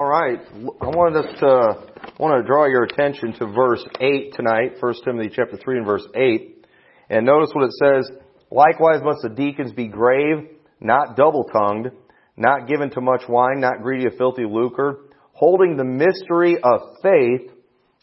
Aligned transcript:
All 0.00 0.08
right. 0.08 0.40
I 0.80 0.86
wanted 0.86 1.24
us 1.24 1.38
to 1.38 1.46
I 1.46 2.12
want 2.18 2.42
to 2.42 2.44
draw 2.44 2.66
your 2.66 2.82
attention 2.82 3.32
to 3.34 3.46
verse 3.46 3.86
8 4.00 4.34
tonight, 4.34 4.72
1 4.80 4.94
Timothy 5.04 5.30
chapter 5.32 5.56
3 5.56 5.76
and 5.76 5.86
verse 5.86 6.04
8. 6.16 6.66
And 7.10 7.24
notice 7.24 7.50
what 7.52 7.66
it 7.66 7.74
says, 7.78 8.10
Likewise 8.50 9.02
must 9.04 9.22
the 9.22 9.28
deacons 9.28 9.70
be 9.70 9.86
grave, 9.86 10.48
not 10.80 11.14
double-tongued, 11.14 11.92
not 12.36 12.66
given 12.66 12.90
to 12.90 13.00
much 13.00 13.22
wine, 13.28 13.60
not 13.60 13.82
greedy 13.82 14.06
of 14.06 14.14
filthy 14.18 14.42
lucre, 14.44 15.10
holding 15.32 15.76
the 15.76 15.84
mystery 15.84 16.56
of 16.60 16.80
faith 17.00 17.52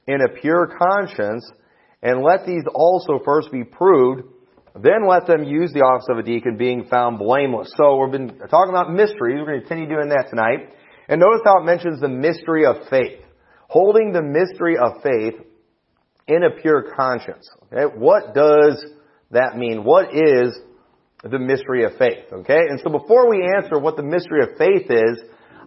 in 0.07 0.21
a 0.21 0.39
pure 0.39 0.71
conscience, 0.81 1.45
and 2.01 2.23
let 2.23 2.45
these 2.45 2.63
also 2.73 3.19
first 3.25 3.51
be 3.51 3.65
proved, 3.65 4.23
then 4.81 5.05
let 5.09 5.27
them 5.27 5.43
use 5.43 5.73
the 5.73 5.81
office 5.81 6.07
of 6.09 6.17
a 6.19 6.23
deacon 6.23 6.55
being 6.55 6.85
found 6.85 7.19
blameless. 7.19 7.73
So 7.75 7.97
we've 7.97 8.13
been 8.13 8.39
talking 8.47 8.69
about 8.69 8.93
mysteries. 8.93 9.35
We're 9.39 9.45
going 9.45 9.61
to 9.61 9.67
continue 9.67 9.93
doing 9.93 10.07
that 10.07 10.27
tonight. 10.29 10.71
And 11.11 11.19
notice 11.19 11.41
how 11.43 11.59
it 11.59 11.65
mentions 11.65 11.99
the 11.99 12.07
mystery 12.07 12.65
of 12.65 12.87
faith. 12.89 13.19
Holding 13.67 14.13
the 14.13 14.21
mystery 14.21 14.77
of 14.77 15.03
faith 15.03 15.33
in 16.25 16.43
a 16.43 16.61
pure 16.61 16.93
conscience. 16.95 17.49
Okay? 17.65 17.93
What 17.93 18.33
does 18.33 18.83
that 19.31 19.57
mean? 19.57 19.83
What 19.83 20.15
is 20.15 20.57
the 21.21 21.37
mystery 21.37 21.83
of 21.83 21.97
faith? 21.97 22.31
Okay? 22.31 22.59
And 22.69 22.79
so 22.81 22.89
before 22.89 23.29
we 23.29 23.45
answer 23.57 23.77
what 23.77 23.97
the 23.97 24.03
mystery 24.03 24.41
of 24.41 24.57
faith 24.57 24.89
is, 24.89 25.19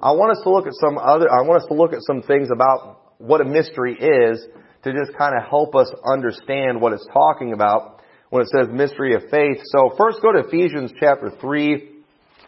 I 0.02 0.12
want 0.12 0.33
us 0.33 0.42
to 0.45 0.50
look 0.50 0.66
at 0.66 0.72
some 0.80 0.96
other, 0.96 1.30
I 1.30 1.42
want 1.42 1.61
us 1.62 1.69
to 1.69 1.74
look 1.74 1.92
at 1.92 2.00
some 2.00 2.22
things 2.22 2.48
about 2.50 3.02
what 3.19 3.42
a 3.42 3.45
mystery 3.45 3.97
is 4.00 4.47
to 4.83 4.92
just 4.92 5.16
kind 5.16 5.34
of 5.36 5.47
help 5.47 5.74
us 5.74 5.92
understand 6.06 6.80
what 6.80 6.95
it's 6.95 7.06
talking 7.12 7.52
about 7.52 8.00
when 8.30 8.42
it 8.42 8.48
says 8.48 8.69
mystery 8.72 9.14
of 9.14 9.22
faith. 9.30 9.58
So 9.64 9.95
first 9.98 10.22
go 10.22 10.33
to 10.33 10.48
Ephesians 10.48 10.91
chapter 10.98 11.30
3 11.38 11.91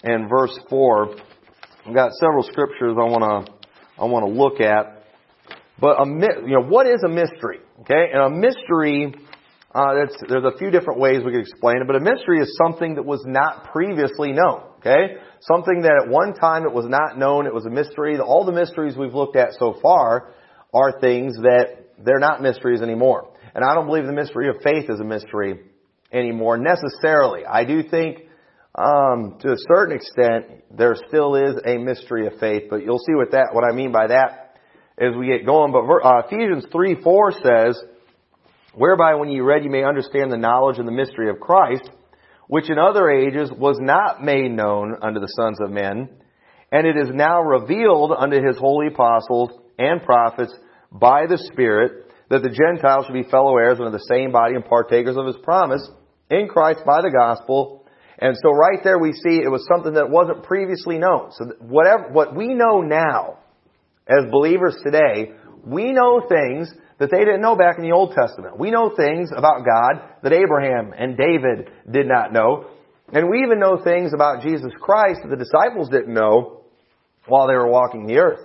and 0.02 0.30
verse 0.30 0.58
4. 0.70 1.14
I've 1.86 1.94
got 1.94 2.10
several 2.14 2.42
scriptures 2.42 2.96
I 2.98 3.04
want 3.04 3.46
to, 3.46 3.52
I 3.96 4.06
want 4.06 4.26
to 4.26 4.32
look 4.32 4.60
at. 4.60 5.04
But 5.78 6.00
a, 6.00 6.06
you 6.44 6.58
know, 6.58 6.66
what 6.66 6.88
is 6.88 7.04
a 7.04 7.08
mystery? 7.08 7.60
Okay? 7.82 8.10
And 8.12 8.22
a 8.22 8.30
mystery, 8.30 9.14
uh, 9.72 9.94
there's 10.26 10.44
a 10.44 10.58
few 10.58 10.72
different 10.72 10.98
ways 10.98 11.22
we 11.24 11.30
could 11.30 11.42
explain 11.42 11.76
it, 11.76 11.86
but 11.86 11.94
a 11.94 12.00
mystery 12.00 12.40
is 12.40 12.58
something 12.60 12.96
that 12.96 13.04
was 13.04 13.22
not 13.24 13.70
previously 13.70 14.32
known. 14.32 14.62
Okay? 14.80 15.14
Something 15.40 15.82
that 15.82 16.02
at 16.06 16.10
one 16.10 16.34
time 16.34 16.64
it 16.64 16.72
was 16.72 16.86
not 16.88 17.18
known, 17.18 17.46
it 17.46 17.54
was 17.54 17.66
a 17.66 17.70
mystery. 17.70 18.18
All 18.18 18.44
the 18.44 18.52
mysteries 18.52 18.96
we've 18.96 19.14
looked 19.14 19.36
at 19.36 19.52
so 19.56 19.78
far 19.80 20.32
are 20.74 20.98
things 21.00 21.36
that 21.36 21.94
they're 22.04 22.18
not 22.18 22.42
mysteries 22.42 22.82
anymore. 22.82 23.30
And 23.54 23.64
I 23.64 23.74
don't 23.74 23.86
believe 23.86 24.06
the 24.06 24.12
mystery 24.12 24.48
of 24.48 24.56
faith 24.64 24.90
is 24.90 24.98
a 24.98 25.04
mystery 25.04 25.60
anymore 26.12 26.58
necessarily. 26.58 27.46
I 27.46 27.64
do 27.64 27.84
think, 27.84 28.25
um, 28.76 29.38
to 29.40 29.52
a 29.52 29.56
certain 29.68 29.96
extent, 29.96 30.62
there 30.70 30.94
still 31.08 31.34
is 31.34 31.56
a 31.64 31.78
mystery 31.78 32.26
of 32.26 32.38
faith, 32.38 32.64
but 32.68 32.82
you'll 32.82 32.98
see 32.98 33.14
what 33.14 33.30
that, 33.32 33.48
what 33.52 33.64
I 33.64 33.74
mean 33.74 33.90
by 33.90 34.08
that 34.08 34.58
as 34.98 35.16
we 35.18 35.28
get 35.28 35.46
going. 35.46 35.72
But 35.72 36.06
uh, 36.06 36.22
Ephesians 36.26 36.66
3, 36.70 37.02
4 37.02 37.32
says, 37.32 37.82
whereby 38.74 39.14
when 39.14 39.30
you 39.30 39.44
read 39.44 39.64
you 39.64 39.70
may 39.70 39.82
understand 39.82 40.30
the 40.30 40.36
knowledge 40.36 40.78
and 40.78 40.86
the 40.86 40.92
mystery 40.92 41.30
of 41.30 41.40
Christ, 41.40 41.88
which 42.48 42.70
in 42.70 42.78
other 42.78 43.10
ages 43.10 43.50
was 43.50 43.78
not 43.80 44.22
made 44.22 44.50
known 44.50 44.94
unto 45.02 45.20
the 45.20 45.32
sons 45.36 45.58
of 45.60 45.70
men, 45.70 46.10
and 46.70 46.86
it 46.86 46.96
is 46.96 47.08
now 47.12 47.40
revealed 47.40 48.12
unto 48.16 48.36
his 48.36 48.58
holy 48.58 48.88
apostles 48.88 49.50
and 49.78 50.02
prophets 50.02 50.54
by 50.92 51.26
the 51.26 51.38
Spirit, 51.52 52.12
that 52.28 52.42
the 52.42 52.50
Gentiles 52.50 53.06
should 53.06 53.14
be 53.14 53.28
fellow 53.30 53.56
heirs 53.56 53.78
under 53.78 53.90
the 53.90 54.04
same 54.10 54.32
body 54.32 54.54
and 54.54 54.64
partakers 54.64 55.16
of 55.16 55.26
his 55.26 55.36
promise 55.42 55.88
in 56.30 56.48
Christ 56.48 56.80
by 56.84 57.00
the 57.00 57.10
gospel. 57.10 57.85
And 58.18 58.36
so 58.42 58.50
right 58.50 58.78
there 58.82 58.98
we 58.98 59.12
see 59.12 59.40
it 59.42 59.50
was 59.50 59.66
something 59.72 59.94
that 59.94 60.10
wasn't 60.10 60.42
previously 60.42 60.98
known. 60.98 61.32
So 61.32 61.52
whatever, 61.60 62.08
what 62.10 62.34
we 62.34 62.54
know 62.54 62.80
now 62.80 63.38
as 64.08 64.30
believers 64.30 64.76
today, 64.82 65.32
we 65.64 65.92
know 65.92 66.22
things 66.28 66.72
that 66.98 67.10
they 67.10 67.18
didn't 67.18 67.42
know 67.42 67.56
back 67.56 67.76
in 67.76 67.84
the 67.84 67.92
Old 67.92 68.14
Testament. 68.14 68.58
We 68.58 68.70
know 68.70 68.94
things 68.96 69.30
about 69.36 69.64
God 69.66 70.02
that 70.22 70.32
Abraham 70.32 70.94
and 70.96 71.16
David 71.16 71.70
did 71.90 72.06
not 72.06 72.32
know. 72.32 72.66
And 73.12 73.28
we 73.28 73.42
even 73.42 73.60
know 73.60 73.82
things 73.82 74.12
about 74.14 74.42
Jesus 74.42 74.72
Christ 74.80 75.20
that 75.22 75.28
the 75.28 75.44
disciples 75.44 75.88
didn't 75.90 76.14
know 76.14 76.62
while 77.26 77.46
they 77.46 77.54
were 77.54 77.70
walking 77.70 78.06
the 78.06 78.18
earth. 78.18 78.40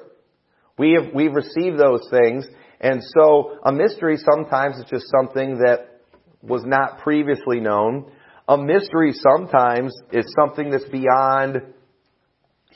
We 0.78 0.98
have, 1.00 1.14
we've 1.14 1.34
received 1.34 1.80
those 1.80 2.08
things. 2.10 2.46
And 2.80 3.02
so 3.16 3.58
a 3.64 3.72
mystery 3.72 4.18
sometimes 4.18 4.78
is 4.78 4.86
just 4.90 5.06
something 5.16 5.60
that 5.60 6.02
was 6.42 6.64
not 6.66 7.00
previously 7.00 7.60
known. 7.60 8.12
A 8.52 8.58
mystery 8.58 9.14
sometimes 9.14 9.96
is 10.12 10.26
something 10.38 10.72
that's 10.72 10.90
beyond 10.90 11.62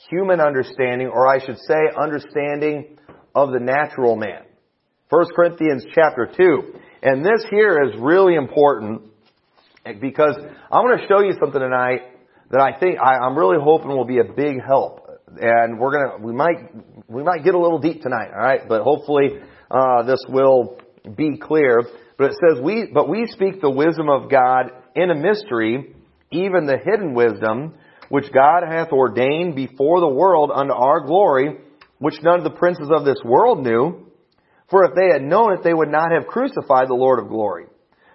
human 0.08 0.40
understanding, 0.40 1.08
or 1.08 1.28
I 1.28 1.38
should 1.44 1.58
say 1.58 1.76
understanding 2.00 2.96
of 3.34 3.52
the 3.52 3.60
natural 3.60 4.16
man. 4.16 4.44
1 5.10 5.24
Corinthians 5.36 5.84
chapter 5.94 6.30
2. 6.34 6.62
And 7.02 7.22
this 7.22 7.44
here 7.50 7.82
is 7.82 8.00
really 8.00 8.36
important 8.36 9.02
because 10.00 10.36
I'm 10.72 10.86
going 10.86 10.98
to 10.98 11.06
show 11.08 11.20
you 11.20 11.34
something 11.38 11.60
tonight 11.60 12.00
that 12.52 12.62
I 12.62 12.80
think 12.80 12.96
I, 12.98 13.18
I'm 13.18 13.36
really 13.36 13.58
hoping 13.62 13.88
will 13.88 14.06
be 14.06 14.20
a 14.20 14.32
big 14.34 14.62
help. 14.66 15.06
And 15.38 15.78
we're 15.78 15.92
gonna, 15.92 16.24
we 16.24 16.32
might, 16.32 16.72
we 17.06 17.22
might 17.22 17.44
get 17.44 17.54
a 17.54 17.60
little 17.60 17.80
deep 17.80 18.00
tonight, 18.00 18.30
alright? 18.32 18.62
But 18.66 18.80
hopefully, 18.80 19.40
uh, 19.70 20.04
this 20.04 20.20
will 20.26 20.78
be 21.14 21.36
clear. 21.36 21.82
But 22.16 22.30
it 22.30 22.36
says, 22.48 22.62
we, 22.62 22.86
but 22.94 23.10
we 23.10 23.26
speak 23.26 23.60
the 23.60 23.68
wisdom 23.68 24.08
of 24.08 24.30
God 24.30 24.70
in 24.96 25.10
a 25.10 25.14
mystery, 25.14 25.94
even 26.32 26.66
the 26.66 26.78
hidden 26.78 27.14
wisdom, 27.14 27.74
which 28.08 28.32
God 28.32 28.62
hath 28.66 28.92
ordained 28.92 29.54
before 29.54 30.00
the 30.00 30.08
world 30.08 30.50
unto 30.52 30.72
our 30.72 31.00
glory, 31.00 31.58
which 31.98 32.22
none 32.22 32.38
of 32.38 32.44
the 32.44 32.58
princes 32.58 32.90
of 32.90 33.04
this 33.04 33.20
world 33.24 33.64
knew. 33.64 34.06
For 34.70 34.84
if 34.84 34.92
they 34.96 35.12
had 35.12 35.22
known 35.22 35.52
it, 35.52 35.62
they 35.62 35.74
would 35.74 35.90
not 35.90 36.10
have 36.10 36.26
crucified 36.26 36.88
the 36.88 36.94
Lord 36.94 37.20
of 37.20 37.28
glory. 37.28 37.66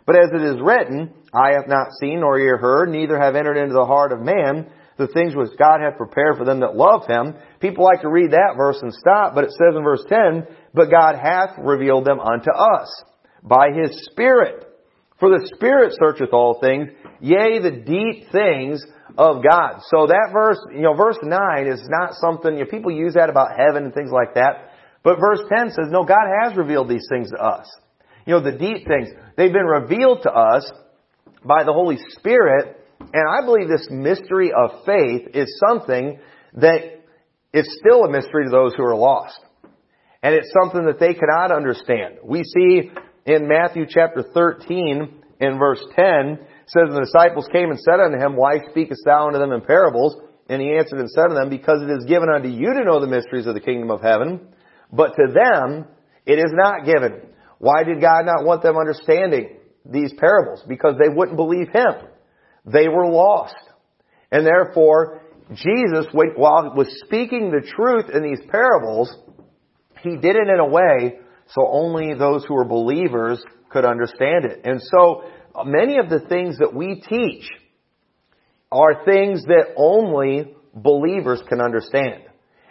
But 0.06 0.16
as 0.16 0.30
it 0.34 0.42
is 0.42 0.62
written, 0.62 1.14
I 1.34 1.52
have 1.52 1.68
not 1.68 1.94
seen 2.00 2.20
nor 2.22 2.38
ear 2.38 2.58
heard, 2.58 2.90
neither 2.90 3.18
have 3.20 3.36
entered 3.36 3.58
into 3.58 3.74
the 3.74 3.86
heart 3.86 4.12
of 4.12 4.20
man 4.20 4.70
the 4.98 5.08
things 5.08 5.36
which 5.36 5.58
God 5.58 5.80
hath 5.82 5.98
prepared 5.98 6.38
for 6.38 6.46
them 6.46 6.60
that 6.60 6.76
love 6.76 7.08
him. 7.08 7.36
People 7.60 7.86
like 7.86 8.02
to 8.02 8.10
read 8.10 8.32
that 8.32 8.56
verse 8.58 8.78
and 8.82 8.94
stop, 8.94 9.34
but 9.34 9.44
it 9.44 9.52
says 9.52 9.76
in 9.76 9.84
verse 9.84 10.04
10, 10.08 10.48
but 10.74 10.92
God 10.92 11.16
hath 11.16 11.58
revealed 11.58 12.06
them 12.06 12.20
unto 12.20 12.52
us 12.52 13.04
by 13.42 13.70
his 13.74 14.08
Spirit. 14.12 14.71
For 15.22 15.30
the 15.30 15.48
Spirit 15.56 15.94
searcheth 16.02 16.34
all 16.34 16.60
things, 16.60 16.90
yea, 17.20 17.60
the 17.62 17.84
deep 17.86 18.32
things 18.32 18.84
of 19.18 19.44
God. 19.48 19.82
So 19.88 20.08
that 20.08 20.32
verse, 20.34 20.58
you 20.74 20.82
know, 20.82 20.96
verse 20.96 21.20
9 21.22 21.68
is 21.68 21.88
not 21.88 22.16
something, 22.16 22.58
you 22.58 22.66
know, 22.66 22.72
people 22.72 22.92
use 22.92 23.14
that 23.14 23.30
about 23.30 23.50
heaven 23.56 23.86
and 23.86 23.94
things 23.94 24.10
like 24.12 24.34
that. 24.34 24.72
But 25.04 25.20
verse 25.20 25.42
10 25.56 25.70
says, 25.70 25.86
no, 25.90 26.04
God 26.06 26.26
has 26.42 26.58
revealed 26.58 26.90
these 26.90 27.06
things 27.08 27.30
to 27.30 27.38
us. 27.38 27.70
You 28.26 28.34
know, 28.34 28.42
the 28.42 28.58
deep 28.58 28.88
things. 28.88 29.10
They've 29.38 29.54
been 29.54 29.66
revealed 29.66 30.24
to 30.24 30.32
us 30.32 30.70
by 31.46 31.64
the 31.66 31.74
Holy 31.74 31.98
Spirit, 32.18 32.84
and 33.00 33.24
I 33.30 33.46
believe 33.46 33.68
this 33.70 33.88
mystery 33.92 34.52
of 34.52 34.86
faith 34.88 35.30
is 35.36 35.62
something 35.68 36.20
that 36.56 37.04
is 37.54 37.80
still 37.80 38.06
a 38.06 38.12
mystery 38.12 38.46
to 38.46 38.50
those 38.50 38.74
who 38.76 38.84
are 38.84 38.96
lost. 38.96 39.40
And 40.24 40.34
it's 40.34 40.52
something 40.62 40.86
that 40.86 41.00
they 41.00 41.14
cannot 41.14 41.52
understand. 41.52 42.18
We 42.24 42.44
see 42.44 42.90
in 43.26 43.48
Matthew 43.48 43.86
chapter 43.88 44.24
13 44.34 45.22
in 45.40 45.60
verse 45.60 45.84
10, 45.96 46.40
says, 46.68 46.90
The 46.90 47.06
disciples 47.06 47.48
came 47.52 47.70
and 47.70 47.80
said 47.80 48.00
unto 48.00 48.18
him, 48.18 48.36
Why 48.36 48.60
speakest 48.70 49.04
thou 49.06 49.28
unto 49.28 49.40
them 49.40 49.52
in 49.52 49.62
parables? 49.62 50.16
And 50.50 50.62
he 50.62 50.74
answered 50.74 51.00
and 51.00 51.10
said 51.10 51.26
unto 51.26 51.36
them, 51.36 51.50
Because 51.50 51.82
it 51.82 51.90
is 51.90 52.06
given 52.06 52.30
unto 52.30 52.50
you 52.50 52.74
to 52.74 52.84
know 52.84 53.00
the 53.00 53.08
mysteries 53.08 53.48
of 53.48 53.54
the 53.54 53.62
kingdom 53.62 53.92
of 53.92 54.02
heaven, 54.02 54.48
but 54.92 55.14
to 55.16 55.34
them 55.34 55.88
it 56.26 56.40
is 56.40 56.52
not 56.54 56.86
given. 56.86 57.22
Why 57.60 57.84
did 57.84 58.02
God 58.02 58.26
not 58.26 58.44
want 58.44 58.64
them 58.64 58.78
understanding 58.78 59.58
these 59.86 60.14
parables? 60.18 60.64
Because 60.68 60.96
they 61.00 61.14
wouldn't 61.14 61.38
believe 61.38 61.68
Him. 61.74 62.08
They 62.66 62.88
were 62.88 63.08
lost. 63.08 63.56
And 64.32 64.46
therefore, 64.46 65.22
Jesus, 65.54 66.08
while 66.14 66.74
was 66.76 66.88
speaking 67.06 67.52
the 67.52 67.68
truth 67.68 68.06
in 68.14 68.24
these 68.24 68.42
parables, 68.50 69.14
He 70.02 70.18
did 70.18 70.36
it 70.36 70.48
in 70.48 70.60
a 70.60 70.68
way 70.68 71.20
so 71.54 71.68
only 71.68 72.14
those 72.14 72.46
who 72.46 72.56
are 72.58 72.66
believers 72.66 73.44
could 73.70 73.86
understand 73.86 74.46
it. 74.46 74.62
And 74.64 74.82
so, 74.82 75.24
many 75.66 75.98
of 75.98 76.10
the 76.10 76.20
things 76.20 76.58
that 76.60 76.74
we 76.74 77.02
teach 77.08 77.50
are 78.72 79.04
things 79.06 79.44
that 79.46 79.74
only 79.76 80.56
believers 80.74 81.42
can 81.50 81.62
understand. 81.62 82.24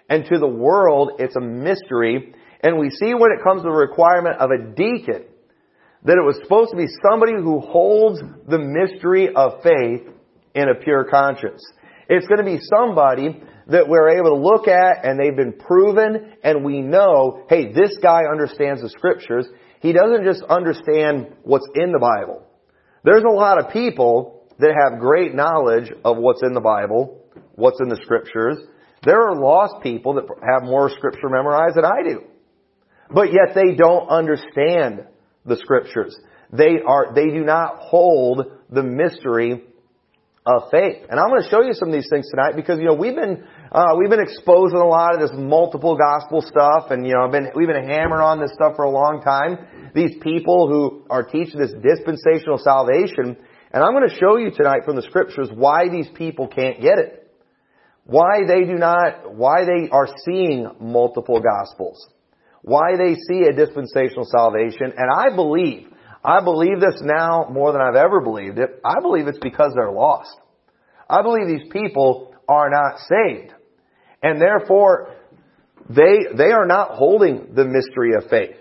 And 0.09 0.25
to 0.27 0.39
the 0.39 0.49
world, 0.49 1.13
it's 1.19 1.37
a 1.37 1.41
mystery. 1.41 2.35
And 2.63 2.79
we 2.79 2.91
see 2.91 3.15
when 3.15 3.33
it 3.33 3.45
comes 3.45 3.63
to 3.63 3.69
the 3.69 3.75
requirement 3.75 4.37
of 4.39 4.51
a 4.51 4.75
deacon, 4.75 5.25
that 6.05 6.17
it 6.17 6.25
was 6.25 6.39
supposed 6.43 6.71
to 6.71 6.77
be 6.77 6.87
somebody 7.11 7.33
who 7.33 7.61
holds 7.61 8.21
the 8.49 8.59
mystery 8.59 9.35
of 9.35 9.63
faith 9.63 10.09
in 10.55 10.69
a 10.69 10.75
pure 10.83 11.05
conscience. 11.05 11.63
It's 12.09 12.27
going 12.27 12.39
to 12.39 12.45
be 12.45 12.59
somebody 12.75 13.41
that 13.71 13.89
we're 13.89 14.19
able 14.19 14.37
to 14.37 14.43
look 14.43 14.69
at 14.69 15.05
and 15.05 15.19
they've 15.19 15.37
been 15.37 15.53
proven 15.53 16.35
and 16.43 16.65
we 16.65 16.83
know, 16.83 17.45
hey, 17.49 17.73
this 17.73 17.97
guy 18.03 18.23
understands 18.31 18.83
the 18.83 18.91
scriptures. 18.91 19.47
He 19.81 19.93
doesn't 19.93 20.25
just 20.25 20.43
understand 20.43 21.35
what's 21.43 21.69
in 21.75 21.93
the 21.93 21.99
Bible. 21.99 22.43
There's 23.05 23.25
a 23.25 23.33
lot 23.33 23.59
of 23.59 23.73
people 23.73 24.45
that 24.59 24.75
have 24.77 25.01
great 25.01 25.35
knowledge 25.35 25.91
of 26.05 26.19
what's 26.19 26.43
in 26.43 26.53
the 26.53 26.61
Bible, 26.61 27.25
what's 27.55 27.81
in 27.81 27.89
the 27.89 28.01
scriptures. 28.03 28.59
There 29.05 29.29
are 29.29 29.41
lost 29.41 29.83
people 29.83 30.15
that 30.15 30.25
have 30.27 30.69
more 30.69 30.91
scripture 30.91 31.29
memorized 31.31 31.77
than 31.77 31.85
I 31.85 32.03
do. 32.07 32.25
But 33.13 33.33
yet 33.33 33.55
they 33.55 33.75
don't 33.75 34.09
understand 34.09 35.07
the 35.47 35.57
scriptures. 35.57 36.19
They 36.53 36.81
are, 36.87 37.13
they 37.15 37.27
do 37.27 37.45
not 37.45 37.79
hold 37.79 38.43
the 38.69 38.83
mystery 38.83 39.63
of 40.47 40.71
faith. 40.71 41.05
And 41.09 41.21
I'm 41.21 41.29
going 41.29 41.43
to 41.43 41.49
show 41.49 41.63
you 41.63 41.75
some 41.75 41.89
of 41.89 41.95
these 41.95 42.09
things 42.09 42.29
tonight 42.31 42.57
because, 42.57 42.79
you 42.79 42.87
know, 42.87 42.95
we've 42.95 43.15
been, 43.15 43.45
uh, 43.73 43.95
we've 43.99 44.09
been 44.09 44.23
exposing 44.23 44.79
a 44.79 44.87
lot 44.87 45.15
of 45.15 45.21
this 45.21 45.31
multiple 45.35 45.97
gospel 45.97 46.41
stuff 46.41 46.91
and, 46.91 47.07
you 47.07 47.13
know, 47.13 47.27
I've 47.27 47.33
been, 47.33 47.51
we've 47.55 47.69
been 47.69 47.89
hammering 47.89 48.23
on 48.23 48.41
this 48.41 48.53
stuff 48.55 48.77
for 48.77 48.85
a 48.85 48.91
long 48.91 49.21
time. 49.23 49.93
These 49.95 50.17
people 50.23 50.69
who 50.69 51.05
are 51.11 51.23
teaching 51.23 51.61
this 51.61 51.73
dispensational 51.83 52.59
salvation. 52.59 53.37
And 53.73 53.85
I'm 53.85 53.93
going 53.93 54.09
to 54.09 54.17
show 54.17 54.37
you 54.39 54.51
tonight 54.51 54.83
from 54.85 54.97
the 54.97 55.03
scriptures 55.03 55.49
why 55.55 55.89
these 55.89 56.09
people 56.15 56.49
can't 56.49 56.81
get 56.81 56.99
it. 56.99 57.31
Why 58.05 58.41
they 58.49 58.65
do 58.65 58.75
not, 58.75 59.35
why 59.35 59.65
they 59.65 59.89
are 59.91 60.09
seeing 60.25 60.69
multiple 60.81 61.41
gospels. 61.41 62.09
Why 62.63 62.97
they 62.97 63.15
see 63.15 63.43
a 63.43 63.53
dispensational 63.53 64.25
salvation. 64.25 64.93
And 64.97 65.11
I 65.15 65.35
believe, 65.35 65.87
I 66.25 66.43
believe 66.43 66.81
this 66.81 67.01
now 67.03 67.49
more 67.51 67.73
than 67.73 67.81
I've 67.81 67.97
ever 67.97 68.21
believed 68.21 68.59
it. 68.59 68.81
I 68.85 69.01
believe 69.01 69.27
it's 69.27 69.39
because 69.39 69.73
they're 69.75 69.91
lost. 69.91 70.37
I 71.09 71.23
believe 71.23 71.47
these 71.47 71.69
people 71.73 72.35
are 72.49 72.69
not 72.71 72.99
saved. 73.09 73.53
And 74.23 74.41
therefore, 74.41 75.15
they, 75.89 76.19
they 76.37 76.53
are 76.53 76.67
not 76.67 76.91
holding 76.93 77.55
the 77.55 77.65
mystery 77.65 78.15
of 78.15 78.29
faith 78.29 78.57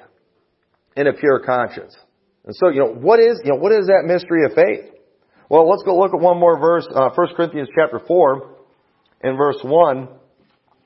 in 0.95 1.07
a 1.07 1.13
pure 1.13 1.41
conscience. 1.45 1.95
And 2.45 2.55
so, 2.55 2.69
you 2.69 2.79
know, 2.79 2.93
what 2.93 3.19
is, 3.19 3.41
you 3.43 3.51
know, 3.51 3.57
what 3.57 3.71
is 3.71 3.87
that 3.87 4.03
mystery 4.05 4.45
of 4.45 4.53
faith? 4.53 4.91
Well, 5.49 5.69
let's 5.69 5.83
go 5.83 5.97
look 5.97 6.13
at 6.13 6.19
one 6.19 6.39
more 6.39 6.59
verse, 6.59 6.87
uh, 6.93 7.09
1 7.13 7.27
Corinthians 7.35 7.69
chapter 7.75 7.99
4 7.99 8.55
in 9.23 9.35
verse 9.35 9.57
1, 9.63 10.07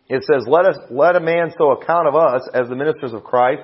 it 0.09 0.23
says, 0.23 0.45
let 0.47 0.65
us, 0.65 0.75
let 0.89 1.15
a 1.15 1.19
man 1.19 1.51
so 1.57 1.71
account 1.71 2.07
of 2.07 2.15
us 2.15 2.47
as 2.53 2.67
the 2.67 2.75
ministers 2.75 3.13
of 3.13 3.23
Christ 3.23 3.63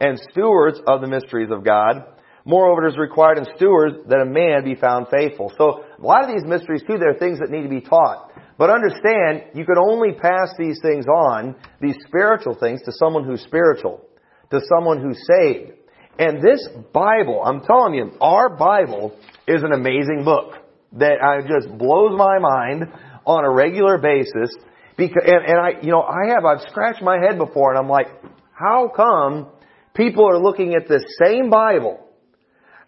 and 0.00 0.18
stewards 0.30 0.80
of 0.86 1.00
the 1.00 1.06
mysteries 1.06 1.50
of 1.50 1.64
God. 1.64 2.04
Moreover, 2.50 2.84
it 2.84 2.90
is 2.90 2.98
required 2.98 3.38
in 3.38 3.46
stewards 3.54 3.94
that 4.08 4.18
a 4.18 4.24
man 4.24 4.64
be 4.64 4.74
found 4.74 5.06
faithful. 5.06 5.52
So, 5.56 5.84
a 5.96 6.04
lot 6.04 6.24
of 6.24 6.34
these 6.34 6.44
mysteries 6.44 6.82
too, 6.84 6.98
there 6.98 7.10
are 7.10 7.18
things 7.18 7.38
that 7.38 7.48
need 7.48 7.62
to 7.62 7.68
be 7.68 7.80
taught. 7.80 8.32
But 8.58 8.70
understand, 8.70 9.44
you 9.54 9.64
can 9.64 9.78
only 9.78 10.14
pass 10.14 10.50
these 10.58 10.80
things 10.82 11.06
on, 11.06 11.54
these 11.80 11.94
spiritual 12.08 12.56
things, 12.58 12.82
to 12.86 12.92
someone 12.98 13.22
who's 13.22 13.40
spiritual, 13.42 14.04
to 14.50 14.60
someone 14.68 15.00
who's 15.00 15.24
saved. 15.28 15.74
And 16.18 16.42
this 16.42 16.68
Bible, 16.92 17.40
I'm 17.46 17.60
telling 17.60 17.94
you, 17.94 18.10
our 18.20 18.56
Bible 18.56 19.16
is 19.46 19.62
an 19.62 19.72
amazing 19.72 20.24
book 20.24 20.54
that 20.94 21.18
just 21.46 21.78
blows 21.78 22.18
my 22.18 22.40
mind 22.40 22.88
on 23.26 23.44
a 23.44 23.50
regular 23.50 23.96
basis. 23.98 24.50
Because, 24.96 25.22
and, 25.24 25.46
and 25.46 25.60
I, 25.60 25.80
you 25.82 25.92
know, 25.92 26.02
I 26.02 26.34
have, 26.34 26.44
I've 26.44 26.68
scratched 26.68 27.00
my 27.00 27.18
head 27.20 27.38
before 27.38 27.70
and 27.70 27.78
I'm 27.78 27.88
like, 27.88 28.08
how 28.52 28.90
come 28.94 29.50
people 29.94 30.28
are 30.28 30.42
looking 30.42 30.74
at 30.74 30.88
the 30.88 30.98
same 31.22 31.48
Bible 31.48 32.08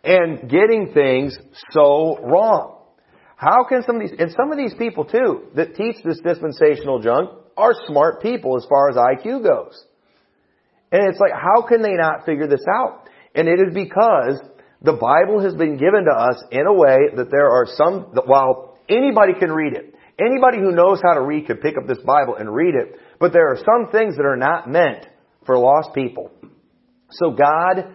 and 0.04 0.48
getting 0.48 0.92
things 0.92 1.36
so 1.70 2.18
wrong? 2.22 2.78
How 3.36 3.64
can 3.68 3.82
some 3.84 3.96
of 3.96 4.02
these, 4.02 4.18
and 4.18 4.30
some 4.30 4.52
of 4.52 4.58
these 4.58 4.74
people 4.74 5.04
too, 5.04 5.48
that 5.56 5.74
teach 5.74 5.96
this 6.04 6.20
dispensational 6.24 7.00
junk 7.00 7.30
are 7.56 7.72
smart 7.86 8.22
people 8.22 8.56
as 8.56 8.66
far 8.68 8.88
as 8.88 8.96
IQ 8.96 9.42
goes. 9.42 9.84
And 10.90 11.08
it's 11.08 11.18
like, 11.18 11.32
how 11.32 11.66
can 11.66 11.82
they 11.82 11.94
not 11.94 12.24
figure 12.24 12.46
this 12.46 12.64
out? 12.72 13.08
And 13.34 13.48
it 13.48 13.60
is 13.60 13.74
because 13.74 14.40
the 14.82 14.92
Bible 14.92 15.40
has 15.42 15.54
been 15.54 15.76
given 15.76 16.04
to 16.04 16.14
us 16.16 16.42
in 16.50 16.66
a 16.66 16.72
way 16.72 16.98
that 17.16 17.30
there 17.30 17.50
are 17.50 17.66
some, 17.76 18.12
while 18.26 18.78
anybody 18.88 19.32
can 19.38 19.50
read 19.50 19.74
it, 19.74 19.92
Anybody 20.18 20.58
who 20.58 20.72
knows 20.72 21.00
how 21.02 21.14
to 21.14 21.22
read 21.22 21.46
could 21.46 21.62
pick 21.62 21.76
up 21.78 21.86
this 21.88 21.98
Bible 22.04 22.36
and 22.36 22.54
read 22.54 22.74
it, 22.74 22.98
but 23.18 23.32
there 23.32 23.48
are 23.48 23.56
some 23.56 23.90
things 23.90 24.16
that 24.16 24.26
are 24.26 24.36
not 24.36 24.68
meant 24.68 25.06
for 25.46 25.58
lost 25.58 25.94
people. 25.94 26.30
So 27.10 27.30
God 27.30 27.94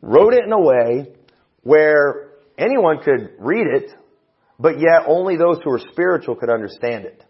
wrote 0.00 0.32
it 0.32 0.44
in 0.44 0.52
a 0.52 0.60
way 0.60 1.12
where 1.64 2.30
anyone 2.56 3.02
could 3.02 3.32
read 3.38 3.66
it, 3.66 3.90
but 4.58 4.78
yet 4.78 5.02
only 5.06 5.36
those 5.36 5.58
who 5.64 5.72
are 5.72 5.80
spiritual 5.92 6.36
could 6.36 6.50
understand 6.50 7.04
it. 7.04 7.24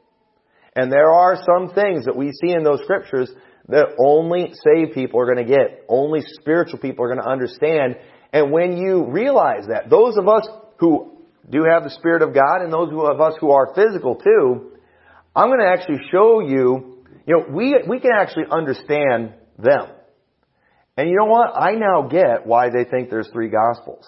And 0.76 0.92
there 0.92 1.10
are 1.10 1.36
some 1.36 1.72
things 1.74 2.04
that 2.04 2.16
we 2.16 2.32
see 2.32 2.52
in 2.52 2.64
those 2.64 2.80
scriptures 2.82 3.30
that 3.68 3.94
only 3.98 4.52
saved 4.64 4.92
people 4.92 5.20
are 5.20 5.32
going 5.32 5.46
to 5.46 5.50
get. 5.50 5.84
Only 5.88 6.20
spiritual 6.40 6.78
people 6.80 7.04
are 7.04 7.08
going 7.08 7.22
to 7.22 7.30
understand. 7.30 7.96
And 8.32 8.50
when 8.52 8.76
you 8.76 9.06
realize 9.06 9.66
that, 9.68 9.88
those 9.88 10.16
of 10.16 10.28
us 10.28 10.46
who 10.78 11.12
do 11.48 11.64
have 11.70 11.84
the 11.84 11.90
Spirit 11.90 12.22
of 12.22 12.34
God 12.34 12.62
and 12.62 12.72
those 12.72 12.90
of 12.92 13.20
us 13.20 13.34
who 13.40 13.50
are 13.52 13.72
physical 13.74 14.16
too, 14.16 14.72
I'm 15.34 15.48
going 15.48 15.60
to 15.60 15.66
actually 15.66 16.06
show 16.10 16.40
you, 16.40 17.04
you 17.26 17.36
know, 17.36 17.44
we, 17.50 17.76
we 17.88 18.00
can 18.00 18.10
actually 18.12 18.44
understand 18.50 19.34
them. 19.58 19.86
And 20.96 21.08
you 21.08 21.16
know 21.16 21.26
what? 21.26 21.56
I 21.56 21.72
now 21.72 22.08
get 22.08 22.46
why 22.46 22.70
they 22.70 22.84
think 22.84 23.10
there's 23.10 23.28
three 23.32 23.48
gospels. 23.48 24.06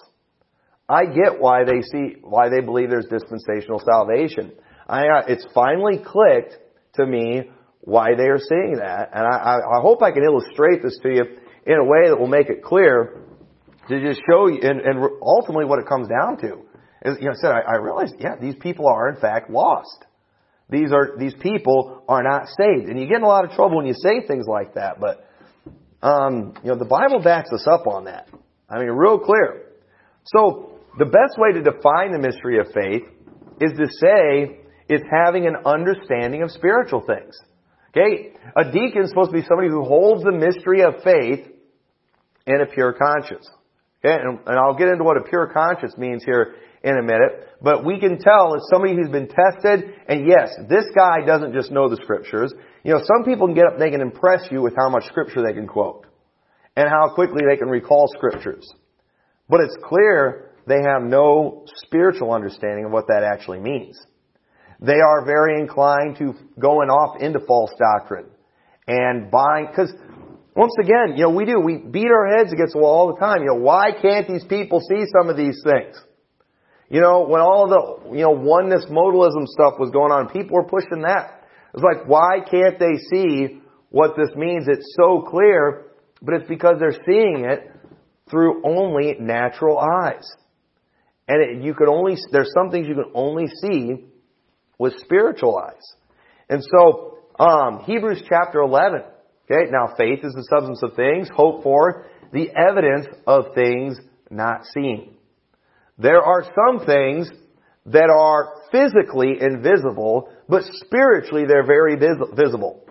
I 0.89 1.05
get 1.05 1.39
why 1.39 1.65
they 1.65 1.81
see, 1.81 2.15
why 2.21 2.49
they 2.49 2.61
believe 2.61 2.89
there's 2.89 3.07
dispensational 3.07 3.79
salvation. 3.79 4.53
I, 4.87 5.07
uh, 5.07 5.23
it's 5.27 5.45
finally 5.53 5.99
clicked 6.03 6.57
to 6.95 7.05
me 7.05 7.49
why 7.81 8.15
they 8.15 8.27
are 8.27 8.39
seeing 8.39 8.77
that. 8.79 9.09
And 9.13 9.25
I, 9.25 9.57
I, 9.57 9.81
hope 9.81 10.01
I 10.01 10.11
can 10.11 10.23
illustrate 10.23 10.81
this 10.81 10.97
to 11.03 11.09
you 11.09 11.23
in 11.65 11.77
a 11.77 11.83
way 11.83 12.09
that 12.09 12.17
will 12.17 12.27
make 12.27 12.49
it 12.49 12.63
clear 12.63 13.21
to 13.89 14.01
just 14.01 14.21
show 14.29 14.47
you, 14.47 14.59
and, 14.61 14.79
and 14.81 15.09
ultimately 15.21 15.65
what 15.65 15.79
it 15.79 15.87
comes 15.87 16.07
down 16.07 16.37
to 16.37 16.61
As, 17.01 17.17
you 17.19 17.25
know, 17.25 17.31
I 17.31 17.35
said, 17.35 17.51
I, 17.51 17.59
I 17.59 17.75
realized, 17.77 18.15
yeah, 18.19 18.35
these 18.39 18.55
people 18.55 18.87
are 18.87 19.09
in 19.09 19.19
fact 19.19 19.49
lost. 19.49 20.05
These 20.69 20.91
are, 20.91 21.15
these 21.17 21.33
people 21.41 22.03
are 22.07 22.23
not 22.23 22.47
saved. 22.47 22.89
And 22.89 22.99
you 22.99 23.07
get 23.07 23.17
in 23.17 23.23
a 23.23 23.27
lot 23.27 23.45
of 23.45 23.51
trouble 23.51 23.77
when 23.77 23.85
you 23.85 23.93
say 23.93 24.25
things 24.25 24.45
like 24.47 24.75
that, 24.75 24.99
but, 24.99 25.25
um, 26.01 26.53
you 26.63 26.69
know, 26.69 26.77
the 26.77 26.85
Bible 26.85 27.21
backs 27.21 27.51
us 27.51 27.65
up 27.67 27.87
on 27.87 28.05
that. 28.05 28.29
I 28.69 28.79
mean, 28.79 28.89
real 28.89 29.19
clear. 29.19 29.63
So, 30.25 30.76
the 30.97 31.05
best 31.05 31.37
way 31.37 31.53
to 31.53 31.61
define 31.61 32.11
the 32.11 32.19
mystery 32.19 32.59
of 32.59 32.67
faith 32.73 33.03
is 33.61 33.71
to 33.77 33.87
say 34.01 34.59
it's 34.89 35.03
having 35.11 35.45
an 35.45 35.55
understanding 35.65 36.43
of 36.43 36.51
spiritual 36.51 37.01
things. 37.01 37.37
Okay? 37.91 38.33
A 38.55 38.71
deacon 38.71 39.03
is 39.03 39.09
supposed 39.09 39.31
to 39.31 39.37
be 39.37 39.45
somebody 39.47 39.69
who 39.69 39.83
holds 39.83 40.23
the 40.23 40.31
mystery 40.31 40.81
of 40.81 41.03
faith 41.03 41.47
in 42.45 42.61
a 42.61 42.65
pure 42.65 42.93
conscience. 42.93 43.49
Okay? 44.03 44.15
And, 44.15 44.39
and 44.45 44.57
I'll 44.57 44.77
get 44.77 44.87
into 44.87 45.03
what 45.03 45.17
a 45.17 45.23
pure 45.27 45.51
conscience 45.53 45.97
means 45.97 46.23
here 46.23 46.55
in 46.83 46.97
a 46.97 47.01
minute, 47.01 47.49
but 47.61 47.83
we 47.83 47.99
can 47.99 48.19
tell 48.19 48.55
as 48.55 48.61
somebody 48.69 48.95
who's 48.95 49.09
been 49.09 49.27
tested, 49.27 49.93
and 50.07 50.27
yes, 50.27 50.53
this 50.69 50.85
guy 50.95 51.25
doesn't 51.25 51.53
just 51.53 51.71
know 51.71 51.89
the 51.89 51.97
scriptures. 51.97 52.53
You 52.83 52.93
know, 52.93 53.01
some 53.03 53.25
people 53.25 53.47
can 53.47 53.55
get 53.55 53.65
up, 53.65 53.79
they 53.79 53.89
can 53.89 53.99
impress 53.99 54.47
you 54.51 54.61
with 54.61 54.73
how 54.77 54.87
much 54.89 55.05
scripture 55.05 55.41
they 55.45 55.53
can 55.53 55.67
quote, 55.67 56.05
and 56.75 56.87
how 56.87 57.13
quickly 57.13 57.41
they 57.49 57.57
can 57.57 57.67
recall 57.67 58.07
scriptures. 58.15 58.71
But 59.49 59.61
it's 59.61 59.75
clear 59.83 60.51
they 60.67 60.81
have 60.81 61.01
no 61.01 61.65
spiritual 61.85 62.33
understanding 62.33 62.85
of 62.85 62.91
what 62.91 63.07
that 63.07 63.23
actually 63.23 63.59
means. 63.59 63.97
They 64.79 64.99
are 64.99 65.25
very 65.25 65.59
inclined 65.59 66.17
to 66.17 66.33
going 66.59 66.89
off 66.89 67.21
into 67.21 67.39
false 67.39 67.71
doctrine 67.79 68.25
and 68.87 69.31
buying, 69.31 69.67
because 69.69 69.93
once 70.55 70.73
again, 70.79 71.15
you 71.15 71.23
know, 71.23 71.29
we 71.29 71.45
do, 71.45 71.59
we 71.59 71.77
beat 71.77 72.07
our 72.07 72.37
heads 72.37 72.51
against 72.51 72.73
the 72.73 72.79
wall 72.79 73.07
all 73.07 73.13
the 73.13 73.19
time. 73.19 73.41
You 73.41 73.47
know, 73.47 73.61
why 73.61 73.91
can't 73.99 74.27
these 74.27 74.43
people 74.43 74.79
see 74.81 75.05
some 75.17 75.29
of 75.29 75.37
these 75.37 75.61
things? 75.63 75.95
You 76.89 77.01
know, 77.01 77.27
when 77.27 77.41
all 77.41 77.67
the, 77.67 78.15
you 78.15 78.23
know, 78.23 78.31
oneness 78.31 78.85
modalism 78.89 79.45
stuff 79.47 79.73
was 79.79 79.89
going 79.91 80.11
on, 80.11 80.29
people 80.29 80.55
were 80.55 80.63
pushing 80.63 81.01
that. 81.03 81.43
It's 81.73 81.83
like, 81.83 82.07
why 82.07 82.39
can't 82.49 82.79
they 82.79 82.95
see 83.11 83.61
what 83.89 84.15
this 84.17 84.29
means? 84.35 84.67
It's 84.67 84.95
so 84.99 85.21
clear, 85.21 85.87
but 86.21 86.35
it's 86.35 86.47
because 86.47 86.75
they're 86.79 87.03
seeing 87.05 87.45
it 87.45 87.71
through 88.29 88.61
only 88.65 89.15
natural 89.19 89.77
eyes. 89.77 90.25
And 91.27 91.41
it, 91.41 91.63
you 91.63 91.73
can 91.73 91.87
only, 91.87 92.15
there's 92.31 92.51
some 92.57 92.71
things 92.71 92.87
you 92.87 92.95
can 92.95 93.11
only 93.13 93.47
see 93.61 94.05
with 94.77 94.97
spiritual 94.99 95.57
eyes. 95.57 95.81
And 96.49 96.63
so, 96.63 97.19
um, 97.39 97.83
Hebrews 97.85 98.23
chapter 98.29 98.59
11. 98.59 99.01
Okay, 99.49 99.69
now 99.71 99.93
faith 99.97 100.19
is 100.23 100.33
the 100.33 100.47
substance 100.49 100.81
of 100.83 100.95
things, 100.95 101.29
hope 101.33 101.63
for, 101.63 102.05
the 102.33 102.49
evidence 102.55 103.07
of 103.25 103.55
things 103.55 103.97
not 104.29 104.65
seen. 104.73 105.15
There 105.97 106.21
are 106.21 106.43
some 106.43 106.85
things 106.85 107.29
that 107.85 108.09
are 108.09 108.53
physically 108.71 109.37
invisible, 109.39 110.29
but 110.49 110.63
spiritually 110.85 111.45
they're 111.47 111.65
very 111.65 111.95
vis- 111.95 112.29
visible. 112.35 112.83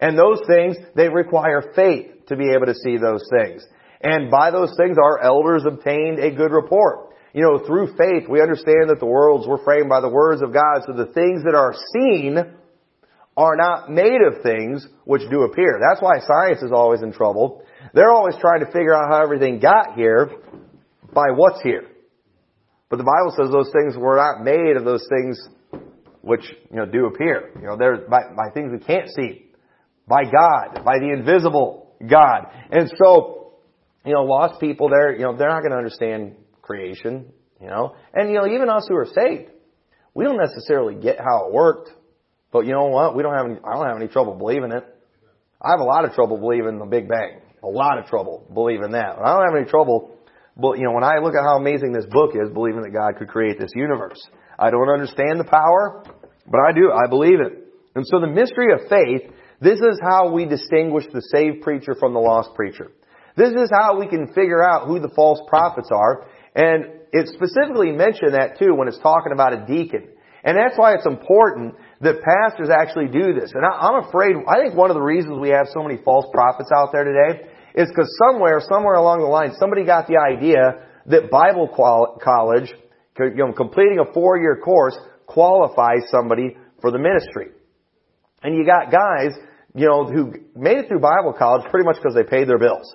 And 0.00 0.18
those 0.18 0.40
things, 0.46 0.76
they 0.96 1.08
require 1.08 1.72
faith 1.74 2.26
to 2.26 2.36
be 2.36 2.50
able 2.50 2.66
to 2.66 2.74
see 2.74 2.96
those 2.96 3.24
things. 3.30 3.64
And 4.02 4.30
by 4.30 4.50
those 4.50 4.74
things, 4.76 4.98
our 5.02 5.22
elders 5.22 5.64
obtained 5.64 6.18
a 6.18 6.30
good 6.32 6.50
report. 6.50 7.13
You 7.34 7.42
know, 7.42 7.66
through 7.66 7.96
faith, 7.98 8.28
we 8.28 8.40
understand 8.40 8.90
that 8.90 9.00
the 9.00 9.06
worlds 9.06 9.46
were 9.48 9.58
framed 9.64 9.88
by 9.88 10.00
the 10.00 10.08
words 10.08 10.40
of 10.40 10.52
God, 10.52 10.86
so 10.86 10.92
the 10.92 11.12
things 11.12 11.42
that 11.42 11.54
are 11.54 11.74
seen 11.92 12.38
are 13.36 13.56
not 13.56 13.90
made 13.90 14.20
of 14.22 14.42
things 14.42 14.86
which 15.04 15.22
do 15.28 15.42
appear. 15.42 15.80
That's 15.82 16.00
why 16.00 16.20
science 16.20 16.62
is 16.62 16.70
always 16.70 17.02
in 17.02 17.12
trouble. 17.12 17.64
They're 17.92 18.12
always 18.12 18.36
trying 18.40 18.60
to 18.60 18.66
figure 18.66 18.94
out 18.94 19.10
how 19.10 19.20
everything 19.20 19.58
got 19.58 19.96
here 19.96 20.30
by 21.12 21.26
what's 21.34 21.60
here. 21.62 21.88
But 22.88 22.98
the 22.98 23.04
Bible 23.04 23.34
says 23.36 23.50
those 23.50 23.72
things 23.72 23.96
were 23.96 24.16
not 24.16 24.44
made 24.44 24.76
of 24.76 24.84
those 24.84 25.04
things 25.10 25.48
which, 26.22 26.44
you 26.70 26.76
know, 26.76 26.86
do 26.86 27.06
appear. 27.06 27.50
You 27.60 27.66
know, 27.66 27.76
they're 27.76 28.06
by, 28.08 28.30
by 28.36 28.54
things 28.54 28.70
we 28.70 28.78
can't 28.78 29.08
see. 29.08 29.46
By 30.06 30.22
God. 30.24 30.84
By 30.84 31.00
the 31.00 31.12
invisible 31.12 31.96
God. 32.08 32.46
And 32.70 32.92
so, 33.02 33.54
you 34.06 34.12
know, 34.12 34.22
lost 34.22 34.60
people, 34.60 34.88
they're, 34.88 35.12
you 35.14 35.22
know, 35.22 35.36
they're 35.36 35.48
not 35.48 35.60
going 35.60 35.72
to 35.72 35.78
understand 35.78 36.36
creation, 36.64 37.32
you 37.60 37.68
know. 37.68 37.94
And, 38.12 38.30
you 38.30 38.36
know, 38.36 38.46
even 38.46 38.68
us 38.68 38.86
who 38.88 38.96
are 38.96 39.06
saved, 39.06 39.50
we 40.14 40.24
don't 40.24 40.38
necessarily 40.38 40.94
get 40.94 41.18
how 41.18 41.46
it 41.46 41.52
worked. 41.52 41.90
But 42.52 42.66
you 42.66 42.72
know 42.72 42.86
what? 42.86 43.16
We 43.16 43.22
don't 43.22 43.34
have 43.34 43.46
any, 43.46 43.56
I 43.64 43.74
don't 43.74 43.86
have 43.86 43.96
any 43.96 44.08
trouble 44.08 44.34
believing 44.34 44.72
it. 44.72 44.84
I 45.60 45.70
have 45.70 45.80
a 45.80 45.84
lot 45.84 46.04
of 46.04 46.12
trouble 46.12 46.38
believing 46.38 46.78
the 46.78 46.86
Big 46.86 47.08
Bang. 47.08 47.40
A 47.62 47.68
lot 47.68 47.98
of 47.98 48.06
trouble 48.06 48.46
believing 48.52 48.92
that. 48.92 49.16
But 49.16 49.24
I 49.24 49.34
don't 49.34 49.46
have 49.46 49.56
any 49.56 49.70
trouble, 49.70 50.14
but 50.56 50.78
you 50.78 50.84
know, 50.84 50.92
when 50.92 51.04
I 51.04 51.18
look 51.18 51.34
at 51.34 51.42
how 51.42 51.56
amazing 51.56 51.92
this 51.92 52.06
book 52.06 52.32
is, 52.34 52.50
believing 52.52 52.82
that 52.82 52.92
God 52.92 53.18
could 53.18 53.28
create 53.28 53.58
this 53.58 53.72
universe. 53.74 54.20
I 54.58 54.70
don't 54.70 54.88
understand 54.88 55.40
the 55.40 55.44
power, 55.44 56.04
but 56.46 56.60
I 56.60 56.72
do. 56.72 56.92
I 56.92 57.08
believe 57.08 57.40
it. 57.40 57.64
And 57.96 58.04
so 58.06 58.20
the 58.20 58.28
mystery 58.28 58.72
of 58.72 58.88
faith, 58.88 59.22
this 59.60 59.80
is 59.80 59.98
how 60.02 60.30
we 60.30 60.44
distinguish 60.44 61.06
the 61.12 61.22
saved 61.32 61.62
preacher 61.62 61.96
from 61.98 62.12
the 62.12 62.20
lost 62.20 62.50
preacher. 62.54 62.92
This 63.36 63.50
is 63.50 63.70
how 63.72 63.98
we 63.98 64.06
can 64.06 64.28
figure 64.28 64.62
out 64.62 64.86
who 64.86 65.00
the 65.00 65.08
false 65.08 65.40
prophets 65.48 65.88
are. 65.90 66.26
And 66.54 66.86
it 67.12 67.28
specifically 67.28 67.92
mentioned 67.92 68.34
that 68.34 68.58
too 68.58 68.74
when 68.74 68.88
it's 68.88 68.98
talking 68.98 69.32
about 69.32 69.52
a 69.52 69.66
deacon. 69.66 70.08
And 70.44 70.58
that's 70.58 70.76
why 70.76 70.94
it's 70.94 71.06
important 71.06 71.74
that 72.02 72.20
pastors 72.20 72.68
actually 72.68 73.08
do 73.08 73.32
this. 73.32 73.50
And 73.54 73.64
I, 73.64 73.88
am 73.88 74.04
afraid, 74.04 74.36
I 74.46 74.60
think 74.60 74.74
one 74.74 74.90
of 74.90 74.94
the 74.94 75.02
reasons 75.02 75.40
we 75.40 75.48
have 75.48 75.66
so 75.72 75.82
many 75.82 75.96
false 76.04 76.26
prophets 76.32 76.70
out 76.74 76.90
there 76.92 77.04
today 77.04 77.48
is 77.74 77.88
because 77.88 78.08
somewhere, 78.28 78.60
somewhere 78.60 78.94
along 78.94 79.20
the 79.20 79.26
line, 79.26 79.52
somebody 79.58 79.84
got 79.84 80.06
the 80.06 80.20
idea 80.20 80.84
that 81.06 81.30
Bible 81.30 81.66
college, 82.22 82.72
you 83.18 83.34
know, 83.36 83.52
completing 83.52 83.98
a 83.98 84.12
four-year 84.12 84.60
course 84.62 84.96
qualifies 85.26 86.04
somebody 86.10 86.56
for 86.80 86.90
the 86.90 86.98
ministry. 86.98 87.48
And 88.42 88.54
you 88.54 88.66
got 88.66 88.92
guys, 88.92 89.32
you 89.74 89.86
know, 89.86 90.04
who 90.04 90.32
made 90.54 90.78
it 90.78 90.88
through 90.88 91.00
Bible 91.00 91.32
college 91.32 91.64
pretty 91.70 91.86
much 91.86 91.96
because 91.96 92.14
they 92.14 92.22
paid 92.22 92.48
their 92.48 92.58
bills. 92.58 92.94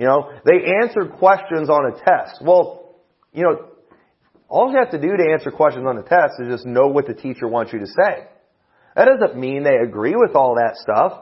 You 0.00 0.06
know, 0.06 0.32
they 0.46 0.64
answered 0.80 1.12
questions 1.18 1.68
on 1.68 1.92
a 1.92 1.92
test. 1.92 2.40
Well, 2.40 2.96
you 3.34 3.42
know, 3.42 3.68
all 4.48 4.72
you 4.72 4.78
have 4.78 4.92
to 4.92 4.98
do 4.98 5.14
to 5.14 5.30
answer 5.30 5.50
questions 5.50 5.84
on 5.86 5.98
a 5.98 6.02
test 6.02 6.40
is 6.40 6.48
just 6.48 6.64
know 6.64 6.86
what 6.86 7.06
the 7.06 7.12
teacher 7.12 7.46
wants 7.46 7.70
you 7.74 7.80
to 7.80 7.86
say. 7.86 8.24
That 8.96 9.04
doesn't 9.04 9.38
mean 9.38 9.62
they 9.62 9.76
agree 9.76 10.14
with 10.16 10.34
all 10.34 10.54
that 10.54 10.76
stuff. 10.76 11.20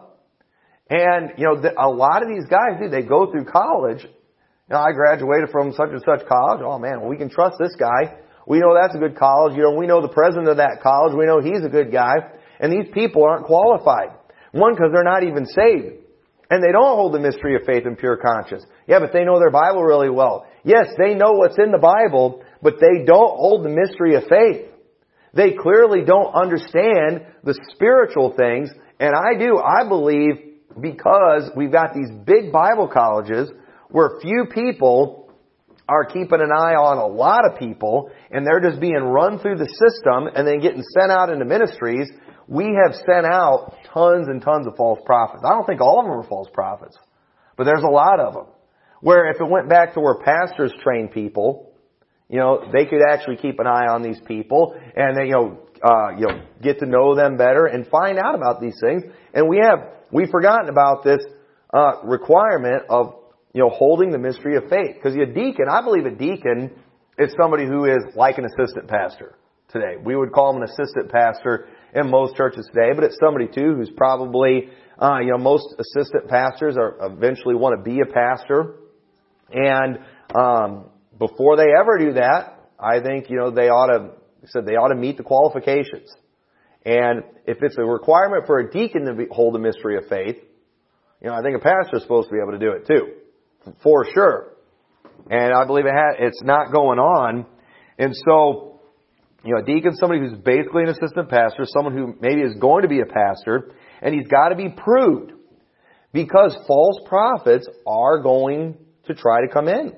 And, 0.88 1.32
you 1.36 1.44
know, 1.44 1.60
a 1.76 1.90
lot 1.90 2.22
of 2.22 2.28
these 2.28 2.46
guys, 2.46 2.78
dude, 2.80 2.92
they 2.92 3.02
go 3.02 3.32
through 3.32 3.46
college. 3.46 4.04
You 4.04 4.70
know, 4.70 4.78
I 4.78 4.92
graduated 4.92 5.50
from 5.50 5.72
such 5.72 5.90
and 5.90 6.02
such 6.06 6.28
college. 6.28 6.60
Oh 6.62 6.78
man, 6.78 7.00
well, 7.00 7.10
we 7.10 7.16
can 7.16 7.30
trust 7.30 7.56
this 7.58 7.74
guy. 7.74 8.14
We 8.46 8.60
know 8.60 8.78
that's 8.80 8.94
a 8.94 8.98
good 8.98 9.18
college. 9.18 9.56
You 9.56 9.64
know, 9.64 9.74
we 9.74 9.88
know 9.88 10.02
the 10.02 10.14
president 10.14 10.46
of 10.46 10.58
that 10.58 10.78
college. 10.84 11.18
We 11.18 11.26
know 11.26 11.40
he's 11.40 11.64
a 11.64 11.68
good 11.68 11.90
guy. 11.90 12.14
And 12.60 12.72
these 12.72 12.94
people 12.94 13.24
aren't 13.24 13.46
qualified. 13.46 14.10
One, 14.52 14.74
because 14.74 14.90
they're 14.92 15.02
not 15.02 15.24
even 15.24 15.46
saved. 15.46 16.04
And 16.50 16.62
they 16.62 16.72
don't 16.72 16.96
hold 16.96 17.12
the 17.12 17.20
mystery 17.20 17.56
of 17.56 17.62
faith 17.66 17.84
and 17.84 17.98
pure 17.98 18.16
conscience. 18.16 18.64
Yeah, 18.86 19.00
but 19.00 19.12
they 19.12 19.24
know 19.24 19.38
their 19.38 19.50
Bible 19.50 19.82
really 19.82 20.08
well. 20.08 20.46
Yes, 20.64 20.86
they 20.98 21.14
know 21.14 21.32
what's 21.32 21.58
in 21.58 21.72
the 21.72 21.78
Bible, 21.78 22.42
but 22.62 22.74
they 22.80 23.04
don't 23.04 23.36
hold 23.36 23.64
the 23.64 23.68
mystery 23.68 24.14
of 24.16 24.24
faith. 24.24 24.66
They 25.34 25.52
clearly 25.52 26.04
don't 26.04 26.34
understand 26.34 27.26
the 27.44 27.58
spiritual 27.74 28.34
things, 28.36 28.70
and 28.98 29.14
I 29.14 29.38
do. 29.38 29.58
I 29.58 29.86
believe 29.86 30.56
because 30.80 31.50
we've 31.54 31.72
got 31.72 31.92
these 31.94 32.10
big 32.24 32.50
Bible 32.50 32.88
colleges 32.88 33.50
where 33.90 34.18
few 34.20 34.46
people 34.52 35.30
are 35.88 36.04
keeping 36.04 36.40
an 36.40 36.50
eye 36.52 36.74
on 36.74 36.98
a 36.98 37.06
lot 37.06 37.50
of 37.50 37.58
people, 37.58 38.10
and 38.30 38.46
they're 38.46 38.60
just 38.60 38.80
being 38.80 39.00
run 39.02 39.38
through 39.38 39.56
the 39.56 39.68
system 39.68 40.28
and 40.34 40.46
then 40.46 40.60
getting 40.60 40.82
sent 40.82 41.10
out 41.10 41.30
into 41.30 41.44
ministries. 41.44 42.08
We 42.46 42.76
have 42.84 42.94
sent 42.94 43.26
out 43.26 43.74
tons 43.92 44.28
and 44.28 44.42
tons 44.42 44.66
of 44.66 44.76
false 44.76 45.00
prophets. 45.04 45.42
I 45.44 45.50
don't 45.50 45.66
think 45.66 45.80
all 45.80 46.00
of 46.00 46.06
them 46.06 46.14
are 46.14 46.28
false 46.28 46.48
prophets, 46.52 46.96
but 47.56 47.64
there's 47.64 47.82
a 47.82 47.90
lot 47.90 48.20
of 48.20 48.34
them. 48.34 48.46
Where 49.00 49.30
if 49.30 49.40
it 49.40 49.48
went 49.48 49.68
back 49.68 49.94
to 49.94 50.00
where 50.00 50.16
pastors 50.16 50.72
train 50.82 51.08
people, 51.08 51.72
you 52.28 52.38
know, 52.38 52.62
they 52.72 52.84
could 52.84 53.00
actually 53.08 53.36
keep 53.36 53.58
an 53.58 53.66
eye 53.66 53.86
on 53.86 54.02
these 54.02 54.20
people 54.26 54.78
and 54.96 55.16
they, 55.16 55.26
you 55.26 55.32
know, 55.32 55.58
uh, 55.82 56.16
you 56.16 56.26
know, 56.26 56.42
get 56.60 56.80
to 56.80 56.86
know 56.86 57.14
them 57.14 57.36
better 57.36 57.66
and 57.66 57.86
find 57.86 58.18
out 58.18 58.34
about 58.34 58.60
these 58.60 58.76
things. 58.80 59.04
And 59.32 59.48
we 59.48 59.58
have, 59.58 59.78
we've 60.12 60.30
forgotten 60.30 60.68
about 60.68 61.04
this, 61.04 61.24
uh, 61.72 62.02
requirement 62.04 62.82
of, 62.90 63.14
you 63.54 63.62
know, 63.62 63.70
holding 63.70 64.10
the 64.10 64.18
mystery 64.18 64.56
of 64.56 64.64
faith. 64.68 64.96
Because 64.96 65.14
a 65.14 65.26
deacon, 65.26 65.66
I 65.70 65.82
believe 65.82 66.06
a 66.06 66.10
deacon 66.10 66.72
is 67.18 67.32
somebody 67.40 67.66
who 67.66 67.84
is 67.84 68.14
like 68.14 68.38
an 68.38 68.44
assistant 68.44 68.88
pastor 68.88 69.36
today. 69.68 69.96
We 70.02 70.16
would 70.16 70.32
call 70.32 70.54
him 70.54 70.62
an 70.62 70.68
assistant 70.68 71.10
pastor 71.10 71.68
in 71.94 72.10
most 72.10 72.36
churches 72.36 72.68
today, 72.72 72.92
but 72.94 73.04
it's 73.04 73.18
somebody 73.22 73.46
too 73.46 73.74
who's 73.76 73.90
probably, 73.96 74.68
uh, 74.98 75.18
you 75.20 75.30
know, 75.30 75.38
most 75.38 75.74
assistant 75.78 76.28
pastors 76.28 76.76
are 76.76 76.96
eventually 77.00 77.54
want 77.54 77.78
to 77.78 77.82
be 77.82 78.00
a 78.00 78.06
pastor. 78.06 78.76
And, 79.50 79.98
um, 80.34 80.90
before 81.18 81.56
they 81.56 81.68
ever 81.78 81.98
do 81.98 82.12
that, 82.14 82.60
I 82.78 83.00
think, 83.00 83.28
you 83.30 83.38
know, 83.38 83.50
they 83.50 83.68
ought 83.68 83.86
to, 83.86 84.10
said 84.46 84.66
they 84.66 84.76
ought 84.76 84.88
to 84.88 84.94
meet 84.94 85.16
the 85.16 85.24
qualifications. 85.24 86.12
And 86.84 87.24
if 87.46 87.58
it's 87.62 87.76
a 87.76 87.84
requirement 87.84 88.46
for 88.46 88.60
a 88.60 88.70
deacon 88.70 89.06
to 89.06 89.14
be, 89.14 89.26
hold 89.30 89.54
the 89.54 89.58
mystery 89.58 89.96
of 89.96 90.06
faith, 90.08 90.36
you 91.20 91.28
know, 91.28 91.34
I 91.34 91.42
think 91.42 91.56
a 91.56 91.60
pastor 91.60 91.96
is 91.96 92.02
supposed 92.02 92.28
to 92.28 92.34
be 92.34 92.40
able 92.40 92.52
to 92.52 92.58
do 92.58 92.70
it 92.70 92.86
too. 92.86 93.72
For 93.82 94.06
sure. 94.14 94.52
And 95.28 95.52
I 95.52 95.64
believe 95.66 95.86
it 95.86 95.92
ha- 95.92 96.16
it's 96.18 96.42
not 96.42 96.72
going 96.72 96.98
on. 96.98 97.46
And 97.98 98.14
so, 98.14 98.77
you 99.44 99.54
know, 99.54 99.60
a 99.60 99.64
deacon 99.64 99.94
somebody 99.94 100.20
who's 100.20 100.38
basically 100.38 100.82
an 100.82 100.88
assistant 100.88 101.28
pastor, 101.28 101.64
someone 101.64 101.96
who 101.96 102.14
maybe 102.20 102.40
is 102.40 102.54
going 102.60 102.82
to 102.82 102.88
be 102.88 103.00
a 103.00 103.06
pastor, 103.06 103.72
and 104.02 104.14
he's 104.14 104.26
got 104.26 104.48
to 104.48 104.56
be 104.56 104.68
proved. 104.68 105.32
Because 106.12 106.56
false 106.66 107.00
prophets 107.06 107.68
are 107.86 108.22
going 108.22 108.76
to 109.06 109.14
try 109.14 109.42
to 109.42 109.52
come 109.52 109.68
in. 109.68 109.92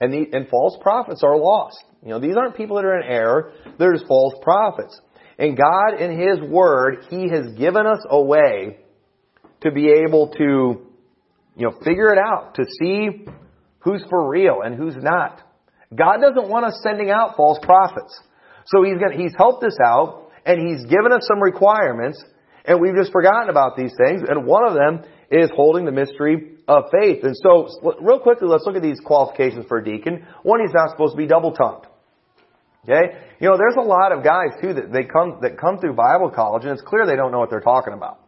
And, 0.00 0.12
the, 0.12 0.36
and 0.36 0.48
false 0.48 0.76
prophets 0.80 1.22
are 1.24 1.36
lost. 1.36 1.82
You 2.02 2.10
know, 2.10 2.20
these 2.20 2.36
aren't 2.36 2.56
people 2.56 2.76
that 2.76 2.84
are 2.84 3.00
in 3.00 3.06
error. 3.06 3.52
They're 3.78 3.92
just 3.92 4.06
false 4.06 4.34
prophets. 4.42 5.00
And 5.38 5.56
God, 5.56 6.00
in 6.00 6.18
His 6.18 6.40
Word, 6.40 7.06
He 7.10 7.28
has 7.30 7.54
given 7.54 7.86
us 7.86 8.04
a 8.08 8.20
way 8.20 8.78
to 9.62 9.70
be 9.72 9.90
able 10.06 10.28
to, 10.36 10.86
you 11.56 11.68
know, 11.68 11.72
figure 11.84 12.12
it 12.12 12.18
out, 12.18 12.54
to 12.56 12.64
see 12.80 13.24
who's 13.80 14.04
for 14.08 14.28
real 14.28 14.60
and 14.64 14.74
who's 14.74 14.96
not. 14.96 15.40
God 15.94 16.18
doesn't 16.20 16.48
want 16.48 16.66
us 16.66 16.80
sending 16.82 17.10
out 17.10 17.36
false 17.36 17.58
prophets. 17.62 18.20
So 18.68 18.82
He's 18.82 18.98
gonna, 18.98 19.16
He's 19.16 19.34
helped 19.36 19.64
us 19.64 19.76
out, 19.84 20.30
and 20.44 20.60
He's 20.60 20.84
given 20.86 21.12
us 21.12 21.26
some 21.26 21.42
requirements, 21.42 22.22
and 22.64 22.80
we've 22.80 22.94
just 22.94 23.12
forgotten 23.12 23.50
about 23.50 23.76
these 23.76 23.92
things, 23.96 24.22
and 24.28 24.46
one 24.46 24.66
of 24.66 24.74
them 24.74 25.04
is 25.30 25.50
holding 25.54 25.84
the 25.84 25.92
mystery 25.92 26.56
of 26.66 26.84
faith. 26.92 27.24
And 27.24 27.34
so, 27.36 27.68
real 28.00 28.20
quickly, 28.20 28.48
let's 28.48 28.64
look 28.64 28.76
at 28.76 28.82
these 28.82 29.00
qualifications 29.00 29.66
for 29.68 29.78
a 29.78 29.84
deacon. 29.84 30.26
One, 30.42 30.60
he's 30.60 30.74
not 30.74 30.90
supposed 30.90 31.14
to 31.14 31.18
be 31.18 31.26
double-tongued. 31.26 31.86
Okay? 32.84 33.18
You 33.40 33.50
know, 33.50 33.56
there's 33.56 33.76
a 33.76 33.86
lot 33.86 34.12
of 34.12 34.24
guys 34.24 34.56
too 34.60 34.74
that 34.74 34.92
they 34.92 35.04
come, 35.04 35.38
that 35.42 35.58
come 35.58 35.78
through 35.78 35.94
Bible 35.94 36.30
college 36.30 36.64
and 36.64 36.72
it's 36.72 36.82
clear 36.82 37.06
they 37.06 37.16
don't 37.16 37.32
know 37.32 37.38
what 37.38 37.50
they're 37.50 37.60
talking 37.60 37.92
about. 37.92 38.20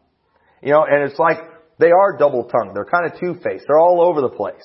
You 0.62 0.72
know, 0.72 0.84
and 0.84 1.08
it's 1.08 1.18
like 1.18 1.38
they 1.78 1.90
are 1.90 2.18
double-tongued. 2.18 2.76
They're 2.76 2.84
kind 2.84 3.06
of 3.06 3.18
two-faced. 3.18 3.64
They're 3.66 3.78
all 3.78 4.02
over 4.02 4.20
the 4.20 4.28
place. 4.28 4.64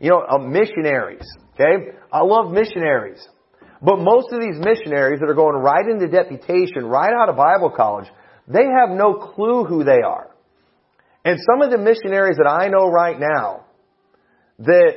You 0.00 0.10
know, 0.10 0.24
uh, 0.28 0.38
missionaries. 0.38 1.26
Okay? 1.54 1.90
I 2.12 2.22
love 2.22 2.50
missionaries. 2.50 3.26
But 3.80 3.98
most 3.98 4.32
of 4.32 4.40
these 4.40 4.58
missionaries 4.58 5.20
that 5.20 5.28
are 5.28 5.34
going 5.34 5.56
right 5.56 5.86
into 5.88 6.08
deputation, 6.08 6.84
right 6.84 7.12
out 7.12 7.28
of 7.28 7.36
Bible 7.36 7.70
college, 7.70 8.08
they 8.48 8.64
have 8.64 8.96
no 8.96 9.14
clue 9.14 9.64
who 9.64 9.84
they 9.84 10.00
are. 10.04 10.30
And 11.24 11.38
some 11.38 11.62
of 11.62 11.70
the 11.70 11.78
missionaries 11.78 12.38
that 12.38 12.48
I 12.48 12.68
know 12.68 12.88
right 12.88 13.18
now 13.18 13.66
that, 14.60 14.92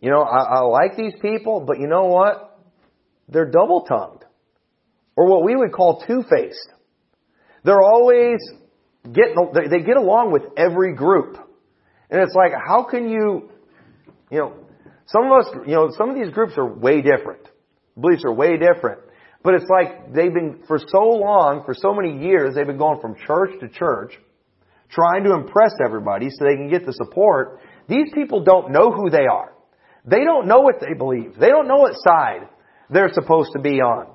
you 0.00 0.10
know, 0.10 0.22
I, 0.22 0.58
I 0.58 0.60
like 0.60 0.96
these 0.96 1.14
people, 1.20 1.64
but 1.66 1.78
you 1.80 1.88
know 1.88 2.06
what? 2.06 2.60
They're 3.28 3.50
double 3.50 3.82
tongued. 3.82 4.24
Or 5.16 5.26
what 5.26 5.44
we 5.44 5.56
would 5.56 5.72
call 5.72 6.04
two 6.06 6.22
faced. 6.30 6.68
They're 7.64 7.82
always 7.82 8.38
getting, 9.04 9.52
they 9.70 9.80
get 9.80 9.96
along 9.96 10.32
with 10.32 10.42
every 10.56 10.94
group. 10.94 11.36
And 12.10 12.20
it's 12.20 12.34
like, 12.34 12.52
how 12.52 12.84
can 12.84 13.08
you, 13.08 13.50
you 14.30 14.38
know, 14.38 14.54
some 15.06 15.26
of 15.26 15.32
us, 15.32 15.46
you 15.66 15.74
know, 15.74 15.90
some 15.96 16.10
of 16.10 16.16
these 16.16 16.32
groups 16.32 16.54
are 16.56 16.66
way 16.66 17.02
different. 17.02 17.48
Beliefs 18.00 18.24
are 18.24 18.32
way 18.32 18.56
different. 18.56 19.00
But 19.42 19.54
it's 19.54 19.68
like 19.68 20.12
they've 20.12 20.32
been, 20.32 20.62
for 20.66 20.78
so 20.78 21.02
long, 21.02 21.62
for 21.64 21.74
so 21.74 21.92
many 21.92 22.24
years, 22.24 22.54
they've 22.54 22.66
been 22.66 22.78
going 22.78 23.00
from 23.00 23.16
church 23.26 23.50
to 23.60 23.68
church, 23.68 24.14
trying 24.90 25.24
to 25.24 25.32
impress 25.32 25.72
everybody 25.84 26.28
so 26.30 26.44
they 26.44 26.56
can 26.56 26.70
get 26.70 26.86
the 26.86 26.92
support. 26.92 27.60
These 27.88 28.12
people 28.14 28.44
don't 28.44 28.70
know 28.70 28.92
who 28.92 29.10
they 29.10 29.26
are. 29.26 29.52
They 30.04 30.24
don't 30.24 30.46
know 30.46 30.60
what 30.60 30.76
they 30.80 30.94
believe. 30.96 31.36
They 31.38 31.48
don't 31.48 31.68
know 31.68 31.78
what 31.78 31.94
side 32.06 32.48
they're 32.90 33.12
supposed 33.12 33.50
to 33.54 33.60
be 33.60 33.80
on. 33.80 34.08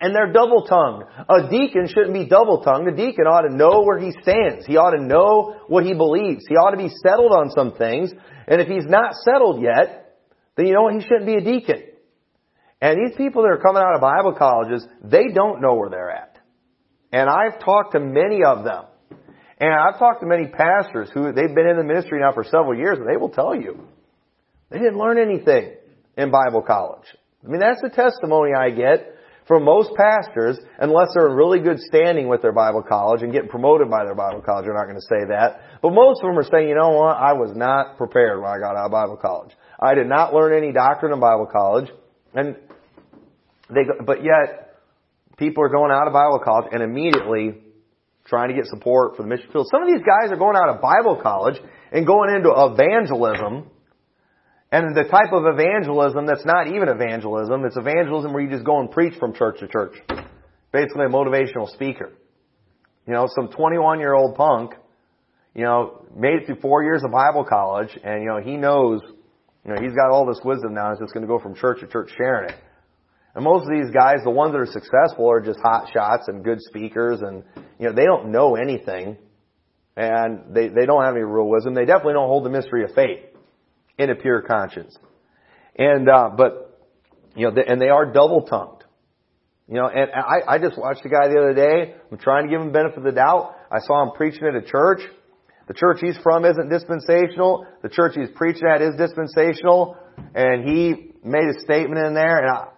And 0.00 0.14
they're 0.14 0.32
double 0.32 0.66
tongued. 0.66 1.04
A 1.28 1.48
deacon 1.48 1.88
shouldn't 1.88 2.12
be 2.12 2.26
double 2.26 2.62
tongued. 2.62 2.88
A 2.88 2.96
deacon 2.96 3.24
ought 3.26 3.48
to 3.48 3.54
know 3.54 3.82
where 3.84 3.98
he 3.98 4.10
stands. 4.22 4.66
He 4.66 4.76
ought 4.76 4.90
to 4.90 5.02
know 5.02 5.60
what 5.68 5.84
he 5.84 5.94
believes. 5.94 6.44
He 6.48 6.56
ought 6.56 6.72
to 6.72 6.76
be 6.76 6.90
settled 7.02 7.32
on 7.32 7.50
some 7.50 7.72
things. 7.72 8.10
And 8.46 8.60
if 8.60 8.68
he's 8.68 8.86
not 8.86 9.14
settled 9.24 9.62
yet, 9.62 10.18
then 10.56 10.66
you 10.66 10.74
know 10.74 10.82
what? 10.82 10.94
He 10.94 11.00
shouldn't 11.00 11.26
be 11.26 11.36
a 11.36 11.40
deacon. 11.40 11.93
And 12.84 13.00
these 13.00 13.16
people 13.16 13.44
that 13.44 13.48
are 13.48 13.62
coming 13.64 13.80
out 13.80 13.94
of 13.94 14.02
Bible 14.02 14.34
colleges, 14.34 14.86
they 15.02 15.28
don't 15.32 15.62
know 15.62 15.72
where 15.72 15.88
they're 15.88 16.10
at. 16.10 16.38
And 17.12 17.30
I've 17.30 17.58
talked 17.64 17.92
to 17.92 17.98
many 17.98 18.44
of 18.44 18.62
them. 18.62 18.84
And 19.58 19.72
I've 19.72 19.98
talked 19.98 20.20
to 20.20 20.26
many 20.26 20.48
pastors 20.48 21.08
who 21.14 21.32
they've 21.32 21.54
been 21.54 21.66
in 21.66 21.78
the 21.78 21.82
ministry 21.82 22.20
now 22.20 22.34
for 22.34 22.44
several 22.44 22.76
years 22.76 22.98
and 22.98 23.08
they 23.08 23.16
will 23.16 23.30
tell 23.30 23.54
you 23.54 23.88
they 24.68 24.76
didn't 24.76 24.98
learn 24.98 25.16
anything 25.16 25.72
in 26.18 26.30
Bible 26.30 26.60
college. 26.60 27.06
I 27.42 27.48
mean, 27.48 27.60
that's 27.60 27.80
the 27.80 27.88
testimony 27.88 28.52
I 28.52 28.68
get 28.68 29.16
from 29.48 29.64
most 29.64 29.90
pastors, 29.96 30.58
unless 30.78 31.08
they're 31.14 31.30
in 31.30 31.36
really 31.36 31.60
good 31.60 31.78
standing 31.80 32.28
with 32.28 32.42
their 32.42 32.52
Bible 32.52 32.82
college 32.82 33.22
and 33.22 33.32
getting 33.32 33.48
promoted 33.48 33.88
by 33.88 34.04
their 34.04 34.14
Bible 34.14 34.42
college. 34.42 34.66
They're 34.66 34.74
not 34.74 34.84
going 34.84 35.00
to 35.00 35.08
say 35.08 35.24
that. 35.30 35.80
But 35.80 35.92
most 35.94 36.20
of 36.22 36.28
them 36.28 36.38
are 36.38 36.48
saying, 36.50 36.68
you 36.68 36.74
know 36.74 36.90
what? 36.90 37.16
I 37.16 37.32
was 37.32 37.56
not 37.56 37.96
prepared 37.96 38.42
when 38.42 38.50
I 38.50 38.58
got 38.58 38.76
out 38.76 38.86
of 38.86 38.90
Bible 38.90 39.16
college. 39.16 39.52
I 39.80 39.94
did 39.94 40.06
not 40.06 40.34
learn 40.34 40.52
any 40.52 40.72
doctrine 40.72 41.14
in 41.14 41.20
Bible 41.20 41.48
college. 41.50 41.88
And 42.34 42.56
they, 43.70 43.82
but 44.04 44.24
yet, 44.24 44.76
people 45.36 45.64
are 45.64 45.68
going 45.68 45.90
out 45.90 46.06
of 46.06 46.12
Bible 46.12 46.40
college 46.44 46.68
and 46.72 46.82
immediately 46.82 47.54
trying 48.26 48.48
to 48.48 48.54
get 48.54 48.66
support 48.66 49.16
for 49.16 49.22
the 49.22 49.28
mission 49.28 49.50
field. 49.52 49.66
Some 49.70 49.82
of 49.82 49.88
these 49.88 50.02
guys 50.04 50.32
are 50.32 50.36
going 50.36 50.56
out 50.56 50.68
of 50.68 50.80
Bible 50.80 51.20
college 51.22 51.60
and 51.92 52.06
going 52.06 52.34
into 52.34 52.50
evangelism 52.50 53.70
and 54.72 54.96
the 54.96 55.04
type 55.04 55.32
of 55.32 55.44
evangelism 55.46 56.26
that's 56.26 56.44
not 56.44 56.66
even 56.66 56.88
evangelism, 56.88 57.64
it's 57.64 57.76
evangelism 57.76 58.32
where 58.32 58.42
you 58.42 58.50
just 58.50 58.64
go 58.64 58.80
and 58.80 58.90
preach 58.90 59.14
from 59.20 59.34
church 59.34 59.60
to 59.60 59.68
church. 59.68 59.94
Basically 60.72 61.04
a 61.04 61.08
motivational 61.08 61.68
speaker. 61.68 62.12
You 63.06 63.12
know, 63.12 63.28
some 63.36 63.48
21 63.48 64.00
year 64.00 64.14
old 64.14 64.34
punk, 64.34 64.72
you 65.54 65.62
know, 65.62 66.04
made 66.16 66.42
it 66.42 66.46
through 66.46 66.60
four 66.60 66.82
years 66.82 67.02
of 67.04 67.12
Bible 67.12 67.44
college 67.44 67.96
and, 68.02 68.22
you 68.22 68.28
know, 68.28 68.40
he 68.40 68.56
knows, 68.56 69.00
you 69.64 69.72
know, 69.72 69.80
he's 69.80 69.94
got 69.94 70.10
all 70.10 70.26
this 70.26 70.40
wisdom 70.44 70.74
now, 70.74 70.90
he's 70.90 70.98
just 70.98 71.14
going 71.14 71.22
to 71.22 71.28
go 71.28 71.38
from 71.38 71.54
church 71.54 71.78
to 71.80 71.86
church 71.86 72.10
sharing 72.16 72.50
it. 72.50 72.56
And 73.34 73.44
most 73.44 73.62
of 73.62 73.70
these 73.70 73.90
guys, 73.92 74.18
the 74.22 74.30
ones 74.30 74.52
that 74.52 74.60
are 74.60 74.66
successful 74.66 75.28
are 75.28 75.40
just 75.40 75.58
hot 75.60 75.90
shots 75.92 76.28
and 76.28 76.44
good 76.44 76.60
speakers 76.60 77.20
and, 77.20 77.42
you 77.78 77.88
know, 77.88 77.92
they 77.92 78.04
don't 78.04 78.30
know 78.30 78.54
anything 78.54 79.16
and 79.96 80.54
they, 80.54 80.68
they 80.68 80.86
don't 80.86 81.02
have 81.02 81.14
any 81.14 81.24
real 81.24 81.48
wisdom. 81.48 81.74
They 81.74 81.84
definitely 81.84 82.14
don't 82.14 82.28
hold 82.28 82.44
the 82.44 82.50
mystery 82.50 82.84
of 82.84 82.92
faith 82.94 83.24
in 83.98 84.10
a 84.10 84.14
pure 84.14 84.42
conscience. 84.42 84.96
And, 85.76 86.08
uh, 86.08 86.30
but, 86.36 86.80
you 87.34 87.50
know, 87.50 87.62
and 87.66 87.80
they 87.80 87.88
are 87.88 88.12
double 88.12 88.42
tongued. 88.42 88.84
You 89.68 89.76
know, 89.76 89.88
and 89.88 90.10
I, 90.12 90.54
I 90.54 90.58
just 90.58 90.78
watched 90.78 91.04
a 91.06 91.08
guy 91.08 91.28
the 91.28 91.38
other 91.38 91.54
day. 91.54 91.94
I'm 92.12 92.18
trying 92.18 92.44
to 92.44 92.50
give 92.50 92.60
him 92.60 92.70
benefit 92.70 92.98
of 92.98 93.04
the 93.04 93.12
doubt. 93.12 93.56
I 93.72 93.78
saw 93.80 94.02
him 94.02 94.10
preaching 94.14 94.44
at 94.46 94.54
a 94.54 94.62
church. 94.62 95.00
The 95.66 95.74
church 95.74 95.98
he's 96.02 96.18
from 96.22 96.44
isn't 96.44 96.68
dispensational. 96.68 97.66
The 97.82 97.88
church 97.88 98.12
he's 98.14 98.28
preaching 98.34 98.68
at 98.68 98.82
is 98.82 98.94
dispensational. 98.96 99.96
And 100.34 100.68
he 100.68 101.12
made 101.24 101.48
a 101.56 101.60
statement 101.62 102.04
in 102.04 102.14
there 102.14 102.38
and 102.38 102.50
I, 102.50 102.68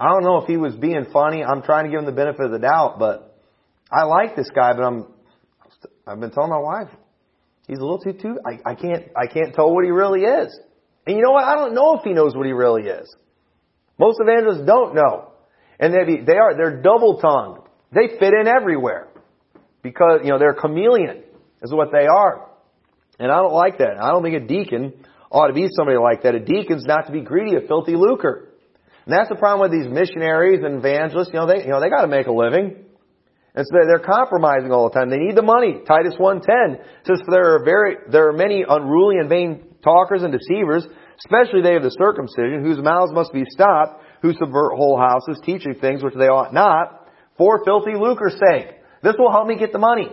I 0.00 0.08
don't 0.08 0.24
know 0.24 0.38
if 0.38 0.48
he 0.48 0.56
was 0.56 0.74
being 0.74 1.06
funny. 1.12 1.44
I'm 1.44 1.62
trying 1.62 1.84
to 1.84 1.90
give 1.90 2.00
him 2.00 2.06
the 2.06 2.12
benefit 2.12 2.46
of 2.46 2.50
the 2.50 2.58
doubt, 2.58 2.98
but 2.98 3.36
I 3.92 4.04
like 4.04 4.34
this 4.34 4.48
guy, 4.54 4.72
but 4.72 4.82
I'm, 4.82 5.06
I've 6.06 6.18
been 6.18 6.30
telling 6.30 6.50
my 6.50 6.58
wife, 6.58 6.88
He's 7.70 7.78
a 7.78 7.82
little 7.82 8.00
too 8.00 8.14
too. 8.14 8.36
I, 8.44 8.72
I 8.72 8.74
can't 8.74 9.04
I 9.16 9.28
can't 9.32 9.54
tell 9.54 9.72
what 9.72 9.84
he 9.84 9.92
really 9.92 10.22
is. 10.22 10.58
And 11.06 11.16
you 11.16 11.22
know 11.22 11.30
what? 11.30 11.44
I 11.44 11.54
don't 11.54 11.72
know 11.72 11.96
if 11.96 12.02
he 12.02 12.12
knows 12.12 12.34
what 12.34 12.44
he 12.44 12.52
really 12.52 12.82
is. 12.82 13.14
Most 13.96 14.18
evangelists 14.20 14.66
don't 14.66 14.96
know, 14.96 15.30
and 15.78 15.94
they 15.94 16.24
they 16.24 16.36
are 16.36 16.56
they're 16.56 16.82
double 16.82 17.20
tongued. 17.20 17.68
They 17.92 18.18
fit 18.18 18.34
in 18.34 18.48
everywhere 18.48 19.06
because 19.84 20.22
you 20.24 20.30
know 20.30 20.38
they're 20.40 20.50
a 20.50 20.60
chameleon 20.60 21.22
is 21.62 21.72
what 21.72 21.92
they 21.92 22.08
are. 22.08 22.48
And 23.20 23.30
I 23.30 23.36
don't 23.36 23.54
like 23.54 23.78
that. 23.78 24.02
I 24.02 24.10
don't 24.10 24.24
think 24.24 24.34
a 24.34 24.46
deacon 24.46 25.04
ought 25.30 25.46
to 25.46 25.52
be 25.52 25.68
somebody 25.76 25.98
like 25.98 26.24
that. 26.24 26.34
A 26.34 26.40
deacon's 26.40 26.86
not 26.86 27.06
to 27.06 27.12
be 27.12 27.20
greedy 27.20 27.54
of 27.54 27.68
filthy 27.68 27.94
lucre. 27.94 28.48
And 29.10 29.18
that's 29.18 29.28
the 29.28 29.42
problem 29.42 29.66
with 29.66 29.74
these 29.74 29.90
missionaries 29.90 30.62
and 30.62 30.78
evangelists. 30.78 31.34
You 31.34 31.42
know, 31.42 31.46
they, 31.50 31.66
you 31.66 31.74
know, 31.74 31.80
they 31.80 31.90
gotta 31.90 32.06
make 32.06 32.28
a 32.28 32.32
living. 32.32 32.78
And 33.56 33.66
so 33.66 33.74
they're 33.82 33.98
compromising 33.98 34.70
all 34.70 34.88
the 34.88 34.94
time. 34.94 35.10
They 35.10 35.18
need 35.18 35.34
the 35.34 35.42
money. 35.42 35.82
Titus 35.82 36.14
1.10 36.14 36.46
says, 37.02 37.18
For 37.26 37.32
there 37.34 37.58
are 37.58 37.64
very, 37.64 37.96
there 38.06 38.28
are 38.28 38.32
many 38.32 38.62
unruly 38.62 39.16
and 39.18 39.28
vain 39.28 39.66
talkers 39.82 40.22
and 40.22 40.30
deceivers, 40.30 40.86
especially 41.26 41.60
they 41.60 41.74
of 41.74 41.82
the 41.82 41.90
circumcision, 41.90 42.62
whose 42.62 42.78
mouths 42.78 43.10
must 43.10 43.32
be 43.32 43.42
stopped, 43.50 44.00
who 44.22 44.32
subvert 44.32 44.78
whole 44.78 44.96
houses, 44.96 45.42
teaching 45.42 45.74
things 45.74 46.04
which 46.04 46.14
they 46.14 46.30
ought 46.30 46.54
not, 46.54 47.10
for 47.36 47.64
filthy 47.64 47.98
lucre's 47.98 48.38
sake. 48.38 48.78
This 49.02 49.16
will 49.18 49.32
help 49.32 49.48
me 49.48 49.58
get 49.58 49.72
the 49.72 49.82
money. 49.82 50.06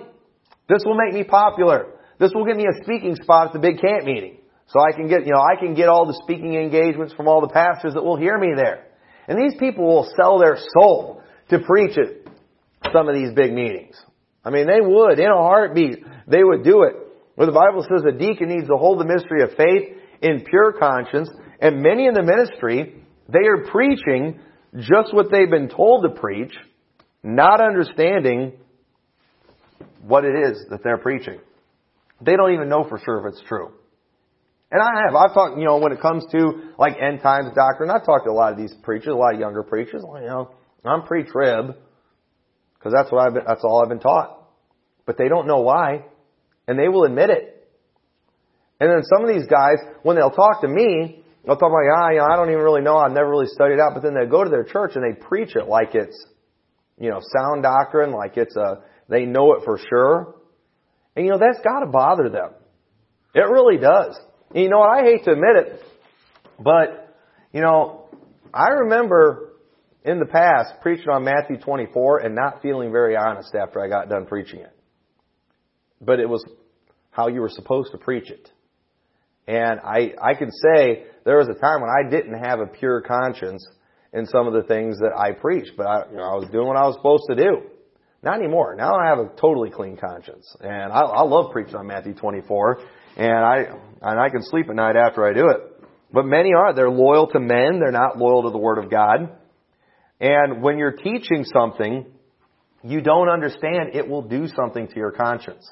This 0.68 0.82
will 0.84 0.98
make 0.98 1.14
me 1.14 1.24
popular. 1.24 1.86
This 2.18 2.32
will 2.34 2.46
give 2.46 2.58
me 2.58 2.66
a 2.66 2.82
speaking 2.82 3.14
spot 3.14 3.50
at 3.50 3.54
the 3.54 3.60
big 3.60 3.80
camp 3.80 4.06
meeting. 4.06 4.38
So 4.74 4.80
I 4.80 4.92
can 4.98 5.08
get, 5.08 5.28
you 5.28 5.34
know, 5.34 5.40
I 5.40 5.54
can 5.54 5.76
get 5.76 5.88
all 5.88 6.08
the 6.08 6.20
speaking 6.24 6.56
engagements 6.56 7.14
from 7.14 7.28
all 7.28 7.42
the 7.42 7.54
pastors 7.54 7.94
that 7.94 8.04
will 8.04 8.18
hear 8.18 8.40
me 8.40 8.54
there. 8.56 8.87
And 9.28 9.38
these 9.38 9.60
people 9.60 9.86
will 9.86 10.12
sell 10.20 10.40
their 10.40 10.58
soul 10.78 11.22
to 11.50 11.60
preach 11.60 11.98
at 11.98 12.92
some 12.94 13.10
of 13.10 13.16
these 13.16 13.34
big 13.34 13.54
meetings. 13.54 13.96
I 14.44 14.50
mean, 14.50 14.68
they 14.68 14.80
would, 14.82 15.20
in 15.20 15.30
a 15.30 15.36
heartbeat, 15.36 16.04
they 16.28 16.44
would 16.44 16.64
do 16.64 16.84
it. 16.84 16.96
Where 17.36 17.48
the 17.48 17.54
Bible 17.54 17.84
says 17.84 18.04
a 18.08 18.18
deacon 18.18 18.50
needs 18.50 18.68
to 18.68 18.78
hold 18.78 19.00
the 19.00 19.06
mystery 19.06 19.44
of 19.44 19.50
faith 19.58 19.98
in 20.22 20.46
pure 20.46 20.74
conscience, 20.74 21.30
and 21.60 21.82
many 21.82 22.08
in 22.08 22.14
the 22.14 22.24
ministry, 22.24 22.96
they 23.30 23.46
are 23.48 23.66
preaching 23.70 24.40
just 24.80 25.14
what 25.14 25.28
they've 25.32 25.50
been 25.50 25.70
told 25.70 26.04
to 26.04 26.20
preach, 26.20 26.54
not 27.24 27.62
understanding 27.62 28.54
what 30.02 30.24
it 30.24 30.50
is 30.50 30.66
that 30.70 30.80
they're 30.84 30.98
preaching. 30.98 31.40
They 32.22 32.36
don't 32.36 32.54
even 32.54 32.70
know 32.70 32.86
for 32.88 33.00
sure 33.04 33.28
if 33.28 33.34
it's 33.34 33.48
true. 33.48 33.74
And 34.72 34.82
I 34.82 35.02
have. 35.06 35.16
I've 35.16 35.34
talked, 35.34 35.58
you 35.58 35.66
know, 35.66 35.78
when 35.78 35.92
it 35.92 36.02
comes 36.02 36.26
to 36.32 36.74
like 36.78 36.98
end 37.02 37.22
times 37.22 37.48
doctrine, 37.56 37.90
I've 37.90 38.06
talked 38.06 38.26
to 38.26 38.32
a 38.32 38.34
lot 38.34 38.52
of 38.52 38.58
these 38.58 38.74
preachers, 38.84 39.14
a 39.14 39.16
lot 39.16 39.34
of 39.34 39.40
younger 39.40 39.64
preachers. 39.64 40.04
You 40.04 40.28
know, 40.28 40.52
I'm 40.84 41.04
pre-trib. 41.04 41.76
Because 42.78 42.94
that's 42.94 43.12
what 43.12 43.26
I've 43.26 43.34
been, 43.34 43.44
that's 43.48 43.64
all 43.64 43.82
I've 43.82 43.90
been 43.90 44.00
taught. 44.00 44.50
But 45.06 45.18
they 45.18 45.30
don't 45.30 45.48
know 45.48 45.62
why. 45.62 46.06
And 46.68 46.78
they 46.78 46.90
will 46.90 47.06
admit 47.06 47.30
it. 47.30 47.54
And 48.80 48.90
then 48.92 49.04
some 49.04 49.28
of 49.28 49.34
these 49.34 49.48
guys, 49.48 49.78
when 50.04 50.18
they'll 50.18 50.30
talk 50.30 50.62
to 50.62 50.68
me, 50.68 51.24
they'll 51.46 51.56
talk 51.56 51.72
about, 51.72 51.88
ah, 51.96 52.10
you 52.12 52.18
know, 52.18 52.28
I 52.32 52.36
don't 52.36 52.50
even 52.50 52.62
really 52.62 52.82
know, 52.82 52.98
I've 52.98 53.12
never 53.12 53.30
really 53.30 53.48
studied 53.48 53.80
out, 53.80 53.94
but 53.96 54.04
then 54.04 54.14
they 54.14 54.30
go 54.30 54.44
to 54.44 54.50
their 54.50 54.66
church 54.66 54.92
and 54.96 55.04
they 55.04 55.20
preach 55.20 55.56
it 55.56 55.68
like 55.68 55.96
it's, 55.96 56.26
you 57.00 57.10
know, 57.10 57.20
sound 57.36 57.64
doctrine, 57.64 58.12
like 58.12 58.38
it's 58.38 58.56
a, 58.56 58.84
they 59.10 59.26
know 59.26 59.54
it 59.54 59.64
for 59.64 59.80
sure. 59.90 60.36
And 61.16 61.26
you 61.26 61.32
know, 61.32 61.40
that's 61.40 61.60
gotta 61.64 61.88
bother 61.88 62.30
them. 62.30 62.52
It 63.34 63.40
really 63.40 63.78
does. 63.78 64.20
And 64.54 64.64
you 64.64 64.70
know 64.70 64.80
what, 64.80 64.90
I 64.90 65.04
hate 65.04 65.24
to 65.26 65.32
admit 65.32 65.56
it, 65.58 65.82
but, 66.60 67.16
you 67.52 67.62
know, 67.62 68.10
I 68.54 68.70
remember 68.70 69.54
in 70.06 70.20
the 70.20 70.26
past 70.26 70.82
preaching 70.82 71.10
on 71.10 71.26
Matthew 71.26 71.58
24 71.58 72.20
and 72.20 72.34
not 72.34 72.62
feeling 72.62 72.92
very 72.92 73.18
honest 73.18 73.54
after 73.54 73.82
I 73.82 73.90
got 73.90 74.10
done 74.10 74.26
preaching 74.26 74.62
it. 74.62 74.74
But 76.00 76.20
it 76.20 76.30
was 76.30 76.46
how 77.12 77.28
you 77.28 77.42
were 77.42 77.50
supposed 77.50 77.92
to 77.92 77.98
preach 77.98 78.32
it. 78.32 78.50
And 79.48 79.80
I, 79.82 80.14
I 80.22 80.34
can 80.34 80.52
say 80.52 81.06
there 81.26 81.38
was 81.38 81.48
a 81.50 81.60
time 81.60 81.82
when 81.82 81.90
I 81.90 82.10
didn't 82.10 82.42
have 82.44 82.60
a 82.60 82.68
pure 82.68 83.02
conscience 83.02 83.68
in 84.14 84.26
some 84.26 84.48
of 84.48 84.54
the 84.54 84.64
things 84.64 85.00
that 85.00 85.12
I 85.18 85.34
preached, 85.34 85.72
but 85.76 85.88
I, 85.88 86.10
you 86.10 86.18
know, 86.18 86.24
I 86.24 86.36
was 86.36 86.50
doing 86.52 86.68
what 86.68 86.78
I 86.78 86.86
was 86.88 86.96
supposed 86.96 87.24
to 87.30 87.36
do. 87.36 87.64
Not 88.24 88.40
anymore. 88.40 88.76
Now 88.76 88.96
I 88.96 89.08
have 89.08 89.20
a 89.20 89.30
totally 89.40 89.70
clean 89.70 89.98
conscience. 89.98 90.56
And 90.62 90.92
I, 90.92 91.02
I 91.02 91.24
love 91.24 91.52
preaching 91.52 91.76
on 91.76 91.88
Matthew 91.88 92.14
24. 92.14 92.80
And 93.18 93.34
I, 93.34 93.56
and 94.02 94.20
I 94.20 94.30
can 94.30 94.44
sleep 94.44 94.70
at 94.70 94.76
night 94.76 94.96
after 94.96 95.26
I 95.26 95.34
do 95.34 95.50
it. 95.50 95.86
But 96.14 96.26
many 96.26 96.54
are. 96.54 96.74
They're 96.74 96.90
loyal 96.90 97.28
to 97.28 97.40
men. 97.40 97.80
They're 97.80 97.92
not 97.92 98.18
loyal 98.18 98.44
to 98.44 98.52
the 98.52 98.58
Word 98.58 98.78
of 98.78 98.90
God. 98.90 99.36
And 100.20 100.62
when 100.62 100.78
you're 100.78 100.94
teaching 100.94 101.44
something, 101.44 102.06
you 102.84 103.02
don't 103.02 103.30
understand, 103.30 103.96
it 103.96 104.08
will 104.08 104.22
do 104.22 104.48
something 104.48 104.88
to 104.88 104.96
your 104.96 105.12
conscience. 105.12 105.70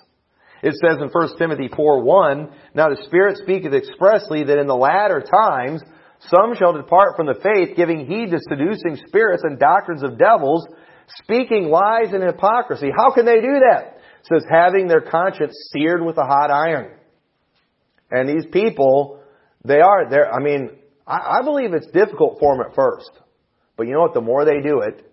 It 0.62 0.74
says 0.84 0.98
in 1.00 1.10
1 1.10 1.38
Timothy 1.38 1.70
4 1.74 2.04
1, 2.04 2.50
Now 2.74 2.90
the 2.90 3.04
Spirit 3.06 3.38
speaketh 3.38 3.74
expressly 3.74 4.44
that 4.44 4.58
in 4.58 4.68
the 4.68 4.76
latter 4.76 5.22
times 5.22 5.82
some 6.20 6.56
shall 6.56 6.74
depart 6.74 7.16
from 7.16 7.28
the 7.28 7.36
faith, 7.36 7.76
giving 7.76 8.08
heed 8.08 8.32
to 8.32 8.40
seducing 8.50 8.98
spirits 9.08 9.44
and 9.44 9.60
doctrines 9.60 10.02
of 10.02 10.18
devils, 10.18 10.66
speaking 11.24 11.70
lies 11.70 12.14
and 12.14 12.24
hypocrisy. 12.24 12.90
How 12.96 13.14
can 13.14 13.26
they 13.26 13.42
do 13.42 13.62
that? 13.70 13.98
It 14.22 14.28
says, 14.34 14.46
having 14.50 14.88
their 14.88 15.02
conscience 15.02 15.54
seared 15.72 16.04
with 16.04 16.18
a 16.18 16.26
hot 16.26 16.50
iron. 16.50 16.98
And 18.16 18.30
these 18.30 18.46
people, 18.52 19.20
they 19.66 19.82
are, 19.82 20.10
they're, 20.10 20.34
I 20.34 20.42
mean, 20.42 20.70
I, 21.06 21.40
I 21.40 21.42
believe 21.44 21.74
it's 21.74 21.88
difficult 21.88 22.38
for 22.40 22.56
them 22.56 22.66
at 22.66 22.76
first. 22.76 23.12
But 23.76 23.88
you 23.88 23.94
know 23.94 24.02
what? 24.02 24.14
The 24.14 24.22
more 24.22 24.46
they 24.46 24.62
do 24.62 24.80
it, 24.80 25.12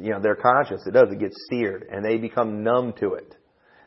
you 0.00 0.10
know, 0.10 0.20
their 0.20 0.36
conscience, 0.36 0.82
it 0.86 0.92
does, 0.92 1.08
it 1.10 1.18
gets 1.18 1.36
seared 1.50 1.86
and 1.90 2.04
they 2.04 2.18
become 2.18 2.62
numb 2.62 2.94
to 3.00 3.14
it. 3.14 3.34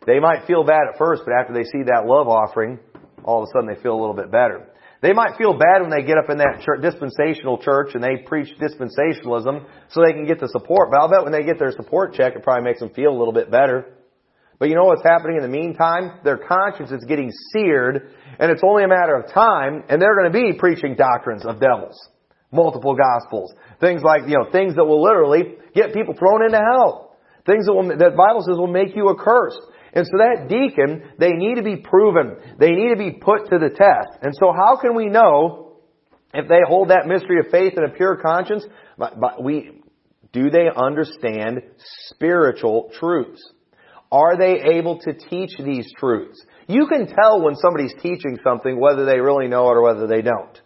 They 0.05 0.19
might 0.19 0.45
feel 0.45 0.63
bad 0.63 0.83
at 0.91 0.97
first, 0.97 1.23
but 1.25 1.33
after 1.33 1.53
they 1.53 1.63
see 1.63 1.83
that 1.85 2.05
love 2.05 2.27
offering, 2.27 2.79
all 3.23 3.41
of 3.41 3.47
a 3.47 3.51
sudden 3.55 3.73
they 3.73 3.81
feel 3.81 3.93
a 3.93 3.99
little 3.99 4.13
bit 4.13 4.29
better. 4.29 4.67
They 5.01 5.13
might 5.13 5.37
feel 5.37 5.53
bad 5.53 5.81
when 5.81 5.89
they 5.89 6.03
get 6.05 6.17
up 6.17 6.29
in 6.29 6.37
that 6.39 6.61
church, 6.65 6.81
dispensational 6.81 7.59
church 7.59 7.95
and 7.95 8.03
they 8.03 8.17
preach 8.25 8.49
dispensationalism 8.59 9.65
so 9.89 10.01
they 10.01 10.13
can 10.13 10.25
get 10.25 10.39
the 10.39 10.49
support, 10.49 10.89
but 10.91 10.99
I'll 10.99 11.09
bet 11.09 11.23
when 11.23 11.31
they 11.31 11.43
get 11.43 11.59
their 11.59 11.71
support 11.71 12.13
check, 12.13 12.35
it 12.35 12.43
probably 12.43 12.65
makes 12.65 12.79
them 12.79 12.89
feel 12.89 13.09
a 13.11 13.17
little 13.17 13.33
bit 13.33 13.49
better. 13.49 13.85
But 14.59 14.69
you 14.69 14.75
know 14.75 14.85
what's 14.85 15.03
happening 15.03 15.37
in 15.37 15.43
the 15.43 15.49
meantime? 15.49 16.19
Their 16.23 16.37
conscience 16.37 16.91
is 16.91 17.03
getting 17.05 17.31
seared 17.51 18.11
and 18.39 18.51
it's 18.51 18.61
only 18.63 18.83
a 18.83 18.87
matter 18.87 19.15
of 19.15 19.33
time 19.33 19.83
and 19.89 20.01
they're 20.01 20.15
going 20.15 20.31
to 20.31 20.37
be 20.37 20.57
preaching 20.57 20.95
doctrines 20.95 21.45
of 21.45 21.59
devils 21.59 22.09
multiple 22.55 22.95
gospels. 22.95 23.53
Things 23.79 24.01
like, 24.01 24.21
you 24.27 24.37
know, 24.37 24.49
things 24.51 24.75
that 24.75 24.85
will 24.85 25.03
literally 25.03 25.55
get 25.75 25.93
people 25.93 26.15
thrown 26.17 26.43
into 26.45 26.57
hell. 26.57 27.17
Things 27.45 27.65
that 27.65 27.73
will, 27.73 27.87
that 27.89 28.15
Bible 28.15 28.41
says 28.41 28.57
will 28.57 28.71
make 28.71 28.95
you 28.95 29.09
accursed. 29.09 29.59
And 29.93 30.05
so 30.05 30.17
that 30.17 30.47
deacon, 30.49 31.11
they 31.19 31.31
need 31.31 31.55
to 31.55 31.63
be 31.63 31.77
proven. 31.77 32.37
They 32.59 32.71
need 32.71 32.89
to 32.89 32.97
be 32.97 33.11
put 33.11 33.49
to 33.49 33.59
the 33.59 33.69
test. 33.69 34.17
And 34.21 34.33
so 34.39 34.51
how 34.51 34.77
can 34.81 34.95
we 34.95 35.07
know 35.07 35.77
if 36.33 36.47
they 36.47 36.59
hold 36.67 36.89
that 36.89 37.05
mystery 37.05 37.39
of 37.39 37.51
faith 37.51 37.73
in 37.77 37.83
a 37.83 37.89
pure 37.89 38.17
conscience? 38.17 38.65
But, 38.97 39.19
but 39.19 39.43
we, 39.43 39.81
do 40.33 40.49
they 40.49 40.67
understand 40.75 41.61
spiritual 42.09 42.91
truths? 42.99 43.41
Are 44.15 44.37
they 44.37 44.77
able 44.77 44.99
to 44.99 45.13
teach 45.13 45.57
these 45.57 45.91
truths? 45.97 46.41
You 46.69 46.87
can 46.87 47.05
tell 47.05 47.41
when 47.41 47.55
somebody's 47.55 47.93
teaching 48.01 48.39
something 48.45 48.79
whether 48.79 49.03
they 49.03 49.19
really 49.19 49.49
know 49.49 49.69
it 49.69 49.73
or 49.73 49.81
whether 49.81 50.07
they 50.07 50.21
don't. 50.21 50.57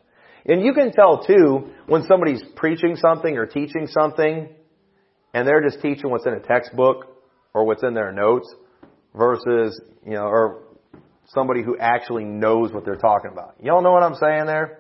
And 0.46 0.64
you 0.64 0.72
can 0.74 0.92
tell 0.92 1.26
too 1.26 1.72
when 1.88 2.04
somebody's 2.04 2.44
preaching 2.56 2.96
something 2.96 3.36
or 3.38 3.48
teaching 3.48 3.88
something 3.88 4.50
and 5.34 5.48
they're 5.48 5.68
just 5.68 5.82
teaching 5.82 6.12
what's 6.12 6.28
in 6.28 6.34
a 6.34 6.40
textbook 6.40 7.08
or 7.56 7.66
what's 7.66 7.82
in 7.82 7.96
their 7.96 8.12
notes 8.12 8.54
versus, 9.16 9.82
you 10.06 10.14
know, 10.14 10.26
or 10.26 10.62
somebody 11.30 11.64
who 11.64 11.76
actually 11.80 12.26
knows 12.26 12.72
what 12.72 12.86
they're 12.86 12.98
talking 12.98 13.32
about. 13.32 13.56
Y'all 13.64 13.82
know 13.82 13.92
what 13.92 14.04
I'm 14.04 14.14
saying 14.14 14.46
there? 14.46 14.78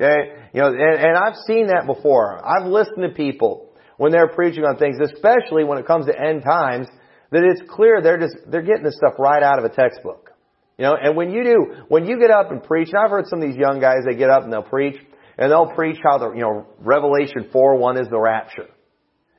Okay? 0.00 0.40
You 0.54 0.60
know, 0.60 0.68
and, 0.68 0.78
and 0.78 1.16
I've 1.16 1.38
seen 1.48 1.66
that 1.66 1.88
before. 1.88 2.40
I've 2.46 2.68
listened 2.68 3.02
to 3.02 3.08
people 3.08 3.72
when 3.96 4.12
they're 4.12 4.28
preaching 4.28 4.62
on 4.62 4.76
things, 4.76 4.98
especially 5.02 5.64
when 5.64 5.78
it 5.78 5.86
comes 5.88 6.06
to 6.06 6.12
end 6.16 6.44
times, 6.44 6.86
that 7.32 7.42
it's 7.42 7.62
clear 7.68 8.00
they're 8.00 8.20
just, 8.20 8.36
they're 8.46 8.62
getting 8.62 8.84
this 8.84 8.96
stuff 8.96 9.14
right 9.18 9.42
out 9.42 9.58
of 9.58 9.64
a 9.64 9.70
textbook. 9.70 10.30
You 10.78 10.84
know, 10.84 10.96
and 11.00 11.16
when 11.16 11.30
you 11.30 11.42
do, 11.44 11.84
when 11.88 12.06
you 12.06 12.18
get 12.18 12.30
up 12.30 12.50
and 12.50 12.62
preach, 12.62 12.88
and 12.92 12.98
I've 13.02 13.10
heard 13.10 13.26
some 13.26 13.42
of 13.42 13.48
these 13.48 13.56
young 13.56 13.80
guys, 13.80 14.04
they 14.08 14.16
get 14.16 14.30
up 14.30 14.44
and 14.44 14.52
they'll 14.52 14.62
preach, 14.62 14.96
and 15.38 15.50
they'll 15.50 15.72
preach 15.74 15.98
how 16.02 16.18
the, 16.18 16.32
you 16.32 16.42
know, 16.42 16.66
Revelation 16.78 17.48
4, 17.52 17.76
1 17.76 17.98
is 17.98 18.08
the 18.08 18.18
rapture. 18.18 18.68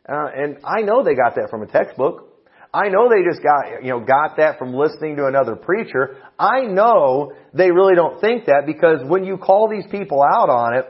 Uh, 0.08 0.28
and 0.36 0.58
I 0.64 0.82
know 0.82 1.04
they 1.04 1.16
got 1.16 1.36
that 1.36 1.48
from 1.50 1.64
a 1.64 1.68
textbook. 1.68 2.30
I 2.74 2.90
know 2.90 3.08
they 3.08 3.24
just 3.24 3.44
got, 3.44 3.84
you 3.84 3.92
know, 3.92 4.00
got 4.00 4.38
that 4.38 4.58
from 4.58 4.74
listening 4.74 5.16
to 5.18 5.28
another 5.28 5.56
preacher. 5.56 6.18
I 6.40 6.62
know 6.62 7.34
they 7.54 7.70
really 7.70 7.94
don't 7.94 8.20
think 8.20 8.46
that 8.46 8.64
because 8.66 9.00
when 9.06 9.24
you 9.24 9.38
call 9.38 9.70
these 9.70 9.86
people 9.92 10.24
out 10.24 10.50
on 10.50 10.76
it, 10.76 10.86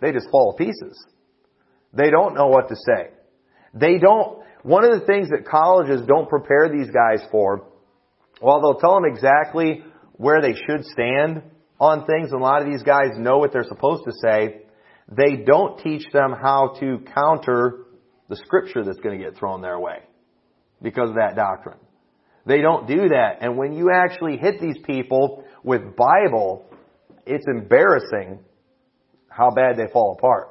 they 0.00 0.12
just 0.12 0.28
fall 0.30 0.52
to 0.52 0.64
pieces. 0.64 0.98
They 1.92 2.10
don't 2.10 2.34
know 2.34 2.48
what 2.48 2.68
to 2.68 2.74
say. 2.74 3.10
They 3.74 3.98
don't, 3.98 4.40
one 4.62 4.84
of 4.84 4.98
the 4.98 5.06
things 5.06 5.28
that 5.30 5.46
colleges 5.46 6.02
don't 6.06 6.28
prepare 6.28 6.68
these 6.68 6.90
guys 6.90 7.26
for, 7.30 7.66
while 8.40 8.60
they'll 8.60 8.80
tell 8.80 8.94
them 8.94 9.04
exactly 9.04 9.82
where 10.12 10.40
they 10.40 10.54
should 10.54 10.84
stand 10.84 11.42
on 11.78 12.04
things, 12.06 12.30
and 12.32 12.40
a 12.40 12.44
lot 12.44 12.62
of 12.62 12.68
these 12.68 12.82
guys 12.82 13.10
know 13.16 13.38
what 13.38 13.52
they're 13.52 13.64
supposed 13.64 14.04
to 14.04 14.12
say, 14.22 14.62
they 15.10 15.36
don't 15.36 15.80
teach 15.82 16.04
them 16.12 16.34
how 16.40 16.76
to 16.78 16.98
counter 17.14 17.86
the 18.28 18.36
scripture 18.36 18.84
that's 18.84 19.00
going 19.00 19.18
to 19.18 19.24
get 19.24 19.36
thrown 19.36 19.62
their 19.62 19.78
way 19.78 19.98
because 20.82 21.08
of 21.08 21.16
that 21.16 21.34
doctrine. 21.36 21.78
They 22.46 22.60
don't 22.60 22.86
do 22.86 23.08
that. 23.08 23.38
And 23.40 23.56
when 23.56 23.72
you 23.72 23.90
actually 23.92 24.36
hit 24.36 24.60
these 24.60 24.76
people 24.86 25.44
with 25.62 25.96
Bible, 25.96 26.64
it's 27.26 27.44
embarrassing 27.48 28.40
how 29.28 29.50
bad 29.50 29.76
they 29.76 29.90
fall 29.92 30.16
apart. 30.18 30.48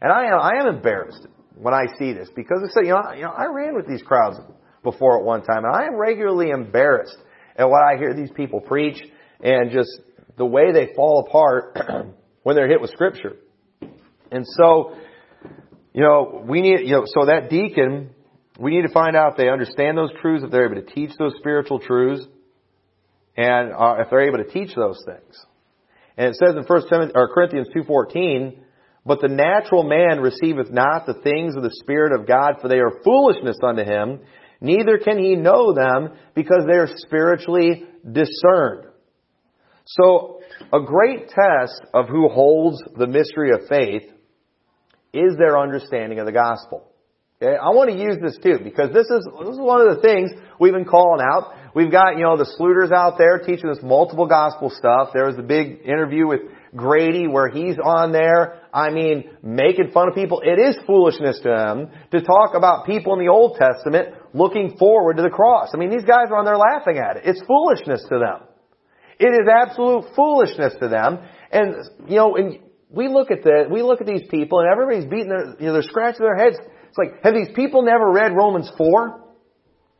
And 0.00 0.12
I 0.12 0.26
am, 0.26 0.40
I 0.40 0.60
am 0.60 0.74
embarrassed 0.76 1.26
when 1.56 1.74
I 1.74 1.86
see 1.98 2.12
this 2.12 2.28
because 2.34 2.58
I 2.64 2.68
say, 2.68 2.86
you 2.86 2.94
know, 2.94 3.12
you 3.14 3.22
know, 3.22 3.30
I 3.30 3.46
ran 3.46 3.74
with 3.74 3.88
these 3.88 4.02
crowds 4.02 4.38
before 4.82 5.18
at 5.18 5.24
one 5.24 5.42
time 5.42 5.64
and 5.64 5.74
I 5.74 5.86
am 5.86 5.96
regularly 5.96 6.50
embarrassed 6.50 7.16
at 7.56 7.68
what 7.68 7.82
I 7.82 7.96
hear 7.96 8.14
these 8.14 8.30
people 8.34 8.60
preach 8.60 9.02
and 9.40 9.70
just 9.70 9.90
the 10.36 10.46
way 10.46 10.72
they 10.72 10.94
fall 10.94 11.24
apart 11.26 11.78
when 12.42 12.56
they're 12.56 12.68
hit 12.68 12.80
with 12.80 12.90
scripture. 12.90 13.36
And 14.30 14.44
so, 14.46 14.96
you 15.92 16.02
know, 16.02 16.44
we 16.46 16.60
need, 16.60 16.80
you 16.80 16.92
know, 16.92 17.04
so 17.06 17.26
that 17.26 17.48
deacon, 17.48 18.10
we 18.58 18.72
need 18.76 18.86
to 18.86 18.92
find 18.92 19.16
out 19.16 19.32
if 19.32 19.36
they 19.38 19.48
understand 19.48 19.96
those 19.96 20.10
truths, 20.20 20.44
if 20.44 20.50
they're 20.50 20.66
able 20.70 20.82
to 20.82 20.94
teach 20.94 21.10
those 21.18 21.34
spiritual 21.38 21.78
truths, 21.78 22.26
and 23.36 23.72
uh, 23.72 23.96
if 24.00 24.10
they're 24.10 24.28
able 24.28 24.38
to 24.38 24.50
teach 24.50 24.74
those 24.74 25.02
things. 25.06 25.44
And 26.16 26.28
it 26.28 26.36
says 26.36 26.54
in 26.56 26.64
First 26.64 26.88
Timothy 26.88 27.12
or 27.14 27.28
Corinthians 27.32 27.68
two 27.72 27.82
fourteen, 27.84 28.60
but 29.06 29.20
the 29.20 29.28
natural 29.28 29.84
man 29.84 30.20
receiveth 30.20 30.70
not 30.70 31.06
the 31.06 31.14
things 31.14 31.54
of 31.56 31.62
the 31.62 31.74
Spirit 31.80 32.12
of 32.12 32.26
God, 32.26 32.56
for 32.60 32.68
they 32.68 32.80
are 32.80 33.00
foolishness 33.04 33.56
unto 33.62 33.84
him. 33.84 34.20
Neither 34.60 34.98
can 34.98 35.18
he 35.18 35.36
know 35.36 35.72
them 35.72 36.10
because 36.34 36.64
they 36.66 36.76
are 36.76 36.88
spiritually 36.96 37.84
discerned. 38.04 38.86
So, 39.84 40.40
a 40.72 40.80
great 40.80 41.28
test 41.28 41.82
of 41.94 42.08
who 42.08 42.28
holds 42.28 42.82
the 42.96 43.06
mystery 43.06 43.52
of 43.52 43.68
faith 43.68 44.02
is 45.12 45.36
their 45.38 45.56
understanding 45.56 46.18
of 46.18 46.26
the 46.26 46.32
gospel. 46.32 46.90
Okay? 47.40 47.56
I 47.56 47.70
want 47.70 47.90
to 47.90 47.96
use 47.96 48.16
this 48.20 48.38
too 48.42 48.58
because 48.64 48.92
this 48.92 49.06
is 49.06 49.28
this 49.40 49.54
is 49.54 49.60
one 49.60 49.86
of 49.86 49.94
the 49.94 50.02
things 50.02 50.30
we've 50.58 50.72
been 50.72 50.86
calling 50.86 51.20
out. 51.22 51.54
We've 51.74 51.92
got 51.92 52.16
you 52.16 52.22
know 52.22 52.36
the 52.36 52.50
Sluters 52.58 52.92
out 52.92 53.18
there 53.18 53.38
teaching 53.38 53.68
us 53.68 53.78
multiple 53.82 54.26
gospel 54.26 54.70
stuff. 54.70 55.10
There 55.12 55.26
was 55.26 55.36
the 55.36 55.42
big 55.42 55.82
interview 55.84 56.26
with 56.26 56.40
Grady 56.74 57.26
where 57.26 57.48
he's 57.48 57.76
on 57.82 58.12
there. 58.12 58.62
I 58.72 58.90
mean, 58.90 59.30
making 59.42 59.90
fun 59.92 60.08
of 60.08 60.14
people. 60.14 60.42
It 60.44 60.58
is 60.58 60.76
foolishness 60.86 61.40
to 61.42 61.48
them 61.48 61.90
to 62.12 62.20
talk 62.20 62.54
about 62.54 62.86
people 62.86 63.14
in 63.14 63.20
the 63.20 63.30
Old 63.30 63.58
Testament 63.58 64.14
looking 64.34 64.76
forward 64.78 65.16
to 65.16 65.22
the 65.22 65.30
cross. 65.30 65.70
I 65.74 65.78
mean, 65.78 65.90
these 65.90 66.04
guys 66.04 66.28
are 66.30 66.36
on 66.36 66.44
there 66.44 66.58
laughing 66.58 66.98
at 66.98 67.16
it. 67.16 67.22
It's 67.24 67.42
foolishness 67.46 68.04
to 68.10 68.18
them. 68.18 68.48
It 69.18 69.28
is 69.28 69.48
absolute 69.48 70.14
foolishness 70.14 70.74
to 70.80 70.88
them. 70.88 71.18
And, 71.50 71.74
you 72.06 72.16
know, 72.16 72.36
and 72.36 72.58
we 72.90 73.08
look 73.08 73.30
at 73.30 73.42
the, 73.42 73.66
we 73.70 73.82
look 73.82 74.00
at 74.00 74.06
these 74.06 74.28
people 74.30 74.60
and 74.60 74.68
everybody's 74.70 75.08
beating 75.08 75.28
their, 75.28 75.56
you 75.58 75.66
know, 75.66 75.72
they're 75.72 75.82
scratching 75.82 76.24
their 76.24 76.36
heads. 76.36 76.56
It's 76.88 76.98
like, 76.98 77.22
have 77.22 77.34
these 77.34 77.54
people 77.54 77.82
never 77.82 78.10
read 78.10 78.32
Romans 78.36 78.70
4? 78.76 79.24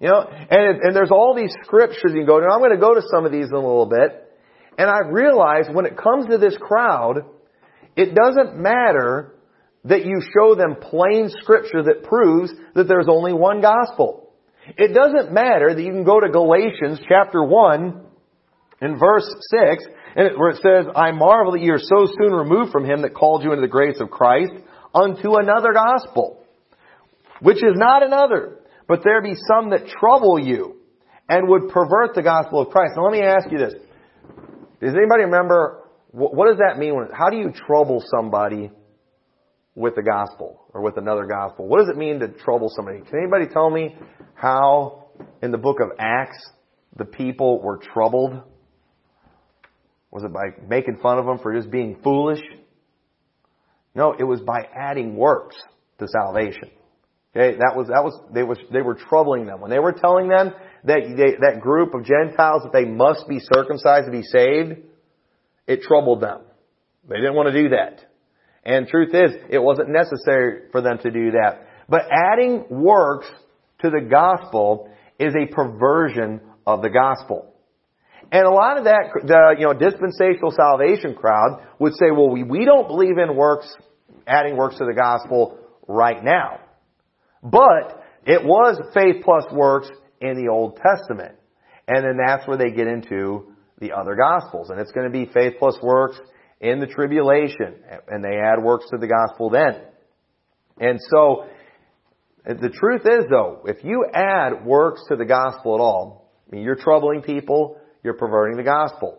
You 0.00 0.08
know, 0.08 0.20
and, 0.28 0.80
and 0.82 0.94
there's 0.94 1.10
all 1.10 1.34
these 1.34 1.54
scriptures 1.64 2.12
you 2.12 2.20
can 2.20 2.26
go 2.26 2.40
to. 2.40 2.46
I'm 2.46 2.60
going 2.60 2.72
to 2.72 2.80
go 2.80 2.94
to 2.94 3.02
some 3.10 3.24
of 3.24 3.32
these 3.32 3.46
in 3.46 3.54
a 3.54 3.56
little 3.56 3.86
bit. 3.86 4.22
And 4.78 4.90
I've 4.90 5.10
realized 5.10 5.72
when 5.72 5.86
it 5.86 5.96
comes 5.96 6.26
to 6.26 6.36
this 6.36 6.56
crowd, 6.60 7.24
it 7.96 8.14
doesn't 8.14 8.56
matter 8.56 9.34
that 9.84 10.04
you 10.04 10.20
show 10.36 10.54
them 10.54 10.76
plain 10.80 11.30
scripture 11.40 11.82
that 11.84 12.04
proves 12.04 12.52
that 12.74 12.88
there's 12.88 13.06
only 13.08 13.32
one 13.32 13.60
gospel. 13.60 14.30
It 14.76 14.92
doesn't 14.94 15.32
matter 15.32 15.74
that 15.74 15.82
you 15.82 15.92
can 15.92 16.04
go 16.04 16.20
to 16.20 16.28
Galatians 16.28 17.00
chapter 17.08 17.42
1 17.42 18.02
in 18.82 18.98
verse 18.98 19.28
6 19.50 19.84
and 20.16 20.38
where 20.38 20.50
it 20.50 20.56
says, 20.56 20.92
I 20.94 21.12
marvel 21.12 21.52
that 21.52 21.60
you 21.60 21.72
are 21.74 21.78
so 21.78 22.06
soon 22.18 22.32
removed 22.32 22.72
from 22.72 22.84
him 22.84 23.02
that 23.02 23.14
called 23.14 23.44
you 23.44 23.52
into 23.52 23.60
the 23.60 23.68
grace 23.68 24.00
of 24.00 24.10
Christ 24.10 24.52
unto 24.94 25.36
another 25.36 25.72
gospel, 25.72 26.42
which 27.40 27.58
is 27.58 27.74
not 27.74 28.02
another, 28.02 28.58
but 28.88 29.00
there 29.04 29.22
be 29.22 29.34
some 29.46 29.70
that 29.70 29.86
trouble 29.86 30.38
you 30.38 30.76
and 31.28 31.48
would 31.48 31.68
pervert 31.68 32.14
the 32.14 32.22
gospel 32.22 32.62
of 32.62 32.70
Christ. 32.70 32.94
Now 32.96 33.04
let 33.04 33.12
me 33.12 33.22
ask 33.22 33.50
you 33.50 33.58
this. 33.58 33.74
Does 34.80 34.94
anybody 34.94 35.24
remember, 35.24 35.85
what 36.16 36.48
does 36.48 36.58
that 36.58 36.78
mean? 36.78 36.94
When, 36.96 37.08
how 37.12 37.30
do 37.30 37.36
you 37.36 37.52
trouble 37.66 38.02
somebody 38.16 38.70
with 39.74 39.94
the 39.94 40.02
gospel 40.02 40.60
or 40.72 40.80
with 40.80 40.96
another 40.96 41.26
gospel? 41.26 41.66
What 41.66 41.80
does 41.80 41.88
it 41.88 41.96
mean 41.96 42.20
to 42.20 42.28
trouble 42.28 42.70
somebody? 42.74 43.00
Can 43.00 43.18
anybody 43.20 43.46
tell 43.52 43.70
me 43.70 43.96
how 44.34 45.08
in 45.42 45.50
the 45.50 45.58
book 45.58 45.80
of 45.80 45.90
Acts 45.98 46.38
the 46.96 47.04
people 47.04 47.60
were 47.60 47.78
troubled 47.78 48.42
was 50.10 50.24
it 50.24 50.32
by 50.32 50.46
making 50.66 50.96
fun 51.02 51.18
of 51.18 51.26
them 51.26 51.38
for 51.42 51.54
just 51.54 51.70
being 51.70 51.98
foolish? 52.02 52.40
No, 53.94 54.14
it 54.18 54.24
was 54.24 54.40
by 54.40 54.66
adding 54.74 55.14
works 55.14 55.56
to 55.98 56.06
salvation. 56.08 56.70
Okay, 57.36 57.58
that 57.58 57.74
was 57.76 57.88
that 57.88 58.02
was 58.02 58.18
they 58.32 58.42
was 58.42 58.56
they 58.72 58.80
were 58.80 58.94
troubling 58.94 59.44
them 59.44 59.60
when 59.60 59.70
they 59.70 59.78
were 59.78 59.92
telling 59.92 60.28
them 60.28 60.54
that 60.84 61.00
they, 61.02 61.36
that 61.46 61.60
group 61.60 61.92
of 61.92 62.04
Gentiles 62.04 62.62
that 62.62 62.72
they 62.72 62.86
must 62.86 63.28
be 63.28 63.40
circumcised 63.40 64.06
to 64.06 64.10
be 64.10 64.22
saved. 64.22 64.78
It 65.66 65.82
troubled 65.82 66.20
them. 66.20 66.40
They 67.08 67.16
didn't 67.16 67.34
want 67.34 67.52
to 67.52 67.62
do 67.62 67.68
that. 67.70 68.04
And 68.64 68.88
truth 68.88 69.14
is, 69.14 69.30
it 69.48 69.62
wasn't 69.62 69.90
necessary 69.90 70.62
for 70.72 70.80
them 70.80 70.98
to 70.98 71.10
do 71.10 71.32
that. 71.32 71.66
But 71.88 72.02
adding 72.10 72.64
works 72.68 73.26
to 73.80 73.90
the 73.90 74.00
gospel 74.00 74.90
is 75.18 75.34
a 75.34 75.52
perversion 75.52 76.40
of 76.66 76.82
the 76.82 76.90
gospel. 76.90 77.52
And 78.32 78.44
a 78.44 78.50
lot 78.50 78.78
of 78.78 78.84
that, 78.84 79.10
the, 79.24 79.54
you 79.58 79.66
know, 79.66 79.72
dispensational 79.72 80.50
salvation 80.50 81.14
crowd 81.14 81.64
would 81.78 81.94
say, 81.94 82.10
well, 82.10 82.28
we, 82.28 82.42
we 82.42 82.64
don't 82.64 82.88
believe 82.88 83.18
in 83.18 83.36
works, 83.36 83.72
adding 84.26 84.56
works 84.56 84.78
to 84.78 84.84
the 84.84 84.94
gospel 84.94 85.58
right 85.86 86.22
now. 86.24 86.58
But 87.42 88.02
it 88.24 88.44
was 88.44 88.80
faith 88.92 89.22
plus 89.24 89.44
works 89.52 89.88
in 90.20 90.34
the 90.34 90.50
Old 90.50 90.76
Testament. 90.76 91.36
And 91.86 92.04
then 92.04 92.18
that's 92.26 92.48
where 92.48 92.56
they 92.56 92.70
get 92.70 92.88
into 92.88 93.52
the 93.78 93.92
other 93.92 94.14
gospels. 94.14 94.70
And 94.70 94.80
it's 94.80 94.92
going 94.92 95.10
to 95.10 95.12
be 95.12 95.30
faith 95.32 95.54
plus 95.58 95.76
works 95.82 96.18
in 96.60 96.80
the 96.80 96.86
tribulation. 96.86 97.76
And 98.08 98.24
they 98.24 98.36
add 98.36 98.62
works 98.62 98.86
to 98.90 98.98
the 98.98 99.06
gospel 99.06 99.50
then. 99.50 99.82
And 100.78 100.98
so, 101.10 101.46
the 102.44 102.70
truth 102.70 103.02
is 103.04 103.24
though, 103.30 103.62
if 103.66 103.82
you 103.82 104.06
add 104.12 104.64
works 104.64 105.02
to 105.08 105.16
the 105.16 105.24
gospel 105.24 105.74
at 105.74 105.80
all, 105.80 106.30
I 106.46 106.54
mean, 106.54 106.64
you're 106.64 106.76
troubling 106.76 107.22
people, 107.22 107.78
you're 108.04 108.14
perverting 108.14 108.56
the 108.56 108.62
gospel. 108.62 109.18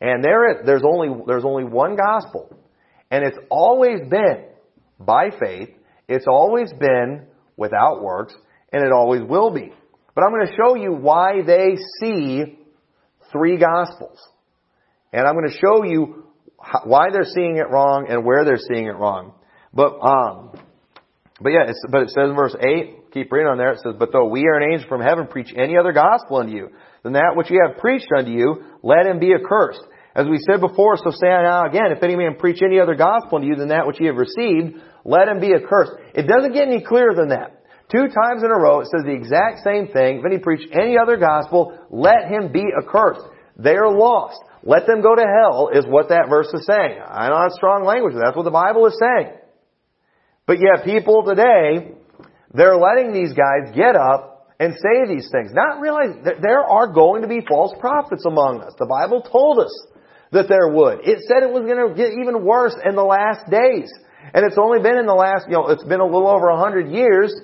And 0.00 0.24
there, 0.24 0.62
there's 0.64 0.82
only, 0.84 1.08
there's 1.26 1.44
only 1.44 1.64
one 1.64 1.96
gospel. 1.96 2.54
And 3.10 3.24
it's 3.24 3.38
always 3.48 4.00
been 4.10 4.46
by 4.98 5.30
faith. 5.30 5.70
It's 6.08 6.26
always 6.28 6.72
been 6.72 7.26
without 7.56 8.02
works. 8.02 8.34
And 8.72 8.84
it 8.84 8.92
always 8.92 9.22
will 9.22 9.50
be 9.50 9.72
But 10.14 10.24
I'm 10.24 10.30
going 10.30 10.48
to 10.48 10.56
show 10.56 10.74
you 10.74 10.92
why 10.92 11.42
they 11.46 11.76
see 12.00 12.58
three 13.34 13.58
gospels. 13.58 14.18
And 15.12 15.26
I'm 15.26 15.34
going 15.34 15.50
to 15.50 15.58
show 15.58 15.84
you 15.84 16.24
why 16.84 17.06
they're 17.12 17.24
seeing 17.24 17.56
it 17.56 17.68
wrong 17.70 18.06
and 18.08 18.24
where 18.24 18.44
they're 18.44 18.56
seeing 18.56 18.86
it 18.86 18.96
wrong. 18.96 19.34
But, 19.72 19.98
um, 20.00 20.50
but 21.40 21.50
yeah, 21.50 21.70
but 21.90 22.02
it 22.02 22.10
says 22.10 22.30
in 22.30 22.36
verse 22.36 22.54
8, 22.58 23.12
keep 23.12 23.32
reading 23.32 23.48
on 23.48 23.58
there, 23.58 23.72
it 23.72 23.80
says, 23.82 23.94
But 23.98 24.10
though 24.12 24.28
we 24.28 24.46
are 24.46 24.60
an 24.60 24.72
angel 24.72 24.88
from 24.88 25.00
heaven 25.00 25.26
preach 25.26 25.52
any 25.56 25.76
other 25.76 25.92
gospel 25.92 26.38
unto 26.38 26.52
you 26.52 26.70
than 27.02 27.14
that 27.14 27.34
which 27.34 27.50
ye 27.50 27.58
have 27.64 27.78
preached 27.78 28.08
unto 28.16 28.30
you, 28.30 28.64
let 28.82 29.06
him 29.06 29.18
be 29.18 29.34
accursed. 29.34 29.82
As 30.14 30.26
we 30.28 30.38
said 30.38 30.60
before, 30.60 30.96
so 30.96 31.10
say 31.10 31.26
I 31.28 31.42
now 31.42 31.66
again, 31.66 31.90
if 31.90 32.02
any 32.02 32.14
man 32.14 32.36
preach 32.38 32.62
any 32.62 32.78
other 32.78 32.94
gospel 32.94 33.38
unto 33.38 33.48
you 33.48 33.56
than 33.56 33.68
that 33.68 33.86
which 33.86 34.00
ye 34.00 34.06
have 34.06 34.16
received, 34.16 34.80
let 35.04 35.26
him 35.26 35.40
be 35.40 35.52
accursed. 35.54 35.92
It 36.14 36.28
doesn't 36.28 36.52
get 36.52 36.68
any 36.68 36.82
clearer 36.82 37.14
than 37.14 37.28
that. 37.30 37.63
Two 37.90 38.08
times 38.08 38.42
in 38.42 38.50
a 38.50 38.58
row, 38.58 38.80
it 38.80 38.88
says 38.88 39.04
the 39.04 39.12
exact 39.12 39.62
same 39.62 39.88
thing. 39.88 40.18
If 40.18 40.24
any 40.24 40.38
preach 40.38 40.68
any 40.72 40.96
other 40.96 41.16
gospel, 41.16 41.78
let 41.90 42.28
him 42.28 42.50
be 42.52 42.64
accursed. 42.76 43.26
They 43.56 43.76
are 43.76 43.90
lost. 43.90 44.40
Let 44.64 44.86
them 44.86 45.02
go 45.02 45.14
to 45.14 45.22
hell 45.22 45.68
is 45.72 45.84
what 45.86 46.08
that 46.08 46.26
verse 46.28 46.48
is 46.54 46.64
saying. 46.66 46.98
I 47.04 47.28
know 47.28 47.42
that's 47.42 47.54
strong 47.54 47.84
language, 47.84 48.14
that's 48.16 48.36
what 48.36 48.44
the 48.44 48.50
Bible 48.50 48.86
is 48.86 48.98
saying. 48.98 49.36
But 50.46 50.58
yet 50.58 50.84
people 50.84 51.22
today, 51.24 51.92
they're 52.52 52.76
letting 52.76 53.12
these 53.12 53.32
guys 53.32 53.74
get 53.74 53.96
up 53.96 54.54
and 54.58 54.72
say 54.72 55.08
these 55.08 55.28
things, 55.30 55.52
not 55.52 55.80
realizing 55.80 56.22
that 56.24 56.40
there 56.40 56.62
are 56.62 56.88
going 56.92 57.22
to 57.22 57.28
be 57.28 57.40
false 57.46 57.74
prophets 57.80 58.24
among 58.24 58.62
us. 58.62 58.72
The 58.78 58.86
Bible 58.86 59.20
told 59.20 59.58
us 59.58 59.72
that 60.32 60.48
there 60.48 60.68
would. 60.68 61.00
It 61.04 61.20
said 61.28 61.42
it 61.42 61.52
was 61.52 61.64
going 61.66 61.88
to 61.88 61.94
get 61.94 62.12
even 62.12 62.44
worse 62.44 62.74
in 62.84 62.94
the 62.94 63.04
last 63.04 63.50
days. 63.50 63.92
And 64.32 64.46
it's 64.46 64.58
only 64.58 64.80
been 64.80 64.96
in 64.96 65.06
the 65.06 65.14
last, 65.14 65.46
you 65.46 65.54
know, 65.54 65.68
it's 65.68 65.84
been 65.84 66.00
a 66.00 66.06
little 66.06 66.28
over 66.28 66.48
a 66.48 66.58
hundred 66.58 66.88
years 66.90 67.34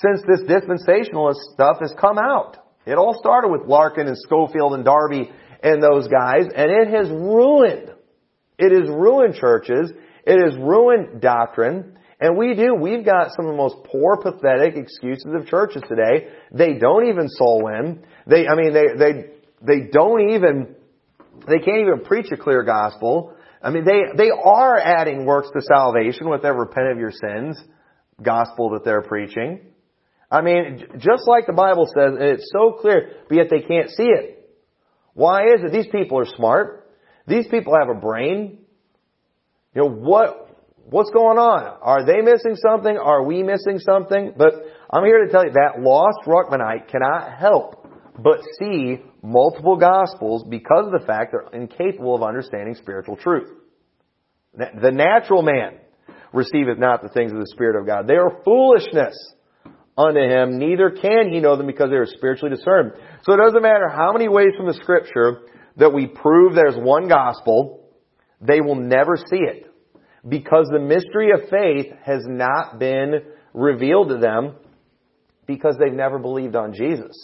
since 0.00 0.22
this 0.26 0.40
dispensationalist 0.42 1.52
stuff 1.52 1.78
has 1.80 1.94
come 2.00 2.18
out. 2.18 2.56
It 2.86 2.94
all 2.94 3.16
started 3.18 3.48
with 3.48 3.62
Larkin 3.66 4.06
and 4.06 4.16
Scofield 4.16 4.74
and 4.74 4.84
Darby 4.84 5.30
and 5.62 5.82
those 5.82 6.08
guys, 6.08 6.44
and 6.54 6.70
it 6.70 6.88
has 6.88 7.08
ruined. 7.10 7.92
It 8.58 8.72
has 8.72 8.88
ruined 8.88 9.34
churches. 9.34 9.92
It 10.24 10.38
has 10.42 10.56
ruined 10.58 11.20
doctrine. 11.20 11.98
And 12.20 12.36
we 12.36 12.54
do. 12.54 12.74
We've 12.74 13.04
got 13.04 13.28
some 13.34 13.46
of 13.46 13.52
the 13.52 13.56
most 13.56 13.76
poor, 13.90 14.18
pathetic 14.18 14.76
excuses 14.76 15.32
of 15.34 15.46
churches 15.46 15.82
today. 15.88 16.28
They 16.52 16.74
don't 16.74 17.08
even 17.08 17.28
soul 17.28 17.62
win. 17.64 18.04
They, 18.26 18.46
I 18.46 18.54
mean, 18.54 18.74
they, 18.74 18.88
they, 18.98 19.24
they 19.62 19.90
don't 19.90 20.30
even 20.30 20.74
they 21.46 21.58
can't 21.58 21.78
even 21.80 22.04
preach 22.04 22.30
a 22.32 22.36
clear 22.36 22.62
gospel. 22.62 23.34
I 23.62 23.70
mean, 23.70 23.84
they, 23.84 24.02
they 24.16 24.30
are 24.30 24.78
adding 24.78 25.26
works 25.26 25.48
to 25.52 25.62
salvation 25.62 26.28
with 26.28 26.42
their 26.42 26.54
repent 26.54 26.88
of 26.92 26.98
your 26.98 27.12
sins 27.12 27.62
gospel 28.22 28.70
that 28.70 28.84
they're 28.84 29.02
preaching. 29.02 29.60
I 30.30 30.42
mean, 30.42 30.84
just 30.98 31.26
like 31.26 31.46
the 31.46 31.52
Bible 31.52 31.86
says, 31.86 32.14
it's 32.18 32.50
so 32.52 32.78
clear, 32.80 33.10
but 33.28 33.34
yet 33.34 33.46
they 33.50 33.60
can't 33.60 33.90
see 33.90 34.04
it. 34.04 34.48
Why 35.14 35.42
is 35.54 35.60
it? 35.64 35.72
These 35.72 35.88
people 35.88 36.18
are 36.18 36.26
smart. 36.36 36.88
These 37.26 37.48
people 37.48 37.74
have 37.78 37.88
a 37.94 37.98
brain. 37.98 38.58
You 39.74 39.82
know, 39.82 39.90
what, 39.90 40.56
what's 40.84 41.10
going 41.10 41.38
on? 41.38 41.78
Are 41.82 42.06
they 42.06 42.20
missing 42.20 42.56
something? 42.56 42.96
Are 42.96 43.24
we 43.24 43.42
missing 43.42 43.78
something? 43.80 44.34
But 44.36 44.52
I'm 44.90 45.04
here 45.04 45.24
to 45.24 45.32
tell 45.32 45.44
you 45.44 45.52
that 45.52 45.80
lost 45.80 46.18
Ruckmanite 46.26 46.88
cannot 46.88 47.36
help 47.36 47.86
but 48.18 48.40
see 48.58 48.98
multiple 49.22 49.76
gospels 49.76 50.44
because 50.48 50.86
of 50.86 50.92
the 50.92 51.06
fact 51.06 51.32
they're 51.32 51.60
incapable 51.60 52.14
of 52.14 52.22
understanding 52.22 52.74
spiritual 52.74 53.16
truth. 53.16 53.48
The 54.54 54.90
natural 54.90 55.42
man 55.42 55.78
receiveth 56.32 56.78
not 56.78 57.02
the 57.02 57.08
things 57.08 57.32
of 57.32 57.38
the 57.38 57.46
Spirit 57.46 57.80
of 57.80 57.86
God. 57.86 58.06
They 58.06 58.16
are 58.16 58.42
foolishness 58.44 59.14
unto 60.06 60.20
him, 60.20 60.58
neither 60.58 60.90
can 60.90 61.30
he 61.30 61.40
know 61.40 61.56
them 61.56 61.66
because 61.66 61.90
they 61.90 61.96
are 61.96 62.06
spiritually 62.06 62.54
discerned. 62.54 62.92
So 63.22 63.34
it 63.34 63.36
doesn't 63.36 63.62
matter 63.62 63.88
how 63.88 64.12
many 64.12 64.28
ways 64.28 64.52
from 64.56 64.66
the 64.66 64.74
Scripture 64.74 65.42
that 65.76 65.92
we 65.92 66.06
prove 66.06 66.54
there's 66.54 66.76
one 66.76 67.08
gospel, 67.08 67.88
they 68.40 68.60
will 68.60 68.76
never 68.76 69.16
see 69.16 69.40
it. 69.40 69.66
Because 70.28 70.68
the 70.70 70.80
mystery 70.80 71.30
of 71.32 71.48
faith 71.48 71.92
has 72.04 72.22
not 72.26 72.78
been 72.78 73.22
revealed 73.54 74.10
to 74.10 74.18
them 74.18 74.54
because 75.46 75.76
they've 75.78 75.92
never 75.92 76.18
believed 76.18 76.56
on 76.56 76.74
Jesus. 76.74 77.16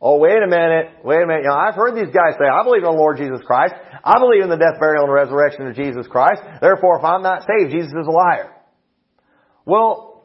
Oh, 0.00 0.18
wait 0.18 0.42
a 0.42 0.46
minute, 0.46 1.04
wait 1.04 1.22
a 1.22 1.26
minute. 1.26 1.42
You 1.44 1.48
know, 1.48 1.56
I've 1.56 1.74
heard 1.74 1.94
these 1.94 2.12
guys 2.12 2.36
say, 2.38 2.44
I 2.44 2.62
believe 2.64 2.82
in 2.82 2.90
the 2.90 2.98
Lord 2.98 3.16
Jesus 3.16 3.40
Christ. 3.46 3.74
I 4.04 4.18
believe 4.18 4.42
in 4.42 4.50
the 4.50 4.56
death, 4.56 4.78
burial, 4.78 5.04
and 5.04 5.12
resurrection 5.12 5.66
of 5.66 5.74
Jesus 5.74 6.06
Christ. 6.06 6.42
Therefore, 6.60 6.98
if 6.98 7.04
I'm 7.04 7.22
not 7.22 7.46
saved, 7.46 7.72
Jesus 7.72 7.92
is 7.92 8.06
a 8.06 8.10
liar. 8.10 8.52
Well, 9.64 10.15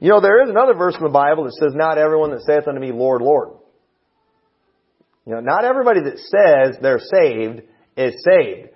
you 0.00 0.08
know, 0.08 0.20
there 0.20 0.42
is 0.42 0.50
another 0.50 0.74
verse 0.74 0.96
in 0.96 1.04
the 1.04 1.10
Bible 1.10 1.44
that 1.44 1.52
says, 1.52 1.72
not 1.74 1.98
everyone 1.98 2.30
that 2.30 2.42
saith 2.46 2.66
unto 2.66 2.80
me, 2.80 2.90
Lord, 2.90 3.20
Lord. 3.20 3.50
You 5.26 5.34
know, 5.34 5.40
not 5.40 5.64
everybody 5.64 6.00
that 6.00 6.18
says 6.18 6.78
they're 6.80 6.98
saved 6.98 7.62
is 7.96 8.14
saved. 8.24 8.70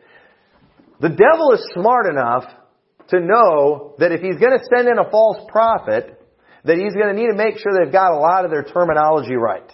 The 1.00 1.08
devil 1.08 1.52
is 1.52 1.66
smart 1.74 2.06
enough 2.06 2.44
to 3.08 3.20
know 3.20 3.94
that 3.98 4.12
if 4.12 4.20
he's 4.20 4.36
going 4.36 4.56
to 4.56 4.64
send 4.74 4.86
in 4.86 4.98
a 4.98 5.10
false 5.10 5.38
prophet, 5.48 6.20
that 6.64 6.76
he's 6.76 6.94
going 6.94 7.14
to 7.14 7.20
need 7.20 7.28
to 7.28 7.36
make 7.36 7.58
sure 7.58 7.72
they've 7.72 7.92
got 7.92 8.12
a 8.12 8.20
lot 8.20 8.44
of 8.44 8.50
their 8.50 8.62
terminology 8.62 9.34
right. 9.34 9.70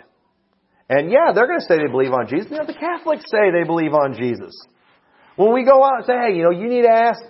And 0.89 1.11
yeah, 1.11 1.33
they're 1.35 1.47
going 1.47 1.61
to 1.61 1.67
say 1.67 1.79
they 1.79 1.91
believe 1.91 2.13
on 2.13 2.27
Jesus. 2.27 2.51
You 2.51 2.59
know, 2.59 2.67
the 2.67 2.75
Catholics 2.75 3.25
say 3.31 3.51
they 3.51 3.67
believe 3.67 3.95
on 3.95 4.15
Jesus. 4.15 4.55
When 5.37 5.53
we 5.53 5.65
go 5.65 5.85
out 5.85 5.99
and 5.99 6.07
say, 6.07 6.15
hey, 6.15 6.37
you 6.37 6.43
know, 6.43 6.51
you 6.51 6.69
need 6.69 6.83
to 6.83 6.91
ask, 6.91 7.23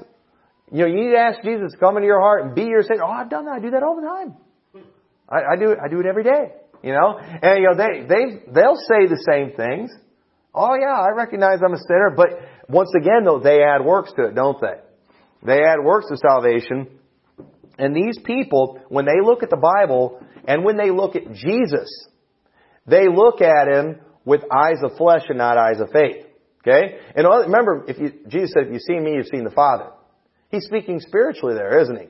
you 0.72 0.80
know, 0.80 0.86
you 0.86 1.04
need 1.04 1.12
to 1.12 1.18
ask 1.18 1.42
Jesus 1.42 1.72
to 1.72 1.78
come 1.78 1.96
into 1.96 2.06
your 2.06 2.20
heart 2.20 2.44
and 2.44 2.54
be 2.54 2.64
your 2.64 2.82
Savior. 2.82 3.04
Oh, 3.04 3.10
I've 3.10 3.30
done 3.30 3.46
that. 3.46 3.52
I 3.52 3.60
do 3.60 3.70
that 3.70 3.82
all 3.82 3.96
the 3.96 4.06
time. 4.06 4.36
I, 5.28 5.54
I 5.54 5.56
do 5.58 5.70
it. 5.72 5.78
I 5.84 5.88
do 5.88 6.00
it 6.00 6.06
every 6.06 6.24
day. 6.24 6.52
You 6.82 6.92
know, 6.92 7.18
and 7.18 7.58
you 7.62 7.68
know 7.68 7.76
they 7.76 8.06
they 8.06 8.52
they'll 8.52 8.76
say 8.76 9.06
the 9.06 9.22
same 9.30 9.52
things. 9.56 9.90
Oh 10.54 10.74
yeah, 10.80 10.98
I 10.98 11.10
recognize 11.14 11.58
I'm 11.64 11.74
a 11.74 11.78
sinner, 11.78 12.12
but 12.16 12.28
once 12.68 12.90
again 12.96 13.24
though, 13.24 13.38
they 13.38 13.62
add 13.62 13.84
works 13.84 14.12
to 14.16 14.26
it, 14.26 14.34
don't 14.34 14.60
they? 14.60 14.80
They 15.44 15.62
add 15.62 15.84
works 15.84 16.06
to 16.08 16.16
salvation. 16.16 16.98
And 17.78 17.94
these 17.94 18.18
people, 18.24 18.80
when 18.88 19.06
they 19.06 19.20
look 19.22 19.42
at 19.42 19.50
the 19.50 19.56
Bible 19.56 20.20
and 20.46 20.64
when 20.64 20.76
they 20.76 20.90
look 20.90 21.16
at 21.16 21.32
Jesus, 21.32 22.08
they 22.86 23.08
look 23.08 23.40
at 23.40 23.68
him 23.68 24.00
with 24.24 24.42
eyes 24.52 24.78
of 24.82 24.96
flesh 24.96 25.22
and 25.28 25.38
not 25.38 25.56
eyes 25.56 25.80
of 25.80 25.90
faith. 25.90 26.26
Okay? 26.60 26.98
And 27.16 27.26
remember, 27.26 27.84
if 27.88 27.98
you, 27.98 28.12
Jesus 28.28 28.52
said, 28.52 28.66
if 28.66 28.72
you've 28.72 28.82
seen 28.82 29.02
me, 29.02 29.12
you've 29.12 29.26
seen 29.26 29.44
the 29.44 29.50
Father. 29.50 29.90
He's 30.50 30.64
speaking 30.64 31.00
spiritually 31.00 31.54
there, 31.54 31.80
isn't 31.80 31.98
he? 31.98 32.06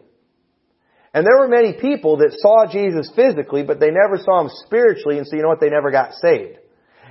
And 1.12 1.26
there 1.26 1.38
were 1.38 1.48
many 1.48 1.74
people 1.74 2.18
that 2.18 2.36
saw 2.38 2.70
Jesus 2.70 3.10
physically, 3.14 3.62
but 3.64 3.80
they 3.80 3.90
never 3.90 4.16
saw 4.22 4.42
him 4.42 4.50
spiritually, 4.66 5.18
and 5.18 5.26
so 5.26 5.36
you 5.36 5.42
know 5.42 5.48
what? 5.48 5.60
They 5.60 5.70
never 5.70 5.90
got 5.90 6.14
saved. 6.14 6.58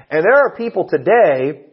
And 0.10 0.24
there 0.24 0.36
are 0.36 0.56
people 0.56 0.88
today 0.90 1.66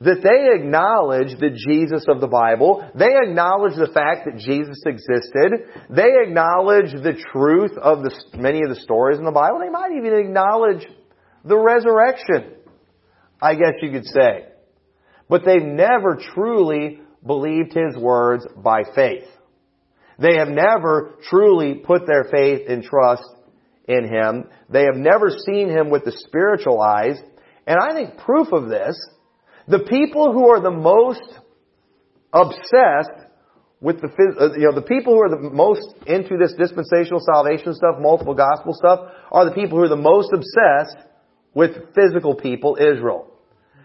that 0.00 0.22
they 0.22 0.60
acknowledge 0.60 1.38
the 1.38 1.50
Jesus 1.50 2.06
of 2.08 2.20
the 2.20 2.26
Bible. 2.26 2.88
They 2.94 3.14
acknowledge 3.22 3.76
the 3.76 3.92
fact 3.92 4.24
that 4.24 4.38
Jesus 4.38 4.78
existed. 4.84 5.68
They 5.88 6.10
acknowledge 6.26 6.92
the 6.92 7.16
truth 7.32 7.76
of 7.78 8.02
the, 8.02 8.12
many 8.36 8.62
of 8.62 8.70
the 8.70 8.80
stories 8.80 9.18
in 9.18 9.24
the 9.24 9.30
Bible. 9.30 9.60
They 9.60 9.70
might 9.70 9.92
even 9.96 10.14
acknowledge 10.14 10.84
the 11.44 11.56
resurrection, 11.56 12.54
I 13.40 13.54
guess 13.54 13.74
you 13.82 13.92
could 13.92 14.06
say. 14.06 14.46
But 15.28 15.44
they've 15.44 15.62
never 15.62 16.18
truly 16.34 17.00
believed 17.26 17.74
His 17.74 17.96
words 17.96 18.46
by 18.56 18.82
faith. 18.94 19.24
They 20.18 20.36
have 20.36 20.48
never 20.48 21.14
truly 21.28 21.74
put 21.74 22.06
their 22.06 22.24
faith 22.24 22.68
and 22.68 22.82
trust 22.82 23.24
in 23.88 24.08
Him. 24.08 24.44
They 24.70 24.84
have 24.84 24.96
never 24.96 25.30
seen 25.30 25.68
Him 25.68 25.90
with 25.90 26.04
the 26.04 26.12
spiritual 26.12 26.80
eyes. 26.80 27.16
And 27.66 27.78
I 27.80 27.92
think 27.94 28.18
proof 28.18 28.52
of 28.52 28.68
this, 28.68 28.96
the 29.66 29.80
people 29.80 30.32
who 30.32 30.50
are 30.50 30.60
the 30.60 30.70
most 30.70 31.22
obsessed 32.32 33.24
with 33.80 34.00
the, 34.00 34.08
uh, 34.08 34.52
you 34.56 34.66
know, 34.66 34.74
the 34.74 34.82
people 34.82 35.14
who 35.14 35.22
are 35.22 35.28
the 35.28 35.50
most 35.50 35.94
into 36.06 36.36
this 36.38 36.54
dispensational 36.56 37.20
salvation 37.20 37.74
stuff, 37.74 37.96
multiple 38.00 38.34
gospel 38.34 38.72
stuff, 38.74 39.00
are 39.30 39.44
the 39.44 39.54
people 39.54 39.78
who 39.78 39.84
are 39.84 39.88
the 39.88 39.96
most 39.96 40.30
obsessed 40.32 41.06
with 41.54 41.94
physical 41.94 42.34
people, 42.34 42.78
Israel. 42.80 43.33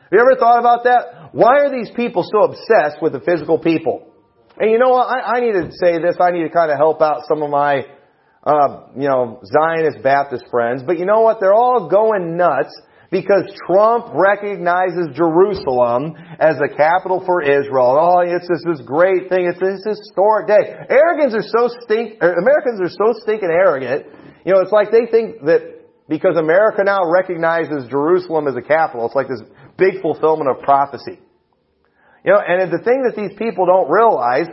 Have 0.09 0.17
you 0.17 0.25
ever 0.25 0.39
thought 0.39 0.57
about 0.57 0.85
that? 0.85 1.29
Why 1.33 1.61
are 1.61 1.69
these 1.69 1.91
people 1.95 2.25
so 2.25 2.49
obsessed 2.49 2.97
with 2.99 3.13
the 3.13 3.19
physical 3.19 3.59
people? 3.59 4.09
And 4.57 4.71
you 4.71 4.79
know 4.79 4.89
what? 4.89 5.05
I, 5.05 5.37
I 5.37 5.39
need 5.39 5.53
to 5.53 5.69
say 5.77 6.01
this. 6.01 6.17
I 6.19 6.31
need 6.31 6.41
to 6.41 6.49
kind 6.49 6.71
of 6.71 6.77
help 6.81 6.99
out 6.99 7.29
some 7.29 7.43
of 7.43 7.51
my, 7.51 7.85
uh, 8.41 8.89
you 8.97 9.05
know, 9.05 9.39
Zionist 9.45 10.01
Baptist 10.01 10.45
friends. 10.49 10.81
But 10.81 10.97
you 10.97 11.05
know 11.05 11.21
what? 11.21 11.39
They're 11.39 11.53
all 11.53 11.87
going 11.87 12.37
nuts 12.37 12.73
because 13.11 13.53
Trump 13.69 14.09
recognizes 14.17 15.13
Jerusalem 15.13 16.17
as 16.41 16.57
the 16.57 16.73
capital 16.75 17.21
for 17.23 17.45
Israel. 17.45 17.93
Oh, 17.93 18.25
it's 18.25 18.49
this, 18.49 18.65
this 18.65 18.81
great 18.81 19.29
thing. 19.29 19.45
It's 19.45 19.61
this 19.61 19.85
historic 19.85 20.47
day. 20.47 20.73
Arrogans 20.89 21.37
are 21.37 21.45
so 21.45 21.69
stink, 21.85 22.17
Americans 22.17 22.81
are 22.81 22.89
so 22.89 23.13
stinking 23.21 23.53
arrogant. 23.53 24.09
You 24.41 24.57
know, 24.57 24.61
it's 24.61 24.73
like 24.73 24.89
they 24.89 25.05
think 25.05 25.45
that 25.45 25.79
because 26.09 26.35
America 26.37 26.81
now 26.83 27.05
recognizes 27.05 27.85
Jerusalem 27.87 28.47
as 28.47 28.55
a 28.55 28.65
capital. 28.65 29.05
It's 29.05 29.15
like 29.15 29.29
this 29.29 29.45
big 29.79 30.01
fulfillment 30.01 30.49
of 30.49 30.61
prophecy. 30.63 31.19
You 32.25 32.33
know, 32.33 32.39
and 32.45 32.71
the 32.71 32.83
thing 32.83 33.03
that 33.07 33.15
these 33.15 33.37
people 33.37 33.65
don't 33.65 33.89
realize 33.89 34.47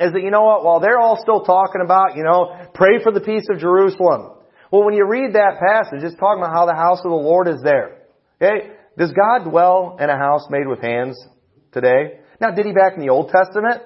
is 0.00 0.12
that, 0.12 0.22
you 0.22 0.30
know 0.30 0.44
what, 0.44 0.64
while 0.64 0.80
they're 0.80 0.98
all 0.98 1.18
still 1.20 1.42
talking 1.42 1.82
about, 1.84 2.16
you 2.16 2.22
know, 2.22 2.54
pray 2.74 3.02
for 3.02 3.12
the 3.12 3.20
peace 3.20 3.46
of 3.50 3.58
Jerusalem. 3.58 4.32
Well, 4.70 4.84
when 4.84 4.94
you 4.94 5.06
read 5.06 5.34
that 5.34 5.58
passage, 5.58 6.02
it's 6.02 6.18
talking 6.18 6.42
about 6.42 6.54
how 6.54 6.66
the 6.66 6.74
house 6.74 6.98
of 7.04 7.10
the 7.10 7.16
Lord 7.16 7.48
is 7.48 7.60
there. 7.62 8.02
Okay? 8.40 8.72
Does 8.98 9.12
God 9.12 9.48
dwell 9.48 9.96
in 10.00 10.08
a 10.10 10.16
house 10.16 10.46
made 10.50 10.66
with 10.66 10.80
hands 10.80 11.18
today? 11.72 12.20
Now, 12.40 12.50
did 12.50 12.66
he 12.66 12.72
back 12.72 12.94
in 12.94 13.00
the 13.00 13.10
Old 13.10 13.30
Testament? 13.30 13.82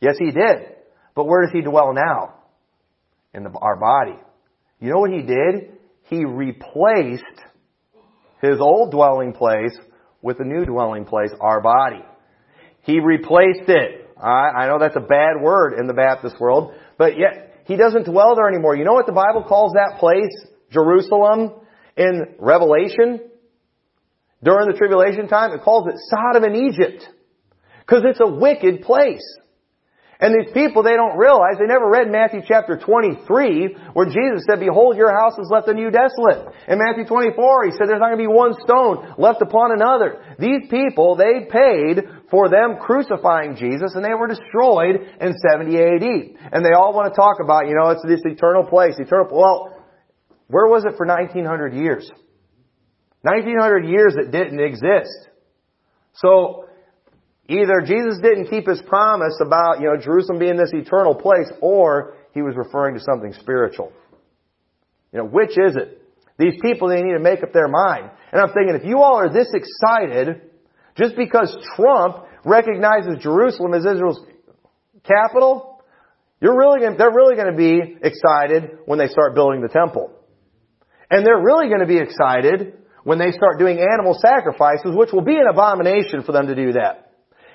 Yes, 0.00 0.16
he 0.18 0.30
did. 0.30 0.76
But 1.14 1.24
where 1.24 1.44
does 1.44 1.52
he 1.52 1.60
dwell 1.62 1.92
now? 1.94 2.34
In 3.34 3.44
the, 3.44 3.50
our 3.50 3.76
body. 3.76 4.18
You 4.80 4.90
know 4.90 4.98
what 4.98 5.10
he 5.10 5.22
did? 5.22 5.78
He 6.04 6.24
replaced 6.24 7.22
his 8.42 8.60
old 8.60 8.90
dwelling 8.90 9.32
place 9.32 9.76
with 10.22 10.40
a 10.40 10.44
new 10.44 10.64
dwelling 10.64 11.04
place, 11.04 11.30
our 11.40 11.60
body. 11.60 12.02
He 12.82 13.00
replaced 13.00 13.68
it. 13.68 14.08
I 14.20 14.66
know 14.68 14.78
that's 14.78 14.96
a 14.96 15.00
bad 15.00 15.42
word 15.42 15.78
in 15.78 15.86
the 15.86 15.94
Baptist 15.94 16.40
world, 16.40 16.74
but 16.96 17.18
yet 17.18 17.62
he 17.66 17.76
doesn't 17.76 18.06
dwell 18.06 18.36
there 18.36 18.48
anymore. 18.48 18.76
You 18.76 18.84
know 18.84 18.92
what 18.92 19.06
the 19.06 19.12
Bible 19.12 19.44
calls 19.48 19.72
that 19.72 19.98
place? 19.98 20.32
Jerusalem 20.70 21.52
in 21.96 22.34
Revelation? 22.38 23.20
During 24.42 24.68
the 24.68 24.76
tribulation 24.76 25.28
time, 25.28 25.52
it 25.52 25.62
calls 25.62 25.86
it 25.88 25.94
Sodom 26.08 26.44
and 26.44 26.56
Egypt. 26.56 27.04
Because 27.80 28.04
it's 28.06 28.20
a 28.20 28.28
wicked 28.28 28.82
place. 28.82 29.22
And 30.22 30.30
these 30.30 30.54
people, 30.54 30.86
they 30.86 30.94
don't 30.94 31.18
realize, 31.18 31.58
they 31.58 31.66
never 31.66 31.90
read 31.90 32.06
Matthew 32.06 32.46
chapter 32.46 32.78
23, 32.78 33.74
where 33.92 34.06
Jesus 34.06 34.46
said, 34.46 34.60
Behold, 34.60 34.94
your 34.96 35.10
house 35.10 35.34
is 35.34 35.50
left 35.50 35.66
unto 35.66 35.82
you 35.82 35.90
desolate. 35.90 36.46
In 36.70 36.78
Matthew 36.78 37.10
24, 37.10 37.34
he 37.66 37.72
said, 37.72 37.90
there's 37.90 37.98
not 37.98 38.14
going 38.14 38.22
to 38.22 38.30
be 38.30 38.30
one 38.30 38.54
stone 38.62 39.18
left 39.18 39.42
upon 39.42 39.74
another. 39.74 40.22
These 40.38 40.70
people, 40.70 41.18
they 41.18 41.50
paid 41.50 42.06
for 42.30 42.48
them 42.48 42.78
crucifying 42.78 43.56
Jesus, 43.58 43.98
and 43.98 44.04
they 44.04 44.14
were 44.14 44.30
destroyed 44.30 45.02
in 45.18 45.34
70 45.34 45.74
AD. 45.74 46.06
And 46.54 46.62
they 46.62 46.70
all 46.70 46.94
want 46.94 47.10
to 47.10 47.18
talk 47.18 47.42
about, 47.42 47.66
you 47.66 47.74
know, 47.74 47.90
it's 47.90 48.06
this 48.06 48.22
eternal 48.22 48.62
place, 48.62 48.94
eternal, 49.02 49.26
well, 49.26 49.74
where 50.46 50.70
was 50.70 50.84
it 50.86 50.94
for 50.96 51.04
1900 51.04 51.74
years? 51.74 52.08
1900 53.22 53.90
years 53.90 54.14
it 54.14 54.30
didn't 54.30 54.60
exist. 54.60 55.34
So, 56.14 56.66
Either 57.52 57.82
Jesus 57.84 58.18
didn't 58.22 58.48
keep 58.48 58.66
his 58.66 58.80
promise 58.86 59.38
about, 59.44 59.80
you 59.80 59.86
know, 59.86 60.00
Jerusalem 60.00 60.38
being 60.38 60.56
this 60.56 60.72
eternal 60.72 61.14
place, 61.14 61.52
or 61.60 62.14
he 62.32 62.40
was 62.40 62.54
referring 62.56 62.94
to 62.94 63.00
something 63.00 63.34
spiritual. 63.34 63.92
You 65.12 65.18
know, 65.18 65.26
which 65.26 65.50
is 65.50 65.76
it? 65.76 66.00
These 66.38 66.54
people, 66.62 66.88
they 66.88 67.02
need 67.02 67.12
to 67.12 67.20
make 67.20 67.42
up 67.42 67.52
their 67.52 67.68
mind. 67.68 68.10
And 68.32 68.40
I'm 68.40 68.54
thinking, 68.54 68.74
if 68.74 68.84
you 68.86 69.00
all 69.00 69.16
are 69.16 69.30
this 69.30 69.52
excited, 69.52 70.40
just 70.96 71.14
because 71.14 71.54
Trump 71.76 72.24
recognizes 72.42 73.22
Jerusalem 73.22 73.74
as 73.74 73.84
Israel's 73.84 74.24
capital, 75.04 75.82
you're 76.40 76.56
really 76.56 76.80
going, 76.80 76.96
they're 76.96 77.12
really 77.12 77.36
going 77.36 77.52
to 77.52 77.56
be 77.56 77.98
excited 78.02 78.78
when 78.86 78.98
they 78.98 79.08
start 79.08 79.34
building 79.34 79.60
the 79.60 79.68
temple. 79.68 80.10
And 81.10 81.26
they're 81.26 81.42
really 81.42 81.68
going 81.68 81.80
to 81.80 81.86
be 81.86 81.98
excited 81.98 82.78
when 83.04 83.18
they 83.18 83.30
start 83.32 83.58
doing 83.58 83.78
animal 83.78 84.18
sacrifices, 84.18 84.96
which 84.96 85.12
will 85.12 85.24
be 85.24 85.36
an 85.36 85.46
abomination 85.50 86.22
for 86.22 86.32
them 86.32 86.46
to 86.46 86.54
do 86.54 86.72
that. 86.72 87.11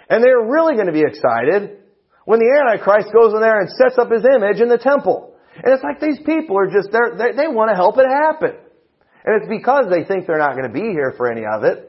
And 0.09 0.23
they're 0.23 0.47
really 0.47 0.75
going 0.75 0.87
to 0.87 0.95
be 0.95 1.03
excited 1.03 1.83
when 2.25 2.39
the 2.39 2.47
Antichrist 2.47 3.11
goes 3.11 3.33
in 3.33 3.41
there 3.41 3.59
and 3.59 3.69
sets 3.71 3.97
up 3.97 4.11
his 4.11 4.23
image 4.23 4.59
in 4.59 4.69
the 4.69 4.77
temple. 4.77 5.35
And 5.55 5.73
it's 5.73 5.83
like 5.83 5.99
these 5.99 6.19
people 6.25 6.57
are 6.57 6.67
just, 6.67 6.91
they're, 6.91 7.15
they, 7.17 7.31
they 7.35 7.47
want 7.47 7.71
to 7.71 7.75
help 7.75 7.97
it 7.97 8.07
happen. 8.07 8.55
And 9.25 9.41
it's 9.41 9.49
because 9.49 9.91
they 9.91 10.03
think 10.03 10.27
they're 10.27 10.39
not 10.39 10.55
going 10.55 10.67
to 10.67 10.73
be 10.73 10.91
here 10.95 11.13
for 11.17 11.31
any 11.31 11.43
of 11.43 11.63
it. 11.63 11.87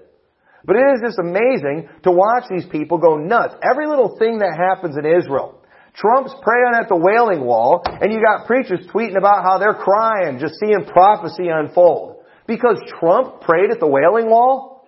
But 0.65 0.77
it 0.77 0.87
is 0.95 1.01
just 1.03 1.19
amazing 1.19 1.89
to 2.03 2.11
watch 2.11 2.45
these 2.51 2.67
people 2.67 2.99
go 2.99 3.17
nuts. 3.17 3.55
Every 3.63 3.87
little 3.87 4.19
thing 4.19 4.39
that 4.39 4.59
happens 4.59 4.97
in 4.97 5.07
Israel. 5.07 5.63
Trump's 5.95 6.35
praying 6.43 6.75
at 6.75 6.89
the 6.89 6.97
Wailing 6.97 7.45
Wall, 7.45 7.83
and 7.87 8.13
you 8.13 8.23
got 8.23 8.47
preachers 8.47 8.87
tweeting 8.93 9.17
about 9.17 9.43
how 9.43 9.59
they're 9.59 9.75
crying 9.75 10.39
just 10.39 10.55
seeing 10.61 10.85
prophecy 10.87 11.49
unfold. 11.49 12.23
Because 12.47 12.79
Trump 12.99 13.41
prayed 13.41 13.71
at 13.71 13.81
the 13.81 13.87
Wailing 13.87 14.31
Wall? 14.31 14.87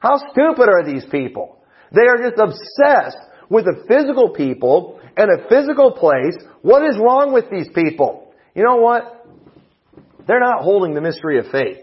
How 0.00 0.18
stupid 0.18 0.68
are 0.68 0.84
these 0.84 1.04
people? 1.10 1.61
They 1.94 2.08
are 2.08 2.18
just 2.18 2.38
obsessed 2.38 3.18
with 3.48 3.66
a 3.66 3.84
physical 3.86 4.30
people 4.30 5.00
and 5.16 5.28
a 5.30 5.48
physical 5.48 5.92
place. 5.92 6.36
What 6.62 6.82
is 6.84 6.96
wrong 6.98 7.32
with 7.32 7.50
these 7.50 7.68
people? 7.74 8.32
You 8.54 8.64
know 8.64 8.76
what? 8.76 9.26
They're 10.26 10.40
not 10.40 10.62
holding 10.62 10.94
the 10.94 11.00
mystery 11.00 11.38
of 11.38 11.46
faith 11.50 11.78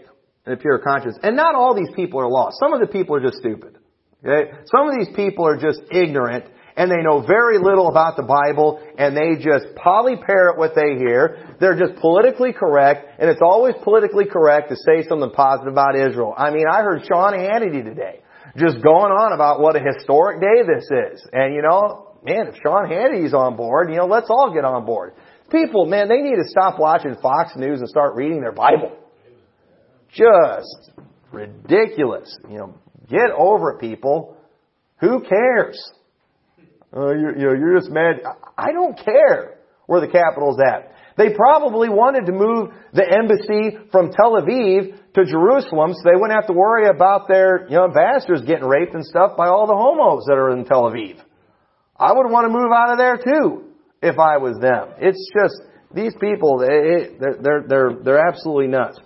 and 0.46 0.54
a 0.54 0.56
pure 0.56 0.78
conscience. 0.78 1.18
And 1.22 1.36
not 1.36 1.54
all 1.54 1.74
these 1.74 1.94
people 1.94 2.20
are 2.20 2.28
lost. 2.28 2.58
Some 2.58 2.72
of 2.72 2.80
the 2.80 2.86
people 2.86 3.16
are 3.16 3.20
just 3.20 3.38
stupid. 3.38 3.78
Okay? 4.24 4.50
Some 4.64 4.88
of 4.88 4.94
these 4.98 5.14
people 5.14 5.46
are 5.46 5.56
just 5.56 5.80
ignorant 5.90 6.44
and 6.76 6.90
they 6.90 7.02
know 7.02 7.20
very 7.26 7.58
little 7.58 7.88
about 7.88 8.16
the 8.16 8.22
Bible 8.22 8.80
and 8.96 9.16
they 9.16 9.42
just 9.42 9.66
polyparrot 9.76 10.56
what 10.56 10.74
they 10.74 10.96
hear. 10.96 11.56
They're 11.60 11.78
just 11.78 12.00
politically 12.00 12.52
correct 12.52 13.20
and 13.20 13.28
it's 13.28 13.42
always 13.42 13.74
politically 13.82 14.24
correct 14.24 14.70
to 14.70 14.76
say 14.76 15.06
something 15.08 15.30
positive 15.30 15.72
about 15.72 15.94
Israel. 15.94 16.34
I 16.36 16.50
mean, 16.50 16.64
I 16.70 16.82
heard 16.82 17.02
Sean 17.06 17.32
Hannity 17.34 17.84
today 17.84 18.19
just 18.56 18.82
going 18.82 19.12
on 19.12 19.32
about 19.32 19.60
what 19.60 19.76
a 19.76 19.80
historic 19.80 20.40
day 20.40 20.62
this 20.66 20.84
is. 20.84 21.26
And 21.32 21.54
you 21.54 21.62
know, 21.62 22.16
man, 22.24 22.48
if 22.48 22.56
Sean 22.62 22.88
Hannity's 22.88 23.34
on 23.34 23.56
board, 23.56 23.90
you 23.90 23.96
know, 23.96 24.06
let's 24.06 24.28
all 24.30 24.52
get 24.52 24.64
on 24.64 24.84
board. 24.84 25.14
People, 25.50 25.86
man, 25.86 26.08
they 26.08 26.18
need 26.18 26.36
to 26.36 26.48
stop 26.48 26.78
watching 26.78 27.16
Fox 27.20 27.52
News 27.56 27.80
and 27.80 27.88
start 27.88 28.14
reading 28.14 28.40
their 28.40 28.52
Bible. 28.52 28.96
Just 30.12 30.90
ridiculous. 31.32 32.36
You 32.48 32.58
know, 32.58 32.74
get 33.08 33.30
over 33.36 33.72
it, 33.72 33.80
people. 33.80 34.36
Who 35.00 35.20
cares? 35.22 35.92
Uh, 36.94 37.10
you're, 37.10 37.36
you 37.36 37.46
know, 37.46 37.52
you're 37.54 37.78
just 37.78 37.90
mad. 37.90 38.16
I 38.58 38.72
don't 38.72 38.98
care 38.98 39.58
where 39.86 40.00
the 40.00 40.08
capital's 40.08 40.60
at. 40.60 40.92
They 41.20 41.28
probably 41.36 41.90
wanted 41.90 42.24
to 42.26 42.32
move 42.32 42.72
the 42.94 43.04
embassy 43.04 43.76
from 43.92 44.10
Tel 44.10 44.40
Aviv 44.40 44.96
to 45.12 45.24
Jerusalem 45.26 45.92
so 45.92 46.00
they 46.08 46.16
wouldn't 46.16 46.32
have 46.32 46.46
to 46.46 46.54
worry 46.54 46.88
about 46.88 47.28
their, 47.28 47.68
you 47.68 47.76
know, 47.76 47.84
ambassadors 47.84 48.40
getting 48.40 48.64
raped 48.64 48.94
and 48.94 49.04
stuff 49.04 49.36
by 49.36 49.46
all 49.48 49.66
the 49.66 49.76
homos 49.76 50.24
that 50.28 50.38
are 50.38 50.56
in 50.56 50.64
Tel 50.64 50.84
Aviv. 50.84 51.20
I 51.94 52.12
would 52.14 52.30
want 52.30 52.46
to 52.46 52.48
move 52.48 52.72
out 52.72 52.92
of 52.92 52.96
there 52.96 53.18
too 53.18 53.68
if 54.00 54.18
I 54.18 54.38
was 54.38 54.56
them. 54.62 54.96
It's 54.96 55.20
just, 55.36 55.60
these 55.94 56.14
people, 56.18 56.56
they, 56.56 57.12
they're, 57.20 57.66
they're, 57.68 57.92
they're, 58.02 58.26
absolutely 58.26 58.68
nuts. 58.68 58.98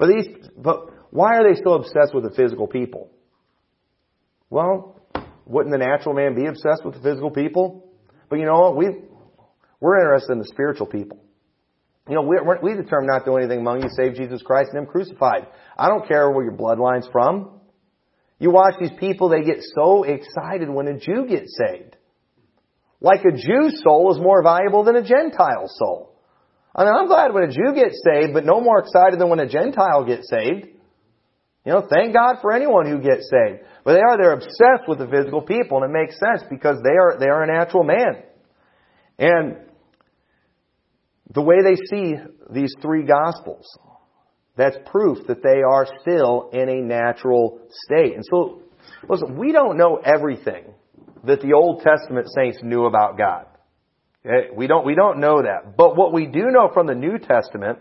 But 0.00 0.08
these, 0.08 0.26
but 0.56 0.88
why 1.10 1.36
are 1.36 1.44
they 1.44 1.62
so 1.62 1.74
obsessed 1.74 2.12
with 2.12 2.24
the 2.24 2.34
physical 2.34 2.66
people? 2.66 3.08
Well, 4.50 5.00
wouldn't 5.46 5.70
the 5.70 5.78
natural 5.78 6.16
man 6.16 6.34
be 6.34 6.46
obsessed 6.46 6.84
with 6.84 6.94
the 6.94 7.00
physical 7.02 7.30
people? 7.30 7.88
But 8.28 8.40
you 8.40 8.46
know 8.46 8.58
what? 8.58 8.76
We, 8.76 8.86
we're 9.78 10.00
interested 10.00 10.32
in 10.32 10.38
the 10.40 10.48
spiritual 10.48 10.88
people. 10.88 11.22
You 12.08 12.16
know, 12.16 12.22
we, 12.22 12.36
we 12.62 12.74
determined 12.74 13.10
not 13.12 13.20
to 13.20 13.24
do 13.26 13.36
anything 13.36 13.60
among 13.60 13.82
you 13.82 13.88
save 13.96 14.14
Jesus 14.14 14.42
Christ 14.42 14.70
and 14.72 14.78
Him 14.80 14.86
crucified. 14.86 15.46
I 15.78 15.88
don't 15.88 16.06
care 16.06 16.30
where 16.30 16.44
your 16.44 16.56
bloodline's 16.56 17.08
from. 17.12 17.60
You 18.38 18.50
watch 18.50 18.74
these 18.80 18.90
people, 18.98 19.28
they 19.28 19.44
get 19.44 19.58
so 19.74 20.02
excited 20.02 20.68
when 20.68 20.88
a 20.88 20.98
Jew 20.98 21.26
gets 21.28 21.56
saved. 21.56 21.96
Like 23.00 23.20
a 23.24 23.30
Jew's 23.30 23.80
soul 23.84 24.12
is 24.12 24.20
more 24.20 24.42
valuable 24.42 24.82
than 24.82 24.96
a 24.96 25.02
Gentile 25.02 25.66
soul. 25.66 26.12
I 26.74 26.84
mean, 26.84 26.94
I'm 26.94 27.06
glad 27.06 27.34
when 27.34 27.44
a 27.44 27.52
Jew 27.52 27.74
gets 27.74 28.02
saved, 28.04 28.32
but 28.32 28.44
no 28.44 28.60
more 28.60 28.80
excited 28.80 29.20
than 29.20 29.28
when 29.28 29.38
a 29.38 29.48
Gentile 29.48 30.04
gets 30.04 30.28
saved. 30.28 30.66
You 31.64 31.72
know, 31.72 31.86
thank 31.88 32.12
God 32.12 32.38
for 32.40 32.52
anyone 32.52 32.86
who 32.86 32.98
gets 32.98 33.30
saved. 33.30 33.60
But 33.84 33.92
they 33.94 34.00
are, 34.00 34.16
they're 34.16 34.32
obsessed 34.32 34.88
with 34.88 34.98
the 34.98 35.06
physical 35.06 35.42
people, 35.42 35.82
and 35.82 35.90
it 35.90 35.96
makes 35.96 36.18
sense 36.18 36.42
because 36.50 36.78
they 36.82 36.96
are, 36.96 37.18
they 37.18 37.26
are 37.26 37.42
a 37.44 37.46
natural 37.46 37.84
man. 37.84 38.22
And 39.18 39.56
the 41.34 41.42
way 41.42 41.56
they 41.62 41.76
see 41.90 42.14
these 42.50 42.74
three 42.82 43.04
gospels, 43.04 43.66
that's 44.56 44.76
proof 44.86 45.26
that 45.28 45.42
they 45.42 45.62
are 45.62 45.86
still 46.00 46.50
in 46.52 46.68
a 46.68 46.82
natural 46.82 47.60
state. 47.70 48.14
And 48.14 48.24
so, 48.30 48.60
listen, 49.08 49.38
we 49.38 49.52
don't 49.52 49.78
know 49.78 49.96
everything 49.96 50.64
that 51.24 51.40
the 51.40 51.54
Old 51.54 51.82
Testament 51.82 52.26
saints 52.34 52.58
knew 52.62 52.84
about 52.84 53.16
God. 53.16 53.46
Eh, 54.24 54.50
we 54.54 54.66
don't, 54.66 54.84
we 54.84 54.94
don't 54.94 55.20
know 55.20 55.42
that. 55.42 55.76
But 55.76 55.96
what 55.96 56.12
we 56.12 56.26
do 56.26 56.50
know 56.50 56.70
from 56.72 56.86
the 56.86 56.94
New 56.94 57.18
Testament, 57.18 57.78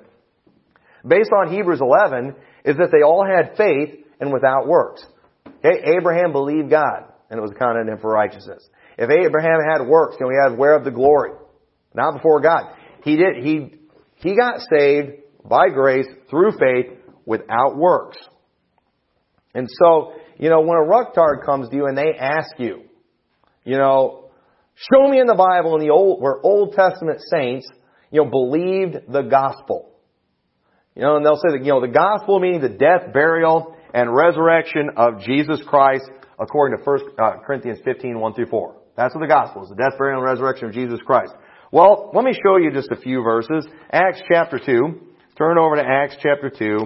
based 1.05 1.31
on 1.37 1.51
Hebrews 1.51 1.81
11, 1.81 2.35
is 2.63 2.77
that 2.77 2.89
they 2.91 3.03
all 3.03 3.25
had 3.25 3.57
faith 3.57 4.05
and 4.19 4.31
without 4.31 4.67
works. 4.67 5.05
Okay? 5.47 5.93
Abraham 5.97 6.31
believed 6.31 6.69
God, 6.69 7.05
and 7.29 7.37
it 7.37 7.41
was 7.41 7.51
accounted 7.51 7.87
him 7.87 7.97
for 7.99 8.11
righteousness. 8.11 8.67
If 8.97 9.09
Abraham 9.09 9.59
had 9.69 9.85
works, 9.87 10.15
you 10.19 10.27
know, 10.27 10.49
he 10.49 10.55
where 10.55 10.75
of 10.75 10.83
the 10.83 10.91
glory, 10.91 11.31
not 11.93 12.13
before 12.13 12.39
God. 12.39 12.75
He 13.03 13.17
did, 13.17 13.43
he, 13.43 13.75
he 14.15 14.35
got 14.35 14.59
saved 14.71 15.11
by 15.43 15.69
grace 15.69 16.07
through 16.29 16.51
faith 16.51 16.97
without 17.25 17.75
works. 17.77 18.17
And 19.53 19.67
so, 19.69 20.13
you 20.37 20.49
know, 20.49 20.61
when 20.61 20.77
a 20.77 20.87
rucktard 20.87 21.45
comes 21.45 21.69
to 21.69 21.75
you 21.75 21.87
and 21.87 21.97
they 21.97 22.13
ask 22.17 22.51
you, 22.57 22.83
you 23.63 23.77
know, 23.77 24.29
show 24.75 25.07
me 25.07 25.19
in 25.19 25.27
the 25.27 25.35
Bible 25.35 25.75
in 25.75 25.81
the 25.85 25.91
old, 25.91 26.21
where 26.21 26.39
Old 26.43 26.73
Testament 26.73 27.19
saints, 27.29 27.67
you 28.11 28.23
know, 28.23 28.29
believed 28.29 29.11
the 29.11 29.21
gospel. 29.23 29.89
You 30.95 31.03
know, 31.03 31.17
and 31.17 31.25
they'll 31.25 31.35
say 31.35 31.57
that, 31.57 31.63
you 31.63 31.71
know, 31.71 31.81
the 31.81 31.87
gospel 31.87 32.39
meaning 32.39 32.61
the 32.61 32.69
death, 32.69 33.13
burial, 33.13 33.75
and 33.93 34.13
resurrection 34.13 34.91
of 34.97 35.19
Jesus 35.21 35.61
Christ 35.67 36.09
according 36.39 36.77
to 36.77 36.83
1 36.83 36.99
uh, 37.19 37.31
Corinthians 37.45 37.79
15, 37.85 38.19
1 38.19 38.33
through 38.33 38.47
4. 38.47 38.75
That's 38.97 39.13
what 39.13 39.21
the 39.21 39.27
gospel 39.27 39.63
is, 39.63 39.69
the 39.69 39.75
death, 39.75 39.97
burial, 39.97 40.19
and 40.19 40.29
resurrection 40.29 40.67
of 40.67 40.73
Jesus 40.73 40.99
Christ. 41.05 41.33
Well, 41.73 42.11
let 42.13 42.25
me 42.25 42.33
show 42.33 42.57
you 42.57 42.69
just 42.73 42.91
a 42.91 42.97
few 42.97 43.23
verses. 43.23 43.65
Acts 43.93 44.21
chapter 44.29 44.59
2. 44.59 45.07
Turn 45.37 45.57
over 45.57 45.77
to 45.77 45.81
Acts 45.81 46.17
chapter 46.21 46.49
2 46.49 46.79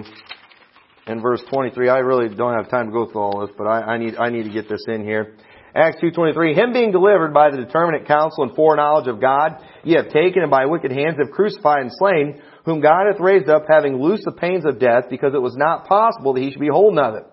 and 1.08 1.20
verse 1.20 1.42
23. 1.52 1.88
I 1.88 1.98
really 1.98 2.32
don't 2.32 2.54
have 2.54 2.70
time 2.70 2.86
to 2.86 2.92
go 2.92 3.10
through 3.10 3.20
all 3.20 3.40
this, 3.40 3.50
but 3.58 3.64
I, 3.64 3.80
I 3.80 3.98
need, 3.98 4.14
I 4.14 4.30
need 4.30 4.44
to 4.44 4.50
get 4.50 4.68
this 4.68 4.84
in 4.86 5.02
here. 5.02 5.34
Acts 5.74 5.96
2.23, 6.00 6.54
Him 6.54 6.72
being 6.72 6.92
delivered 6.92 7.34
by 7.34 7.50
the 7.50 7.56
determinate 7.56 8.06
counsel 8.06 8.44
and 8.44 8.54
foreknowledge 8.54 9.08
of 9.08 9.20
God, 9.20 9.56
ye 9.82 9.96
have 9.96 10.10
taken 10.10 10.42
and 10.42 10.52
by 10.52 10.66
wicked 10.66 10.92
hands 10.92 11.16
have 11.18 11.32
crucified 11.32 11.80
and 11.80 11.90
slain, 11.92 12.40
whom 12.64 12.80
God 12.80 13.06
hath 13.10 13.20
raised 13.20 13.48
up, 13.48 13.64
having 13.68 14.00
loosed 14.00 14.24
the 14.24 14.38
pains 14.38 14.64
of 14.64 14.78
death, 14.78 15.06
because 15.10 15.34
it 15.34 15.42
was 15.42 15.56
not 15.56 15.88
possible 15.88 16.32
that 16.34 16.42
he 16.42 16.52
should 16.52 16.60
be 16.60 16.68
holden 16.68 17.00
of 17.00 17.16
it. 17.16 17.24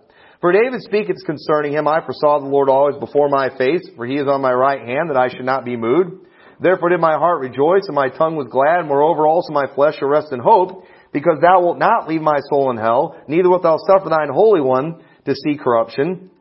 For 0.42 0.52
David 0.52 0.82
speaketh 0.82 1.24
concerning 1.24 1.74
him, 1.74 1.88
I 1.88 2.04
foresaw 2.04 2.40
the 2.40 2.48
Lord 2.48 2.68
always 2.68 2.98
before 2.98 3.30
my 3.30 3.56
face, 3.56 3.88
for 3.96 4.08
he 4.08 4.16
is 4.16 4.28
on 4.28 4.42
my 4.42 4.52
right 4.52 4.82
hand, 4.82 5.12
that 5.12 5.18
I 5.18 5.30
should 5.30 5.46
not 5.46 5.66
be 5.66 5.78
moved. 5.78 6.23
Therefore 6.60 6.90
did 6.90 7.00
my 7.00 7.18
heart 7.18 7.42
rejoice, 7.42 7.84
and 7.88 7.96
my 7.96 8.10
tongue 8.10 8.36
was 8.36 8.48
glad. 8.50 8.86
Moreover 8.86 9.28
also 9.28 9.54
my 9.54 9.66
flesh 9.76 9.96
shall 10.00 10.10
rest 10.10 10.32
in 10.32 10.40
hope, 10.40 10.86
because 11.12 11.40
thou 11.42 11.62
wilt 11.62 11.78
not 11.78 12.08
leave 12.08 12.22
my 12.22 12.40
soul 12.50 12.72
in 12.72 12.78
hell, 12.78 13.16
neither 13.28 13.50
wilt 13.50 13.64
thou 13.64 13.78
suffer 13.78 14.10
thine 14.10 14.30
Holy 14.34 14.62
One 14.62 15.04
to 15.26 15.36
see 15.36 15.58
corruption. 15.58 16.32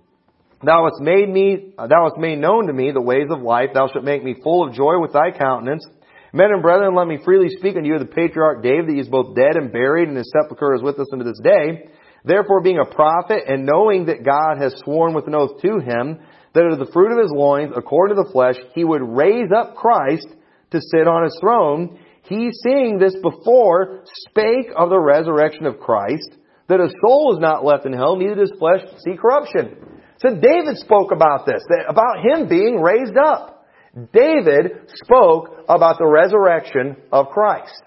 Thou 0.64 0.84
hast 0.84 1.02
made 1.02 1.28
me, 1.28 1.74
uh, 1.76 1.88
thou 1.88 2.04
hast 2.04 2.18
made 2.18 2.38
known 2.38 2.68
to 2.68 2.72
me 2.72 2.92
the 2.92 3.00
ways 3.02 3.28
of 3.30 3.40
life. 3.40 3.70
Thou 3.74 3.88
shalt 3.88 4.04
make 4.04 4.22
me 4.22 4.36
full 4.42 4.68
of 4.68 4.74
joy 4.74 5.00
with 5.00 5.12
thy 5.12 5.32
countenance. 5.36 5.84
Men 6.32 6.52
and 6.52 6.62
brethren, 6.62 6.94
let 6.94 7.08
me 7.08 7.18
freely 7.24 7.48
speak 7.58 7.76
unto 7.76 7.86
you 7.86 7.94
of 7.94 8.00
the 8.00 8.06
patriarch 8.06 8.62
David. 8.62 8.88
that 8.88 8.94
He 8.94 9.00
is 9.00 9.08
both 9.08 9.34
dead 9.34 9.56
and 9.56 9.72
buried, 9.72 10.08
and 10.08 10.16
his 10.16 10.32
sepulchre 10.32 10.74
is 10.74 10.82
with 10.82 10.98
us 10.98 11.08
unto 11.12 11.24
this 11.24 11.40
day. 11.42 11.90
Therefore, 12.24 12.62
being 12.62 12.78
a 12.78 12.94
prophet, 12.94 13.42
and 13.48 13.66
knowing 13.66 14.06
that 14.06 14.24
God 14.24 14.62
has 14.62 14.72
sworn 14.84 15.12
with 15.12 15.26
an 15.26 15.34
oath 15.34 15.60
to 15.60 15.80
him, 15.80 16.20
that 16.54 16.64
of 16.64 16.78
the 16.78 16.92
fruit 16.92 17.12
of 17.12 17.22
his 17.22 17.32
loins, 17.32 17.72
according 17.76 18.16
to 18.16 18.22
the 18.22 18.32
flesh, 18.32 18.56
he 18.74 18.84
would 18.84 19.02
raise 19.02 19.50
up 19.54 19.74
Christ 19.74 20.28
to 20.70 20.80
sit 20.80 21.08
on 21.08 21.24
his 21.24 21.36
throne, 21.40 21.98
he 22.24 22.50
seeing 22.64 22.98
this 22.98 23.14
before 23.22 24.04
spake 24.28 24.70
of 24.76 24.90
the 24.90 25.00
resurrection 25.00 25.66
of 25.66 25.80
Christ, 25.80 26.36
that 26.68 26.80
his 26.80 26.94
soul 27.04 27.34
is 27.34 27.40
not 27.40 27.64
left 27.64 27.86
in 27.86 27.92
hell, 27.92 28.16
neither 28.16 28.36
does 28.36 28.52
flesh 28.58 28.80
see 29.04 29.16
corruption. 29.16 29.76
So 30.18 30.30
David 30.30 30.76
spoke 30.76 31.10
about 31.10 31.46
this, 31.46 31.62
about 31.88 32.18
him 32.22 32.48
being 32.48 32.80
raised 32.80 33.16
up. 33.16 33.66
David 34.12 34.88
spoke 35.04 35.64
about 35.68 35.98
the 35.98 36.06
resurrection 36.06 36.96
of 37.10 37.28
Christ. 37.28 37.82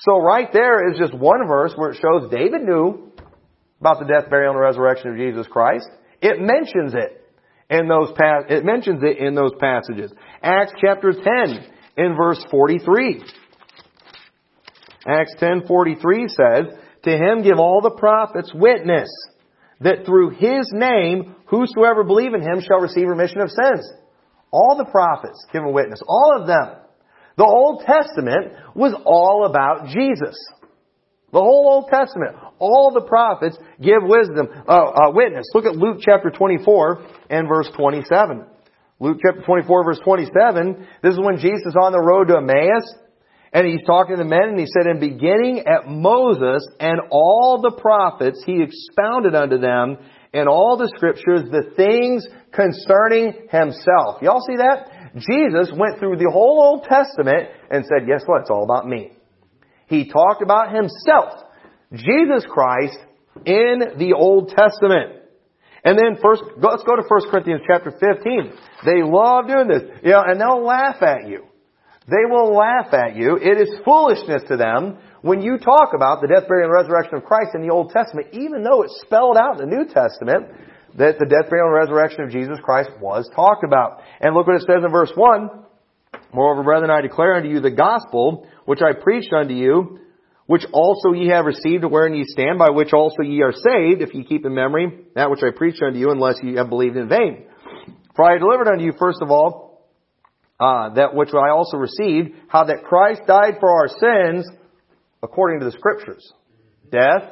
So 0.00 0.18
right 0.18 0.48
there 0.52 0.90
is 0.90 0.98
just 0.98 1.14
one 1.14 1.46
verse 1.46 1.72
where 1.76 1.90
it 1.90 1.98
shows 2.00 2.30
David 2.30 2.62
knew 2.62 3.12
about 3.80 4.00
the 4.00 4.06
death, 4.06 4.28
burial, 4.28 4.52
and 4.52 4.60
resurrection 4.60 5.12
of 5.12 5.16
Jesus 5.16 5.46
Christ. 5.46 5.88
It 6.20 6.40
mentions 6.40 6.94
it 6.94 7.17
in 7.70 7.88
those 7.88 8.12
pass 8.12 8.44
it 8.48 8.64
mentions 8.64 9.02
it 9.02 9.18
in 9.18 9.34
those 9.34 9.52
passages. 9.60 10.12
Acts 10.42 10.72
chapter 10.80 11.12
10 11.12 11.64
in 11.96 12.16
verse 12.16 12.42
43. 12.50 13.22
Acts 15.06 15.34
10:43 15.40 16.28
says, 16.28 16.78
"To 17.02 17.10
him 17.10 17.42
give 17.42 17.58
all 17.58 17.80
the 17.80 17.90
prophets 17.90 18.52
witness 18.54 19.08
that 19.80 20.04
through 20.04 20.30
his 20.30 20.70
name 20.72 21.34
whosoever 21.46 22.04
believe 22.04 22.34
in 22.34 22.42
him 22.42 22.60
shall 22.60 22.80
receive 22.80 23.08
remission 23.08 23.40
of 23.40 23.50
sins." 23.50 23.92
All 24.50 24.76
the 24.76 24.86
prophets 24.86 25.46
give 25.52 25.62
a 25.64 25.70
witness, 25.70 26.02
all 26.08 26.32
of 26.40 26.46
them. 26.46 26.68
The 27.36 27.44
Old 27.44 27.82
Testament 27.82 28.52
was 28.74 28.94
all 29.04 29.44
about 29.44 29.86
Jesus. 29.86 30.36
The 31.32 31.40
whole 31.40 31.68
Old 31.68 31.90
Testament, 31.90 32.36
all 32.58 32.90
the 32.92 33.02
prophets 33.02 33.56
give 33.80 34.00
wisdom, 34.02 34.48
uh, 34.66 34.72
uh, 34.72 35.10
witness. 35.12 35.44
Look 35.52 35.66
at 35.66 35.76
Luke 35.76 35.98
chapter 36.00 36.30
24 36.30 37.04
and 37.28 37.46
verse 37.46 37.68
27. 37.76 38.44
Luke 39.00 39.18
chapter 39.24 39.42
24 39.42 39.84
verse 39.84 40.00
27, 40.02 40.86
this 41.02 41.12
is 41.12 41.20
when 41.20 41.36
Jesus 41.38 41.66
is 41.66 41.76
on 41.80 41.92
the 41.92 42.00
road 42.00 42.28
to 42.28 42.38
Emmaus, 42.38 42.82
and 43.52 43.66
he's 43.66 43.84
talking 43.86 44.16
to 44.16 44.22
the 44.22 44.28
men, 44.28 44.50
and 44.50 44.58
he 44.58 44.66
said, 44.66 44.86
In 44.86 45.00
beginning 45.00 45.64
at 45.66 45.88
Moses 45.88 46.66
and 46.80 47.00
all 47.10 47.60
the 47.62 47.80
prophets, 47.80 48.42
he 48.44 48.62
expounded 48.62 49.34
unto 49.34 49.58
them 49.58 49.98
in 50.32 50.48
all 50.48 50.76
the 50.76 50.90
scriptures 50.96 51.48
the 51.50 51.70
things 51.76 52.26
concerning 52.52 53.48
himself. 53.50 54.20
Y'all 54.20 54.42
see 54.46 54.56
that? 54.56 55.12
Jesus 55.16 55.72
went 55.74 55.98
through 55.98 56.16
the 56.16 56.30
whole 56.30 56.60
Old 56.60 56.84
Testament 56.84 57.48
and 57.70 57.84
said, 57.84 58.06
Guess 58.06 58.24
what? 58.26 58.42
It's 58.42 58.50
all 58.50 58.64
about 58.64 58.86
me. 58.86 59.12
He 59.88 60.10
talked 60.10 60.42
about 60.42 60.74
himself, 60.74 61.44
Jesus 61.92 62.44
Christ, 62.48 62.98
in 63.44 63.98
the 63.98 64.14
Old 64.16 64.48
Testament. 64.48 65.22
And 65.84 65.98
then 65.98 66.20
first, 66.20 66.42
let's 66.58 66.82
go 66.82 66.96
to 66.96 67.02
1 67.06 67.30
Corinthians 67.30 67.62
chapter 67.66 67.90
15. 67.90 68.52
They 68.84 69.02
love 69.02 69.46
doing 69.48 69.68
this. 69.68 69.82
You 70.02 70.10
know, 70.10 70.22
and 70.26 70.40
they'll 70.40 70.64
laugh 70.64 71.02
at 71.02 71.28
you. 71.28 71.44
They 72.06 72.24
will 72.28 72.54
laugh 72.54 72.92
at 72.92 73.16
you. 73.16 73.36
It 73.36 73.60
is 73.60 73.70
foolishness 73.84 74.42
to 74.48 74.56
them 74.56 74.98
when 75.22 75.42
you 75.42 75.58
talk 75.58 75.92
about 75.94 76.20
the 76.20 76.28
death, 76.28 76.48
burial, 76.48 76.70
and 76.70 76.74
resurrection 76.74 77.16
of 77.16 77.24
Christ 77.24 77.50
in 77.54 77.62
the 77.62 77.72
Old 77.72 77.90
Testament, 77.90 78.28
even 78.32 78.62
though 78.62 78.82
it's 78.82 79.00
spelled 79.04 79.36
out 79.36 79.60
in 79.60 79.68
the 79.68 79.76
New 79.76 79.84
Testament 79.84 80.48
that 80.96 81.18
the 81.18 81.26
death, 81.26 81.50
burial, 81.50 81.68
and 81.68 81.76
resurrection 81.76 82.22
of 82.24 82.30
Jesus 82.30 82.58
Christ 82.62 82.90
was 83.00 83.28
talked 83.34 83.64
about. 83.64 84.00
And 84.20 84.34
look 84.34 84.46
what 84.46 84.56
it 84.56 84.62
says 84.62 84.82
in 84.84 84.90
verse 84.90 85.12
1. 85.14 85.50
Moreover, 86.32 86.62
brethren, 86.62 86.90
I 86.90 87.00
declare 87.00 87.34
unto 87.34 87.48
you 87.48 87.60
the 87.60 87.70
gospel 87.70 88.46
which 88.68 88.80
I 88.82 88.92
preached 88.92 89.32
unto 89.32 89.54
you, 89.54 89.98
which 90.44 90.66
also 90.74 91.12
ye 91.12 91.28
have 91.28 91.46
received, 91.46 91.86
wherein 91.86 92.12
ye 92.12 92.24
stand, 92.26 92.58
by 92.58 92.68
which 92.68 92.92
also 92.92 93.22
ye 93.22 93.40
are 93.40 93.50
saved, 93.50 94.02
if 94.02 94.12
ye 94.12 94.24
keep 94.24 94.44
in 94.44 94.54
memory 94.54 95.06
that 95.14 95.30
which 95.30 95.40
I 95.42 95.56
preached 95.56 95.82
unto 95.82 95.98
you, 95.98 96.10
unless 96.10 96.36
ye 96.42 96.56
have 96.56 96.68
believed 96.68 96.98
in 96.98 97.08
vain. 97.08 97.46
For 98.14 98.26
I 98.26 98.36
delivered 98.36 98.68
unto 98.68 98.84
you, 98.84 98.92
first 98.98 99.22
of 99.22 99.30
all, 99.30 99.88
uh, 100.60 100.90
that 100.96 101.14
which 101.14 101.30
I 101.32 101.48
also 101.48 101.78
received, 101.78 102.32
how 102.48 102.64
that 102.64 102.84
Christ 102.84 103.22
died 103.26 103.54
for 103.58 103.70
our 103.70 103.88
sins 103.88 104.46
according 105.22 105.60
to 105.60 105.64
the 105.64 105.72
Scriptures. 105.72 106.30
Death, 106.92 107.24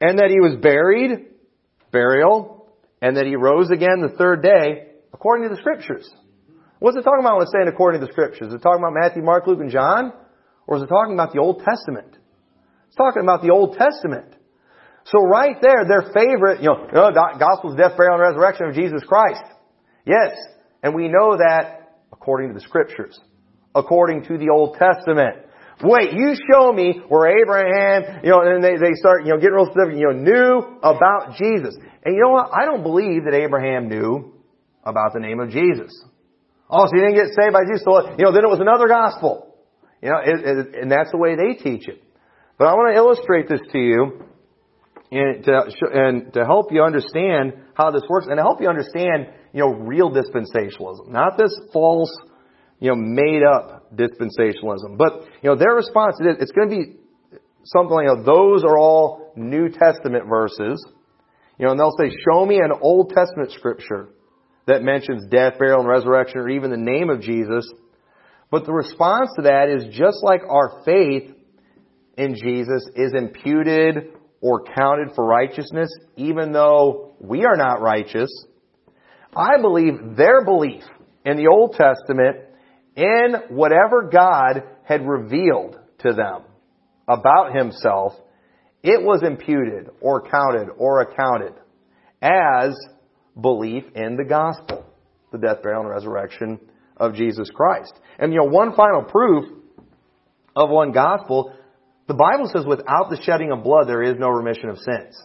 and 0.00 0.20
that 0.20 0.30
He 0.30 0.40
was 0.40 0.56
buried, 0.62 1.26
burial, 1.92 2.66
and 3.02 3.18
that 3.18 3.26
He 3.26 3.36
rose 3.36 3.70
again 3.70 4.00
the 4.00 4.16
third 4.16 4.42
day 4.42 4.86
according 5.12 5.50
to 5.50 5.54
the 5.54 5.60
Scriptures. 5.60 6.10
What's 6.78 6.96
it 6.96 7.02
talking 7.02 7.20
about 7.20 7.36
when 7.36 7.42
it's 7.42 7.52
saying 7.52 7.68
according 7.68 8.00
to 8.00 8.06
the 8.06 8.12
Scriptures? 8.12 8.48
Is 8.48 8.54
it 8.54 8.62
talking 8.62 8.82
about 8.82 8.94
Matthew, 8.98 9.22
Mark, 9.22 9.46
Luke, 9.46 9.60
and 9.60 9.70
John? 9.70 10.14
Or 10.70 10.76
is 10.76 10.84
it 10.84 10.86
talking 10.86 11.14
about 11.14 11.32
the 11.32 11.40
Old 11.40 11.62
Testament? 11.66 12.16
It's 12.86 12.96
talking 12.96 13.22
about 13.22 13.42
the 13.42 13.50
Old 13.50 13.76
Testament. 13.76 14.36
So 15.04 15.18
right 15.26 15.56
there, 15.60 15.84
their 15.84 16.14
favorite, 16.14 16.62
you 16.62 16.68
know, 16.68 16.86
oh, 16.94 17.10
gospel's 17.10 17.76
death, 17.76 17.96
burial, 17.96 18.14
and 18.14 18.22
resurrection 18.22 18.66
of 18.68 18.74
Jesus 18.74 19.02
Christ. 19.02 19.42
Yes. 20.06 20.38
And 20.84 20.94
we 20.94 21.08
know 21.08 21.36
that 21.36 21.98
according 22.12 22.48
to 22.48 22.54
the 22.54 22.60
scriptures, 22.60 23.18
according 23.74 24.24
to 24.26 24.38
the 24.38 24.50
Old 24.50 24.78
Testament. 24.78 25.46
Wait, 25.82 26.12
you 26.12 26.36
show 26.52 26.70
me 26.72 27.00
where 27.08 27.40
Abraham, 27.40 28.20
you 28.22 28.30
know, 28.30 28.42
and 28.42 28.62
they, 28.62 28.76
they 28.76 28.94
start, 28.94 29.24
you 29.24 29.32
know, 29.32 29.38
getting 29.40 29.54
real 29.54 29.66
specific, 29.66 29.98
you 29.98 30.06
know, 30.06 30.14
knew 30.14 30.78
about 30.84 31.34
Jesus. 31.36 31.74
And 32.04 32.14
you 32.14 32.22
know 32.22 32.30
what? 32.30 32.50
I 32.52 32.64
don't 32.64 32.84
believe 32.84 33.24
that 33.24 33.34
Abraham 33.34 33.88
knew 33.88 34.34
about 34.84 35.14
the 35.14 35.20
name 35.20 35.40
of 35.40 35.50
Jesus. 35.50 35.90
Oh, 36.68 36.86
so 36.86 36.92
he 36.94 37.00
didn't 37.00 37.16
get 37.16 37.34
saved 37.34 37.52
by 37.52 37.64
Jesus. 37.66 37.82
So, 37.82 38.14
you 38.14 38.22
know, 38.22 38.30
then 38.30 38.44
it 38.44 38.50
was 38.50 38.60
another 38.60 38.86
gospel. 38.86 39.49
You 40.02 40.10
know, 40.10 40.18
it, 40.24 40.40
it, 40.40 40.82
and 40.82 40.90
that's 40.90 41.10
the 41.10 41.18
way 41.18 41.36
they 41.36 41.54
teach 41.54 41.88
it. 41.88 42.02
But 42.58 42.68
I 42.68 42.74
want 42.74 42.94
to 42.94 42.96
illustrate 42.96 43.48
this 43.48 43.60
to 43.72 43.78
you 43.78 44.24
and 45.10 45.44
to, 45.44 45.62
and 45.92 46.32
to 46.34 46.44
help 46.44 46.72
you 46.72 46.82
understand 46.82 47.54
how 47.74 47.90
this 47.90 48.02
works 48.08 48.26
and 48.26 48.36
to 48.36 48.42
help 48.42 48.60
you 48.60 48.68
understand 48.68 49.28
you 49.52 49.60
know, 49.60 49.70
real 49.70 50.10
dispensationalism, 50.10 51.08
not 51.08 51.36
this 51.36 51.52
false, 51.72 52.14
you 52.78 52.90
know, 52.90 52.96
made 52.96 53.42
up 53.42 53.92
dispensationalism. 53.94 54.96
But, 54.96 55.24
you 55.42 55.50
know, 55.50 55.56
their 55.56 55.74
response 55.74 56.16
is 56.20 56.36
it's 56.40 56.52
going 56.52 56.70
to 56.70 56.76
be 56.76 56.96
something 57.64 57.94
like, 57.94 58.06
you 58.06 58.16
know, 58.16 58.22
those 58.22 58.64
are 58.64 58.78
all 58.78 59.32
New 59.36 59.68
Testament 59.68 60.28
verses. 60.28 60.84
You 61.58 61.66
know, 61.66 61.72
and 61.72 61.80
they'll 61.80 61.96
say, 61.98 62.10
show 62.30 62.46
me 62.46 62.56
an 62.56 62.72
Old 62.80 63.10
Testament 63.10 63.52
scripture 63.52 64.08
that 64.66 64.82
mentions 64.82 65.26
death, 65.30 65.58
burial, 65.58 65.80
and 65.80 65.88
resurrection, 65.88 66.38
or 66.38 66.48
even 66.48 66.70
the 66.70 66.76
name 66.76 67.10
of 67.10 67.20
Jesus. 67.20 67.70
But 68.50 68.66
the 68.66 68.72
response 68.72 69.30
to 69.36 69.42
that 69.42 69.68
is 69.68 69.94
just 69.94 70.18
like 70.22 70.40
our 70.48 70.82
faith 70.84 71.32
in 72.16 72.34
Jesus 72.34 72.88
is 72.96 73.12
imputed 73.14 74.14
or 74.40 74.64
counted 74.64 75.14
for 75.14 75.24
righteousness, 75.24 75.90
even 76.16 76.52
though 76.52 77.14
we 77.20 77.44
are 77.44 77.56
not 77.56 77.80
righteous, 77.80 78.30
I 79.34 79.60
believe 79.60 80.16
their 80.16 80.44
belief 80.44 80.82
in 81.24 81.36
the 81.36 81.46
Old 81.46 81.74
Testament 81.74 82.38
in 82.96 83.34
whatever 83.50 84.10
God 84.12 84.64
had 84.84 85.06
revealed 85.06 85.78
to 86.00 86.12
them 86.12 86.42
about 87.06 87.54
himself, 87.54 88.14
it 88.82 89.00
was 89.02 89.22
imputed 89.22 89.90
or 90.00 90.22
counted 90.28 90.68
or 90.76 91.02
accounted 91.02 91.54
as 92.20 92.74
belief 93.40 93.84
in 93.94 94.16
the 94.16 94.24
gospel, 94.24 94.84
the 95.30 95.38
death, 95.38 95.62
burial, 95.62 95.82
and 95.82 95.90
resurrection 95.90 96.58
of 97.00 97.14
Jesus 97.14 97.50
Christ. 97.52 97.92
And 98.18 98.32
you 98.32 98.38
know, 98.38 98.44
one 98.44 98.76
final 98.76 99.02
proof 99.02 99.46
of 100.54 100.68
one 100.70 100.92
gospel, 100.92 101.52
the 102.06 102.14
Bible 102.14 102.48
says 102.52 102.64
without 102.66 103.10
the 103.10 103.20
shedding 103.22 103.50
of 103.50 103.64
blood 103.64 103.88
there 103.88 104.02
is 104.02 104.16
no 104.18 104.28
remission 104.28 104.68
of 104.68 104.78
sins. 104.78 105.20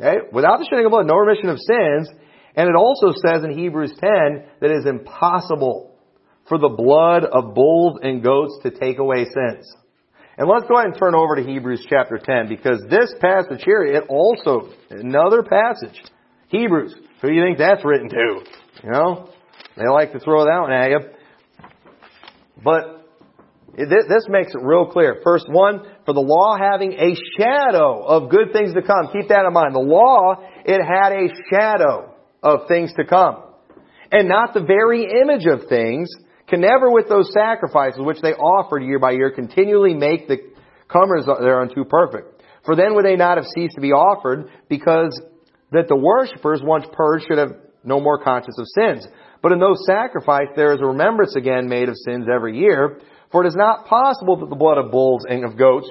Okay? 0.00 0.16
Without 0.32 0.58
the 0.58 0.66
shedding 0.68 0.86
of 0.86 0.90
blood, 0.90 1.06
no 1.06 1.16
remission 1.16 1.50
of 1.50 1.58
sins, 1.58 2.08
and 2.56 2.68
it 2.68 2.74
also 2.74 3.12
says 3.12 3.44
in 3.44 3.56
Hebrews 3.56 3.92
10 4.00 4.44
that 4.60 4.70
it 4.70 4.78
is 4.78 4.86
impossible 4.86 5.94
for 6.48 6.58
the 6.58 6.68
blood 6.68 7.24
of 7.24 7.54
bulls 7.54 7.98
and 8.02 8.22
goats 8.22 8.58
to 8.62 8.70
take 8.70 8.98
away 8.98 9.24
sins. 9.24 9.70
And 10.38 10.48
let's 10.48 10.66
go 10.66 10.76
ahead 10.76 10.90
and 10.90 10.98
turn 10.98 11.14
over 11.14 11.36
to 11.36 11.42
Hebrews 11.42 11.86
chapter 11.88 12.18
10 12.18 12.48
because 12.48 12.82
this 12.88 13.12
passage 13.20 13.62
here, 13.64 13.82
it 13.82 14.04
also, 14.08 14.68
another 14.90 15.42
passage. 15.42 16.00
Hebrews. 16.48 16.94
Who 17.20 17.28
do 17.28 17.34
you 17.34 17.42
think 17.42 17.58
that's 17.58 17.84
written 17.84 18.08
to? 18.10 18.40
You 18.84 18.90
know? 18.90 19.30
They 19.76 19.86
like 19.88 20.12
to 20.12 20.20
throw 20.20 20.44
that 20.44 20.60
one 20.60 20.72
at 20.72 20.90
you. 20.90 21.00
But 22.64 23.06
this 23.76 24.26
makes 24.28 24.54
it 24.54 24.62
real 24.62 24.86
clear. 24.86 25.20
First 25.22 25.46
one, 25.48 25.82
for 26.06 26.14
the 26.14 26.20
law 26.20 26.56
having 26.56 26.92
a 26.92 27.14
shadow 27.38 28.02
of 28.02 28.30
good 28.30 28.52
things 28.52 28.72
to 28.72 28.80
come. 28.80 29.10
Keep 29.12 29.28
that 29.28 29.44
in 29.46 29.52
mind. 29.52 29.74
The 29.74 29.80
law, 29.80 30.36
it 30.64 30.80
had 30.82 31.12
a 31.12 31.28
shadow 31.50 32.14
of 32.42 32.68
things 32.68 32.92
to 32.96 33.04
come. 33.04 33.42
And 34.10 34.28
not 34.28 34.54
the 34.54 34.62
very 34.62 35.04
image 35.04 35.46
of 35.46 35.68
things, 35.68 36.08
can 36.48 36.60
never 36.60 36.90
with 36.90 37.08
those 37.08 37.32
sacrifices 37.34 38.00
which 38.00 38.20
they 38.22 38.32
offered 38.32 38.82
year 38.82 38.98
by 38.98 39.10
year 39.10 39.30
continually 39.30 39.94
make 39.94 40.28
the 40.28 40.38
comers 40.88 41.26
thereunto 41.26 41.84
perfect. 41.84 42.42
For 42.64 42.76
then 42.76 42.94
would 42.94 43.04
they 43.04 43.16
not 43.16 43.36
have 43.36 43.46
ceased 43.54 43.74
to 43.74 43.80
be 43.80 43.92
offered, 43.92 44.48
because 44.68 45.20
that 45.72 45.88
the 45.88 45.96
worshippers, 45.96 46.62
once 46.62 46.86
purged, 46.92 47.26
should 47.28 47.38
have 47.38 47.56
no 47.84 48.00
more 48.00 48.22
conscience 48.22 48.58
of 48.58 48.66
sins. 48.74 49.06
But 49.46 49.52
in 49.52 49.60
those 49.60 49.86
sacrifices 49.86 50.56
there 50.56 50.74
is 50.74 50.80
a 50.80 50.86
remembrance 50.86 51.36
again 51.36 51.68
made 51.68 51.88
of 51.88 51.94
sins 52.04 52.26
every 52.26 52.58
year, 52.58 52.98
for 53.30 53.44
it 53.44 53.46
is 53.46 53.54
not 53.54 53.86
possible 53.86 54.40
that 54.40 54.50
the 54.50 54.56
blood 54.56 54.76
of 54.76 54.90
bulls 54.90 55.24
and 55.24 55.44
of 55.44 55.56
goats 55.56 55.88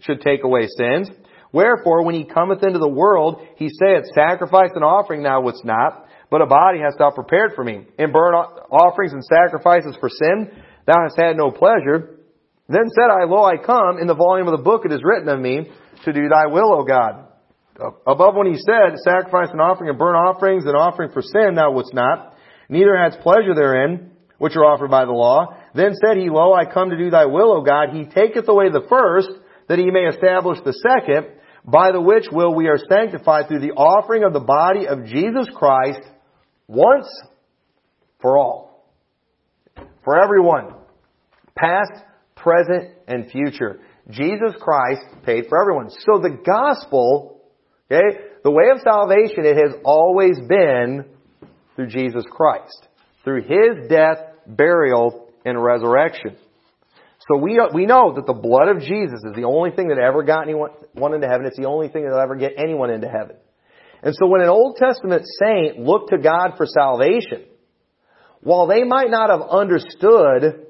should 0.00 0.20
take 0.20 0.44
away 0.44 0.68
sins. 0.76 1.08
Wherefore, 1.50 2.04
when 2.04 2.14
he 2.14 2.26
cometh 2.26 2.62
into 2.62 2.78
the 2.78 2.86
world, 2.86 3.40
he 3.56 3.70
saith, 3.70 4.04
Sacrifice 4.14 4.72
and 4.74 4.84
offering 4.84 5.22
thou 5.22 5.40
wouldst 5.40 5.64
not, 5.64 6.04
but 6.30 6.42
a 6.42 6.46
body 6.46 6.80
hast 6.84 6.98
thou 6.98 7.10
prepared 7.10 7.52
for 7.54 7.64
me. 7.64 7.86
In 7.98 8.12
burnt 8.12 8.36
offerings 8.70 9.14
and 9.14 9.24
sacrifices 9.24 9.96
for 9.98 10.10
sin, 10.10 10.50
thou 10.84 11.00
hast 11.00 11.18
had 11.18 11.38
no 11.38 11.50
pleasure. 11.50 12.20
Then 12.68 12.90
said 12.94 13.08
I, 13.08 13.24
Lo, 13.24 13.42
I 13.42 13.56
come, 13.56 13.96
in 14.02 14.06
the 14.06 14.14
volume 14.14 14.48
of 14.48 14.58
the 14.58 14.62
book 14.62 14.82
it 14.84 14.92
is 14.92 15.00
written 15.02 15.30
of 15.30 15.40
me, 15.40 15.72
to 16.04 16.12
do 16.12 16.28
thy 16.28 16.52
will, 16.52 16.74
O 16.74 16.84
God. 16.84 17.24
Above 18.06 18.34
when 18.34 18.52
he 18.52 18.60
said, 18.68 18.98
Sacrifice 19.02 19.48
and 19.50 19.62
offering 19.62 19.88
and 19.88 19.98
burnt 19.98 20.18
offerings 20.18 20.66
and 20.66 20.76
offering 20.76 21.10
for 21.10 21.22
sin 21.22 21.54
thou 21.54 21.72
wouldst 21.72 21.94
not, 21.94 22.34
neither 22.68 22.96
hadst 22.96 23.20
pleasure 23.20 23.54
therein, 23.54 24.12
which 24.38 24.56
are 24.56 24.64
offered 24.64 24.90
by 24.90 25.04
the 25.04 25.12
law. 25.12 25.56
Then 25.74 25.94
said 25.94 26.16
he, 26.16 26.30
Lo, 26.30 26.52
I 26.52 26.64
come 26.64 26.90
to 26.90 26.96
do 26.96 27.10
thy 27.10 27.26
will, 27.26 27.52
O 27.52 27.62
God. 27.62 27.90
He 27.92 28.04
taketh 28.04 28.48
away 28.48 28.70
the 28.70 28.86
first, 28.88 29.30
that 29.68 29.78
he 29.78 29.90
may 29.90 30.06
establish 30.06 30.58
the 30.64 30.72
second, 30.72 31.34
by 31.64 31.92
the 31.92 32.00
which 32.00 32.26
will 32.32 32.54
we 32.54 32.68
are 32.68 32.78
sanctified 32.78 33.48
through 33.48 33.60
the 33.60 33.72
offering 33.72 34.24
of 34.24 34.32
the 34.32 34.40
body 34.40 34.86
of 34.86 35.04
Jesus 35.04 35.48
Christ 35.54 36.00
once 36.66 37.06
for 38.20 38.38
all. 38.38 38.86
For 40.04 40.22
everyone. 40.22 40.74
Past, 41.54 41.92
present, 42.36 42.94
and 43.06 43.30
future. 43.30 43.80
Jesus 44.10 44.54
Christ 44.60 45.02
paid 45.24 45.46
for 45.48 45.60
everyone. 45.60 45.90
So 45.90 46.20
the 46.20 46.38
gospel, 46.44 47.42
okay, 47.90 48.18
the 48.42 48.50
way 48.50 48.70
of 48.72 48.80
salvation, 48.82 49.44
it 49.44 49.56
has 49.56 49.74
always 49.84 50.38
been 50.48 51.04
through 51.78 51.86
Jesus 51.86 52.24
Christ. 52.28 52.88
Through 53.22 53.42
His 53.42 53.88
death, 53.88 54.18
burial, 54.48 55.30
and 55.44 55.62
resurrection. 55.62 56.36
So 57.30 57.38
we, 57.38 57.60
we 57.72 57.86
know 57.86 58.14
that 58.16 58.26
the 58.26 58.32
blood 58.32 58.68
of 58.68 58.80
Jesus 58.80 59.20
is 59.24 59.36
the 59.36 59.44
only 59.44 59.70
thing 59.70 59.88
that 59.88 59.98
ever 59.98 60.24
got 60.24 60.42
anyone 60.42 61.14
into 61.14 61.28
heaven. 61.28 61.46
It's 61.46 61.56
the 61.56 61.66
only 61.66 61.88
thing 61.88 62.02
that 62.02 62.10
will 62.10 62.20
ever 62.20 62.34
get 62.34 62.54
anyone 62.58 62.90
into 62.90 63.06
heaven. 63.06 63.36
And 64.02 64.12
so 64.18 64.26
when 64.26 64.40
an 64.40 64.48
Old 64.48 64.76
Testament 64.76 65.22
saint 65.38 65.78
looked 65.78 66.10
to 66.10 66.18
God 66.18 66.54
for 66.56 66.66
salvation, 66.66 67.44
while 68.40 68.66
they 68.66 68.82
might 68.82 69.10
not 69.10 69.30
have 69.30 69.42
understood, 69.48 70.66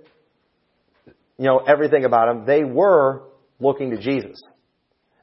you 1.38 1.46
know, 1.46 1.58
everything 1.66 2.04
about 2.04 2.28
him, 2.28 2.44
they 2.44 2.64
were 2.64 3.22
looking 3.60 3.92
to 3.92 3.98
Jesus. 3.98 4.42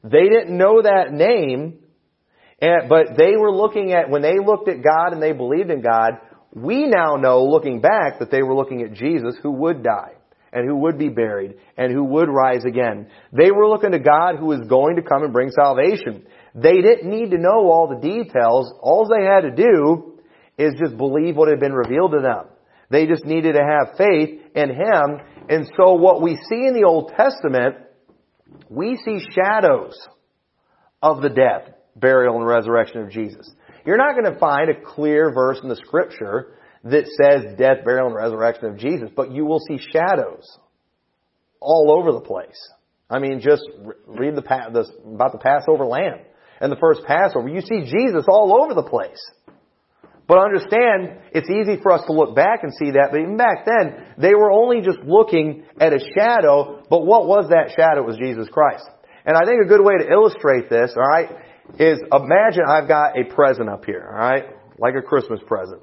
They 0.04 0.30
didn't 0.30 0.58
know 0.58 0.82
that 0.82 1.12
name, 1.12 1.80
but 2.60 3.18
they 3.18 3.36
were 3.38 3.52
looking 3.52 3.94
at, 3.94 4.10
when 4.10 4.22
they 4.22 4.40
looked 4.40 4.70
at 4.70 4.84
God 4.84 5.14
and 5.14 5.22
they 5.22 5.34
believed 5.34 5.70
in 5.70 5.82
God, 5.82 6.14
we 6.54 6.88
now 6.88 7.16
know, 7.16 7.44
looking 7.44 7.82
back, 7.82 8.20
that 8.20 8.32
they 8.32 8.42
were 8.42 8.56
looking 8.56 8.82
at 8.82 8.94
Jesus 8.94 9.36
who 9.44 9.52
would 9.52 9.84
die 9.84 10.14
and 10.54 10.66
who 10.66 10.78
would 10.78 10.98
be 10.98 11.10
buried 11.10 11.56
and 11.78 11.92
who 11.92 12.04
would 12.06 12.30
rise 12.30 12.64
again. 12.66 13.08
They 13.34 13.52
were 13.52 13.68
looking 13.68 13.92
to 13.92 14.00
God 14.00 14.38
who 14.40 14.46
was 14.46 14.62
going 14.68 14.96
to 14.96 15.02
come 15.02 15.24
and 15.24 15.34
bring 15.34 15.52
salvation. 15.52 16.26
They 16.56 16.82
didn't 16.82 17.10
need 17.10 17.32
to 17.32 17.38
know 17.38 17.70
all 17.70 17.90
the 17.90 18.08
details. 18.08 18.74
All 18.82 19.06
they 19.06 19.26
had 19.26 19.42
to 19.42 19.52
do 19.52 20.14
is 20.58 20.76
just 20.80 20.96
believe 20.96 21.36
what 21.36 21.50
had 21.50 21.60
been 21.60 21.74
revealed 21.74 22.12
to 22.12 22.22
them. 22.22 22.46
They 22.90 23.06
just 23.06 23.26
needed 23.26 23.54
to 23.54 23.62
have 23.62 23.98
faith 23.98 24.40
in 24.56 24.70
Him. 24.70 25.20
And 25.50 25.70
so 25.76 25.96
what 25.96 26.22
we 26.22 26.38
see 26.50 26.66
in 26.66 26.74
the 26.74 26.86
Old 26.88 27.12
Testament, 27.18 27.76
we 28.70 28.98
see 29.04 29.20
shadows 29.36 30.00
of 31.02 31.22
the 31.22 31.30
death, 31.30 31.75
burial, 31.96 32.38
and 32.38 32.46
resurrection 32.46 33.02
of 33.02 33.10
Jesus. 33.10 33.50
You're 33.86 33.98
not 33.98 34.16
going 34.16 34.32
to 34.32 34.40
find 34.40 34.70
a 34.70 34.82
clear 34.82 35.32
verse 35.34 35.60
in 35.62 35.70
the 35.70 35.76
scripture 35.76 36.58
that 36.84 37.06
says 37.22 37.58
death, 37.58 37.84
burial, 37.84 38.08
and 38.08 38.16
resurrection 38.16 38.66
of 38.66 38.78
Jesus, 38.78 39.10
but 39.16 39.32
you 39.32 39.46
will 39.46 39.60
see 39.60 39.78
shadows 39.92 40.46
all 41.60 41.96
over 42.00 42.12
the 42.12 42.22
place. 42.22 42.60
I 43.10 43.20
mean, 43.20 43.40
just 43.40 43.64
read 44.08 44.36
the, 44.36 44.42
the 44.42 44.92
about 45.14 45.32
the 45.32 45.38
Passover 45.38 45.86
lamb 45.86 46.20
and 46.60 46.72
the 46.72 46.78
first 46.78 47.02
Passover. 47.06 47.48
You 47.48 47.62
see 47.62 47.82
Jesus 47.82 48.26
all 48.28 48.62
over 48.62 48.74
the 48.74 48.88
place. 48.88 49.22
But 50.28 50.40
understand, 50.40 51.22
it's 51.34 51.50
easy 51.50 51.80
for 51.82 51.92
us 51.92 52.02
to 52.08 52.14
look 52.14 52.36
back 52.36 52.64
and 52.64 52.74
see 52.74 52.92
that, 52.92 53.10
but 53.12 53.20
even 53.20 53.38
back 53.38 53.66
then, 53.66 54.16
they 54.18 54.34
were 54.34 54.52
only 54.52 54.82
just 54.82 54.98
looking 55.06 55.66
at 55.80 55.94
a 55.94 56.00
shadow, 56.18 56.82
but 56.90 57.06
what 57.06 57.28
was 57.28 57.50
that 57.50 57.76
shadow? 57.78 58.02
It 58.02 58.08
was 58.08 58.18
Jesus 58.18 58.48
Christ. 58.52 58.86
And 59.26 59.38
I 59.38 59.46
think 59.46 59.62
a 59.64 59.68
good 59.68 59.86
way 59.86 59.98
to 60.00 60.12
illustrate 60.12 60.68
this, 60.68 60.94
alright, 60.98 61.30
is 61.80 62.00
imagine 62.12 62.64
I've 62.68 62.88
got 62.88 63.20
a 63.20 63.24
present 63.34 63.70
up 63.70 63.86
here, 63.86 64.08
alright? 64.08 64.46
Like 64.78 64.96
a 64.96 65.02
Christmas 65.02 65.40
present. 65.48 65.82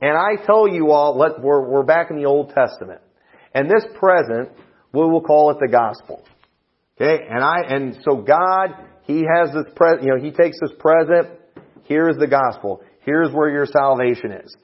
And 0.00 0.16
I 0.16 0.44
tell 0.44 0.68
you 0.68 0.92
all, 0.92 1.18
let, 1.18 1.40
we're, 1.40 1.68
we're 1.68 1.82
back 1.82 2.10
in 2.10 2.16
the 2.16 2.26
Old 2.26 2.52
Testament. 2.54 3.00
And 3.52 3.68
this 3.68 3.84
present, 3.98 4.50
we 4.92 5.00
will 5.00 5.22
call 5.22 5.50
it 5.50 5.58
the 5.60 5.68
gospel. 5.68 6.24
Okay? 7.00 7.24
And 7.28 7.42
I, 7.42 7.56
and 7.68 7.98
so 8.04 8.16
God 8.16 8.74
he 9.08 9.24
has 9.24 9.48
this 9.54 9.64
present, 9.74 10.02
you 10.04 10.14
know, 10.14 10.22
He 10.22 10.30
takes 10.30 10.60
this 10.60 10.70
present, 10.78 11.28
here's 11.84 12.16
the 12.18 12.28
gospel. 12.28 12.82
Here's 13.00 13.32
where 13.32 13.48
your 13.48 13.64
salvation 13.64 14.32
is. 14.32 14.54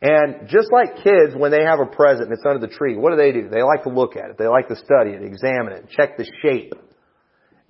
And 0.00 0.48
just 0.48 0.72
like 0.72 1.04
kids, 1.04 1.34
when 1.36 1.50
they 1.50 1.62
have 1.62 1.78
a 1.78 1.86
present 1.86 2.28
and 2.28 2.32
it's 2.32 2.44
under 2.46 2.66
the 2.66 2.72
tree, 2.72 2.96
what 2.96 3.10
do 3.10 3.16
they 3.16 3.32
do? 3.32 3.48
They 3.50 3.62
like 3.62 3.82
to 3.84 3.90
look 3.90 4.16
at 4.16 4.30
it. 4.30 4.38
They 4.38 4.46
like 4.46 4.68
to 4.68 4.76
study 4.76 5.10
it, 5.10 5.22
examine 5.22 5.74
it, 5.74 5.90
check 5.90 6.16
the 6.16 6.26
shape, 6.42 6.72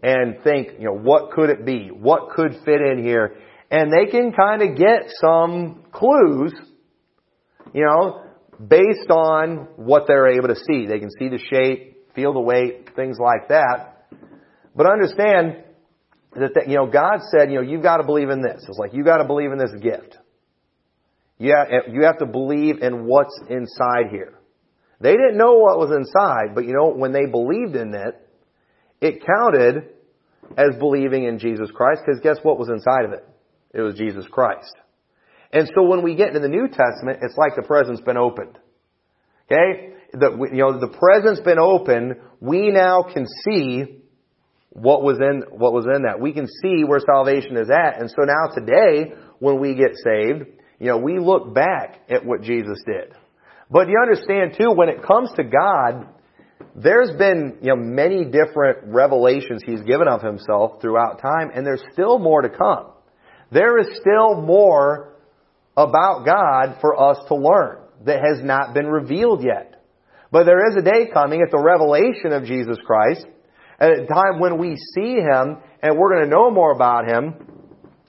and 0.02 0.42
think, 0.44 0.78
you 0.78 0.86
know, 0.86 0.96
what 0.96 1.32
could 1.32 1.50
it 1.50 1.64
be? 1.64 1.88
What 1.88 2.30
could 2.30 2.52
fit 2.64 2.80
in 2.80 3.02
here? 3.02 3.36
And 3.70 3.92
they 3.92 4.10
can 4.10 4.32
kind 4.32 4.62
of 4.62 4.76
get 4.76 5.10
some 5.20 5.84
clues, 5.92 6.52
you 7.72 7.84
know, 7.84 8.22
based 8.64 9.10
on 9.10 9.68
what 9.76 10.04
they're 10.06 10.28
able 10.28 10.48
to 10.48 10.54
see. 10.54 10.86
They 10.86 10.98
can 10.98 11.10
see 11.18 11.28
the 11.28 11.38
shape, 11.38 12.14
feel 12.14 12.32
the 12.32 12.40
weight, 12.40 12.90
things 12.94 13.18
like 13.18 13.48
that. 13.48 14.06
But 14.74 14.86
understand, 14.90 15.64
that, 16.34 16.54
that, 16.54 16.68
you 16.68 16.76
know, 16.76 16.86
God 16.86 17.20
said, 17.30 17.50
you 17.50 17.56
know, 17.56 17.62
you've 17.62 17.82
got 17.82 17.96
to 17.96 18.04
believe 18.04 18.28
in 18.28 18.42
this. 18.42 18.64
It's 18.68 18.78
like, 18.78 18.92
you've 18.92 19.06
got 19.06 19.18
to 19.18 19.24
believe 19.24 19.50
in 19.52 19.58
this 19.58 19.72
gift. 19.80 20.18
Yeah, 21.38 21.64
you 21.90 22.04
have 22.04 22.18
to 22.18 22.26
believe 22.26 22.82
in 22.82 23.06
what's 23.06 23.38
inside 23.50 24.10
here. 24.10 24.38
They 25.00 25.12
didn't 25.12 25.36
know 25.36 25.54
what 25.54 25.78
was 25.78 25.90
inside, 25.90 26.54
but 26.54 26.64
you 26.64 26.72
know, 26.72 26.94
when 26.94 27.12
they 27.12 27.26
believed 27.26 27.76
in 27.76 27.94
it, 27.94 28.25
it 29.06 29.24
counted 29.24 29.88
as 30.56 30.76
believing 30.78 31.24
in 31.24 31.38
Jesus 31.38 31.70
Christ, 31.74 32.02
because 32.04 32.20
guess 32.20 32.38
what 32.42 32.58
was 32.58 32.68
inside 32.68 33.04
of 33.04 33.12
it? 33.12 33.26
It 33.74 33.80
was 33.80 33.96
Jesus 33.96 34.26
Christ. 34.30 34.74
And 35.52 35.70
so 35.74 35.82
when 35.82 36.02
we 36.02 36.14
get 36.14 36.28
into 36.28 36.40
the 36.40 36.48
New 36.48 36.68
Testament, 36.68 37.20
it's 37.22 37.36
like 37.36 37.56
the 37.56 37.62
present's 37.62 38.00
been 38.00 38.16
opened. 38.16 38.58
Okay? 39.50 39.92
The, 40.12 40.48
you 40.52 40.58
know, 40.58 40.78
the 40.78 40.96
present's 40.98 41.40
been 41.40 41.58
opened. 41.58 42.16
We 42.40 42.70
now 42.70 43.02
can 43.02 43.26
see 43.44 44.02
what 44.70 45.02
was 45.02 45.18
in 45.18 45.42
what 45.50 45.72
was 45.72 45.86
in 45.86 46.02
that. 46.02 46.20
We 46.20 46.32
can 46.32 46.46
see 46.46 46.84
where 46.84 47.00
salvation 47.00 47.56
is 47.56 47.70
at. 47.70 48.00
And 48.00 48.10
so 48.10 48.24
now 48.24 48.54
today, 48.54 49.14
when 49.38 49.60
we 49.60 49.74
get 49.74 49.92
saved, 49.94 50.46
you 50.78 50.88
know, 50.88 50.98
we 50.98 51.18
look 51.18 51.54
back 51.54 52.00
at 52.08 52.24
what 52.24 52.42
Jesus 52.42 52.78
did. 52.84 53.14
But 53.70 53.88
you 53.88 53.98
understand 54.00 54.54
too, 54.58 54.72
when 54.72 54.88
it 54.88 55.02
comes 55.02 55.30
to 55.36 55.44
God, 55.44 56.08
there's 56.76 57.10
been, 57.16 57.58
you 57.62 57.68
know, 57.68 57.76
many 57.76 58.24
different 58.24 58.78
revelations 58.84 59.62
He's 59.64 59.80
given 59.82 60.08
of 60.08 60.20
Himself 60.20 60.82
throughout 60.82 61.22
time, 61.22 61.50
and 61.54 61.66
there's 61.66 61.82
still 61.92 62.18
more 62.18 62.42
to 62.42 62.50
come. 62.50 62.88
There 63.50 63.78
is 63.78 63.86
still 63.98 64.42
more 64.42 65.14
about 65.74 66.26
God 66.26 66.78
for 66.80 67.00
us 67.00 67.18
to 67.28 67.34
learn 67.34 67.78
that 68.04 68.20
has 68.22 68.44
not 68.44 68.74
been 68.74 68.86
revealed 68.86 69.42
yet. 69.42 69.82
But 70.30 70.44
there 70.44 70.68
is 70.68 70.76
a 70.76 70.82
day 70.82 71.08
coming 71.12 71.40
at 71.40 71.50
the 71.50 71.58
revelation 71.58 72.32
of 72.32 72.44
Jesus 72.44 72.76
Christ 72.84 73.24
at 73.78 73.90
a 73.90 74.06
time 74.06 74.38
when 74.38 74.58
we 74.58 74.76
see 74.94 75.14
Him 75.14 75.56
and 75.82 75.98
we're 75.98 76.10
going 76.10 76.24
to 76.24 76.30
know 76.30 76.50
more 76.50 76.72
about 76.72 77.08
Him. 77.08 77.34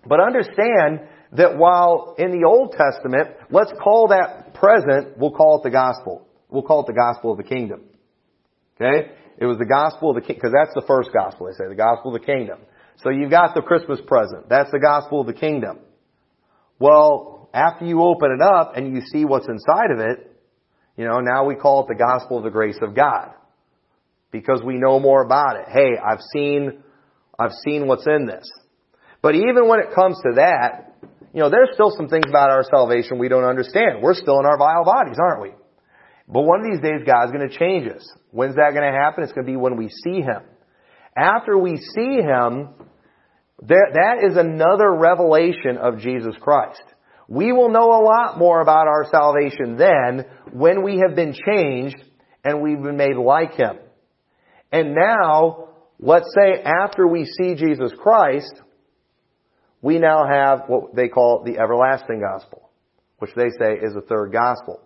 But 0.05 0.19
understand 0.19 1.07
that 1.33 1.57
while 1.57 2.15
in 2.17 2.31
the 2.31 2.45
Old 2.45 2.71
Testament, 2.73 3.29
let's 3.49 3.71
call 3.81 4.09
that 4.09 4.53
present, 4.55 5.17
we'll 5.17 5.31
call 5.31 5.59
it 5.59 5.63
the 5.63 5.69
gospel. 5.69 6.27
We'll 6.49 6.63
call 6.63 6.81
it 6.81 6.87
the 6.87 6.93
gospel 6.93 7.31
of 7.31 7.37
the 7.37 7.43
kingdom. 7.43 7.81
Okay? 8.79 9.11
It 9.37 9.45
was 9.45 9.57
the 9.57 9.65
gospel 9.65 10.09
of 10.11 10.15
the 10.15 10.21
king, 10.21 10.35
because 10.35 10.53
that's 10.53 10.73
the 10.73 10.85
first 10.87 11.09
gospel, 11.13 11.47
they 11.47 11.53
say, 11.53 11.67
the 11.67 11.75
gospel 11.75 12.15
of 12.15 12.21
the 12.21 12.25
kingdom. 12.25 12.59
So 13.03 13.09
you've 13.09 13.29
got 13.29 13.53
the 13.53 13.61
Christmas 13.61 13.99
present. 14.07 14.49
That's 14.49 14.71
the 14.71 14.79
gospel 14.79 15.21
of 15.21 15.27
the 15.27 15.33
kingdom. 15.33 15.79
Well, 16.79 17.49
after 17.53 17.85
you 17.85 18.01
open 18.01 18.31
it 18.31 18.41
up 18.41 18.75
and 18.75 18.95
you 18.95 19.01
see 19.01 19.25
what's 19.25 19.47
inside 19.47 19.91
of 19.91 19.99
it, 19.99 20.31
you 20.95 21.05
know, 21.05 21.19
now 21.19 21.45
we 21.45 21.55
call 21.55 21.83
it 21.83 21.87
the 21.87 22.03
gospel 22.03 22.39
of 22.39 22.43
the 22.43 22.49
grace 22.49 22.77
of 22.81 22.95
God. 22.95 23.33
Because 24.31 24.61
we 24.63 24.75
know 24.75 24.99
more 24.99 25.23
about 25.23 25.57
it. 25.57 25.65
Hey, 25.69 25.91
I've 25.97 26.21
seen, 26.33 26.83
I've 27.39 27.53
seen 27.63 27.87
what's 27.87 28.07
in 28.07 28.25
this. 28.25 28.49
But 29.21 29.35
even 29.35 29.67
when 29.67 29.79
it 29.79 29.93
comes 29.95 30.17
to 30.23 30.33
that, 30.35 30.95
you 31.33 31.39
know, 31.39 31.49
there's 31.49 31.69
still 31.73 31.91
some 31.95 32.07
things 32.07 32.25
about 32.27 32.49
our 32.49 32.63
salvation 32.63 33.19
we 33.19 33.29
don't 33.29 33.43
understand. 33.43 34.01
We're 34.01 34.15
still 34.15 34.39
in 34.39 34.45
our 34.45 34.57
vile 34.57 34.83
bodies, 34.83 35.17
aren't 35.21 35.41
we? 35.43 35.51
But 36.27 36.41
one 36.41 36.59
of 36.59 36.65
these 36.71 36.81
days 36.81 37.01
God's 37.05 37.31
going 37.31 37.47
to 37.47 37.57
change 37.57 37.87
us. 37.87 38.07
When's 38.31 38.55
that 38.55 38.73
going 38.73 38.91
to 38.91 38.97
happen? 38.97 39.23
It's 39.23 39.33
going 39.33 39.45
to 39.45 39.51
be 39.51 39.55
when 39.55 39.77
we 39.77 39.89
see 39.89 40.21
Him. 40.21 40.41
After 41.15 41.57
we 41.57 41.77
see 41.77 42.17
Him, 42.17 42.69
that, 43.63 43.91
that 43.93 44.29
is 44.29 44.37
another 44.37 44.93
revelation 44.93 45.77
of 45.81 45.99
Jesus 45.99 46.35
Christ. 46.41 46.83
We 47.27 47.51
will 47.51 47.69
know 47.69 47.91
a 47.91 48.03
lot 48.03 48.37
more 48.37 48.61
about 48.61 48.87
our 48.87 49.05
salvation 49.09 49.77
then 49.77 50.25
when 50.53 50.83
we 50.83 51.01
have 51.05 51.15
been 51.15 51.33
changed 51.33 51.97
and 52.43 52.61
we've 52.61 52.81
been 52.81 52.97
made 52.97 53.17
like 53.17 53.53
Him. 53.53 53.77
And 54.71 54.95
now, 54.95 55.69
let's 55.99 56.29
say 56.35 56.61
after 56.61 57.07
we 57.07 57.25
see 57.25 57.55
Jesus 57.55 57.91
Christ, 58.01 58.53
we 59.81 59.99
now 59.99 60.25
have 60.27 60.63
what 60.67 60.95
they 60.95 61.07
call 61.07 61.43
the 61.45 61.57
everlasting 61.57 62.21
gospel, 62.21 62.69
which 63.19 63.31
they 63.35 63.49
say 63.59 63.73
is 63.73 63.93
the 63.93 64.05
third 64.07 64.31
gospel. 64.31 64.81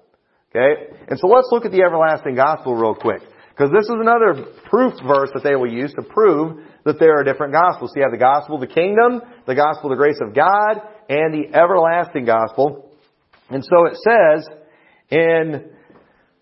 Okay? 0.54 0.94
And 1.08 1.18
so 1.18 1.28
let's 1.28 1.48
look 1.52 1.66
at 1.66 1.72
the 1.72 1.82
everlasting 1.82 2.36
gospel 2.36 2.76
real 2.76 2.96
quick. 2.96 3.22
Because 3.50 3.72
this 3.72 3.86
is 3.86 3.96
another 4.00 4.46
proof 4.70 4.94
verse 5.06 5.30
that 5.34 5.44
they 5.44 5.56
will 5.56 5.72
use 5.72 5.94
to 5.94 6.02
prove 6.02 6.64
that 6.86 7.00
there 7.00 7.20
are 7.20 7.24
different 7.24 7.54
gospels. 7.54 7.92
So 7.94 8.00
you 8.00 8.04
have 8.04 8.12
the 8.12 8.18
gospel 8.18 8.56
of 8.56 8.62
the 8.62 8.74
kingdom, 8.74 9.22
the 9.46 9.56
gospel 9.56 9.92
of 9.92 9.98
the 9.98 10.02
grace 10.02 10.20
of 10.22 10.34
God, 10.34 10.82
and 11.10 11.34
the 11.34 11.56
everlasting 11.56 12.26
gospel. 12.26 12.92
And 13.50 13.64
so 13.64 13.86
it 13.86 13.98
says 13.98 14.48
in 15.10 15.72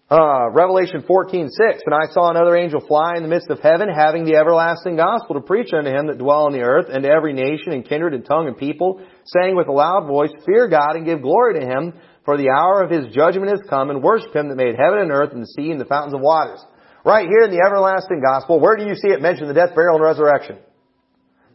uh, 0.09 0.49
Revelation 0.51 1.03
14, 1.05 1.49
6, 1.49 1.83
And 1.85 1.93
I 1.93 2.11
saw 2.13 2.29
another 2.29 2.55
angel 2.55 2.79
fly 2.79 3.13
in 3.15 3.23
the 3.23 3.29
midst 3.29 3.49
of 3.49 3.59
heaven, 3.59 3.89
having 3.89 4.25
the 4.25 4.35
everlasting 4.35 4.95
gospel 4.95 5.35
to 5.35 5.41
preach 5.41 5.73
unto 5.73 5.89
him 5.89 6.07
that 6.07 6.17
dwell 6.17 6.45
on 6.45 6.53
the 6.53 6.61
earth, 6.61 6.87
and 6.91 7.03
to 7.03 7.09
every 7.09 7.33
nation 7.33 7.73
and 7.73 7.87
kindred 7.87 8.13
and 8.13 8.25
tongue 8.25 8.47
and 8.47 8.57
people, 8.57 9.01
saying 9.25 9.55
with 9.55 9.67
a 9.67 9.71
loud 9.71 10.07
voice, 10.07 10.31
Fear 10.45 10.69
God 10.69 10.95
and 10.95 11.05
give 11.05 11.21
glory 11.21 11.59
to 11.59 11.65
him, 11.65 11.93
for 12.25 12.37
the 12.37 12.49
hour 12.49 12.83
of 12.83 12.91
his 12.91 13.13
judgment 13.13 13.51
is 13.51 13.61
come, 13.69 13.89
and 13.89 14.03
worship 14.03 14.35
him 14.35 14.49
that 14.49 14.55
made 14.55 14.75
heaven 14.75 14.99
and 14.99 15.11
earth 15.11 15.31
and 15.31 15.41
the 15.41 15.53
sea 15.57 15.71
and 15.71 15.79
the 15.79 15.85
fountains 15.85 16.13
of 16.13 16.21
waters. 16.21 16.63
Right 17.05 17.27
here 17.27 17.47
in 17.47 17.51
the 17.51 17.63
everlasting 17.65 18.21
gospel, 18.21 18.59
where 18.59 18.75
do 18.75 18.85
you 18.85 18.95
see 18.95 19.07
it 19.07 19.21
mentioned 19.21 19.49
the 19.49 19.53
death, 19.53 19.73
burial, 19.73 19.95
and 19.95 20.03
resurrection? 20.03 20.57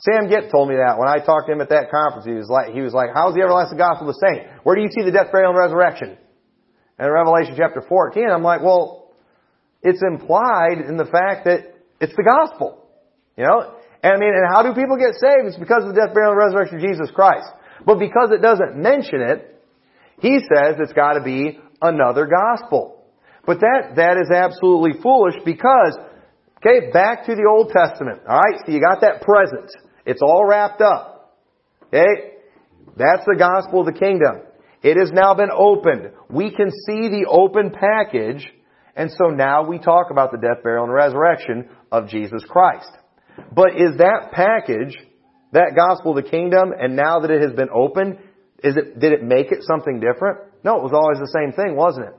Sam 0.00 0.28
Gipp 0.28 0.50
told 0.50 0.68
me 0.68 0.76
that 0.76 0.98
when 0.98 1.08
I 1.08 1.24
talked 1.24 1.46
to 1.46 1.52
him 1.52 1.60
at 1.60 1.68
that 1.70 1.90
conference. 1.90 2.26
He 2.26 2.34
was 2.34 2.48
like, 2.50 2.74
he 2.74 2.80
was 2.80 2.92
like, 2.92 3.10
how's 3.14 3.34
the 3.34 3.42
everlasting 3.42 3.78
gospel 3.78 4.08
the 4.08 4.18
same? 4.20 4.48
Where 4.64 4.74
do 4.74 4.82
you 4.82 4.90
see 4.90 5.04
the 5.04 5.12
death, 5.12 5.30
burial, 5.30 5.52
and 5.52 5.58
resurrection? 5.58 6.18
And 6.98 7.06
in 7.06 7.12
Revelation 7.12 7.54
chapter 7.56 7.80
14, 7.80 8.28
I'm 8.28 8.42
like, 8.42 8.62
well, 8.62 9.12
it's 9.82 10.02
implied 10.02 10.80
in 10.80 10.96
the 10.96 11.06
fact 11.06 11.44
that 11.44 11.76
it's 12.00 12.14
the 12.16 12.24
gospel. 12.24 12.84
You 13.36 13.44
know? 13.44 13.74
And 14.02 14.12
I 14.12 14.18
mean, 14.18 14.34
and 14.34 14.48
how 14.52 14.62
do 14.62 14.74
people 14.74 14.96
get 14.96 15.14
saved? 15.16 15.48
It's 15.48 15.58
because 15.58 15.84
of 15.84 15.94
the 15.94 15.98
death, 15.98 16.12
burial, 16.12 16.32
and 16.32 16.40
resurrection 16.40 16.76
of 16.78 16.84
Jesus 16.84 17.10
Christ. 17.14 17.48
But 17.86 17.98
because 17.98 18.30
it 18.30 18.42
doesn't 18.42 18.76
mention 18.76 19.20
it, 19.20 19.53
he 20.20 20.38
says 20.38 20.76
it's 20.78 20.92
gotta 20.92 21.22
be 21.22 21.58
another 21.80 22.26
gospel. 22.26 23.04
But 23.46 23.60
that, 23.60 23.96
that 23.96 24.16
is 24.16 24.30
absolutely 24.34 25.00
foolish 25.02 25.34
because, 25.44 25.98
okay, 26.58 26.90
back 26.92 27.26
to 27.26 27.34
the 27.34 27.46
Old 27.48 27.70
Testament. 27.70 28.20
Alright, 28.26 28.60
so 28.64 28.72
you 28.72 28.80
got 28.80 29.02
that 29.02 29.20
present. 29.20 29.70
It's 30.06 30.22
all 30.22 30.46
wrapped 30.46 30.80
up. 30.80 31.36
Okay? 31.88 32.32
That's 32.96 33.24
the 33.26 33.36
gospel 33.38 33.80
of 33.80 33.86
the 33.86 33.98
kingdom. 33.98 34.42
It 34.82 34.98
has 34.98 35.10
now 35.12 35.34
been 35.34 35.50
opened. 35.50 36.10
We 36.30 36.50
can 36.50 36.70
see 36.70 37.08
the 37.08 37.26
open 37.28 37.70
package, 37.70 38.46
and 38.94 39.10
so 39.10 39.28
now 39.28 39.66
we 39.66 39.78
talk 39.78 40.10
about 40.10 40.30
the 40.30 40.38
death, 40.38 40.62
burial, 40.62 40.84
and 40.84 40.92
resurrection 40.92 41.68
of 41.90 42.08
Jesus 42.08 42.44
Christ. 42.48 42.90
But 43.52 43.76
is 43.76 43.96
that 43.98 44.30
package, 44.32 44.96
that 45.52 45.72
gospel 45.74 46.16
of 46.16 46.22
the 46.22 46.30
kingdom, 46.30 46.72
and 46.78 46.96
now 46.96 47.20
that 47.20 47.30
it 47.30 47.40
has 47.40 47.52
been 47.52 47.70
opened, 47.74 48.18
is 48.64 48.76
it, 48.76 48.98
did 48.98 49.12
it 49.12 49.22
make 49.22 49.52
it 49.52 49.58
something 49.62 50.00
different? 50.00 50.38
No, 50.64 50.78
it 50.78 50.82
was 50.82 50.92
always 50.92 51.18
the 51.18 51.30
same 51.38 51.52
thing, 51.52 51.76
wasn't 51.76 52.06
it? 52.06 52.14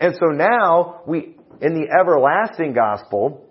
And 0.00 0.14
so 0.14 0.26
now 0.26 1.02
we, 1.06 1.36
in 1.60 1.74
the 1.74 1.88
everlasting 2.00 2.72
gospel, 2.72 3.44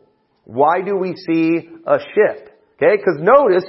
why 0.45 0.81
do 0.81 0.95
we 0.95 1.15
see 1.15 1.69
a 1.85 1.99
shift? 1.99 2.49
Okay, 2.81 2.97
because 2.97 3.19
notice, 3.19 3.65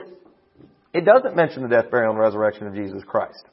it 0.92 1.05
doesn't 1.05 1.36
mention 1.36 1.62
the 1.62 1.68
death, 1.68 1.90
burial, 1.90 2.12
and 2.12 2.20
resurrection 2.20 2.66
of 2.66 2.74
Jesus 2.74 3.02
Christ. 3.07 3.44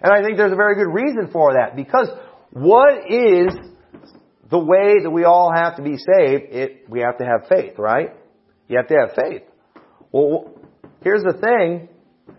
And 0.00 0.12
I 0.12 0.22
think 0.22 0.36
there's 0.36 0.52
a 0.52 0.56
very 0.56 0.76
good 0.76 0.92
reason 0.92 1.30
for 1.32 1.54
that, 1.54 1.76
because 1.76 2.08
what 2.50 3.10
is 3.10 3.52
the 4.50 4.58
way 4.58 4.94
that 5.02 5.10
we 5.10 5.24
all 5.24 5.52
have 5.54 5.76
to 5.76 5.82
be 5.82 5.96
saved? 5.96 6.44
It, 6.52 6.84
we 6.88 7.00
have 7.00 7.18
to 7.18 7.24
have 7.24 7.48
faith, 7.48 7.78
right? 7.78 8.10
You 8.68 8.76
have 8.76 8.88
to 8.88 8.94
have 8.94 9.16
faith. 9.16 9.42
Well, 10.12 10.54
here's 11.02 11.22
the 11.22 11.34
thing, 11.34 11.88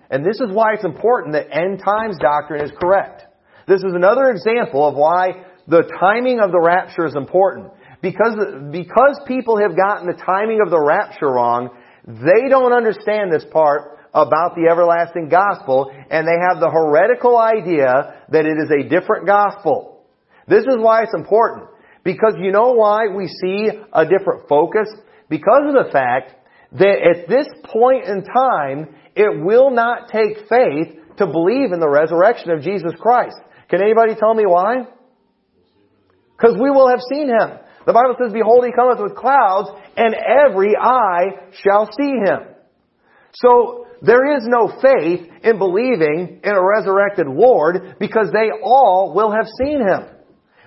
and 0.09 0.25
this 0.25 0.39
is 0.39 0.49
why 0.51 0.73
it's 0.73 0.85
important 0.85 1.33
that 1.33 1.53
end 1.53 1.81
times 1.83 2.17
doctrine 2.19 2.63
is 2.63 2.71
correct. 2.81 3.23
This 3.67 3.79
is 3.79 3.93
another 3.93 4.31
example 4.31 4.87
of 4.87 4.95
why 4.95 5.45
the 5.67 5.83
timing 5.99 6.39
of 6.39 6.51
the 6.51 6.59
rapture 6.59 7.05
is 7.05 7.15
important. 7.15 7.71
Because, 8.01 8.35
because 8.71 9.19
people 9.27 9.59
have 9.59 9.75
gotten 9.75 10.07
the 10.07 10.17
timing 10.25 10.59
of 10.65 10.71
the 10.71 10.79
rapture 10.79 11.27
wrong, 11.27 11.69
they 12.07 12.49
don't 12.49 12.73
understand 12.73 13.31
this 13.31 13.45
part 13.51 13.99
about 14.13 14.55
the 14.55 14.67
everlasting 14.71 15.29
gospel, 15.29 15.91
and 16.09 16.25
they 16.25 16.39
have 16.49 16.59
the 16.59 16.69
heretical 16.69 17.37
idea 17.37 18.25
that 18.29 18.45
it 18.45 18.57
is 18.57 18.71
a 18.71 18.89
different 18.89 19.27
gospel. 19.27 20.05
This 20.47 20.63
is 20.63 20.77
why 20.79 21.03
it's 21.03 21.13
important. 21.13 21.67
Because 22.03 22.33
you 22.39 22.51
know 22.51 22.73
why 22.73 23.07
we 23.15 23.27
see 23.27 23.69
a 23.93 24.05
different 24.05 24.49
focus? 24.49 24.87
Because 25.29 25.61
of 25.67 25.85
the 25.85 25.91
fact 25.91 26.33
that 26.73 26.97
at 27.01 27.27
this 27.27 27.47
point 27.65 28.05
in 28.05 28.23
time, 28.23 28.95
it 29.15 29.43
will 29.43 29.71
not 29.71 30.09
take 30.11 30.47
faith 30.49 30.95
to 31.17 31.27
believe 31.27 31.71
in 31.71 31.79
the 31.79 31.89
resurrection 31.89 32.51
of 32.51 32.61
Jesus 32.61 32.93
Christ. 32.99 33.35
Can 33.69 33.81
anybody 33.81 34.15
tell 34.15 34.33
me 34.33 34.45
why? 34.45 34.87
Because 36.37 36.55
we 36.55 36.69
will 36.69 36.89
have 36.89 37.01
seen 37.11 37.27
him. 37.27 37.59
The 37.85 37.93
Bible 37.93 38.15
says, 38.21 38.33
Behold, 38.33 38.65
he 38.65 38.71
cometh 38.71 38.99
with 38.99 39.15
clouds, 39.15 39.69
and 39.97 40.13
every 40.13 40.75
eye 40.75 41.49
shall 41.63 41.89
see 41.97 42.13
him. 42.23 42.55
So, 43.33 43.87
there 44.01 44.37
is 44.37 44.43
no 44.47 44.71
faith 44.81 45.27
in 45.43 45.57
believing 45.57 46.39
in 46.43 46.51
a 46.51 46.63
resurrected 46.63 47.27
Lord 47.27 47.97
because 47.99 48.31
they 48.31 48.49
all 48.63 49.13
will 49.13 49.31
have 49.31 49.45
seen 49.61 49.81
him. 49.81 50.05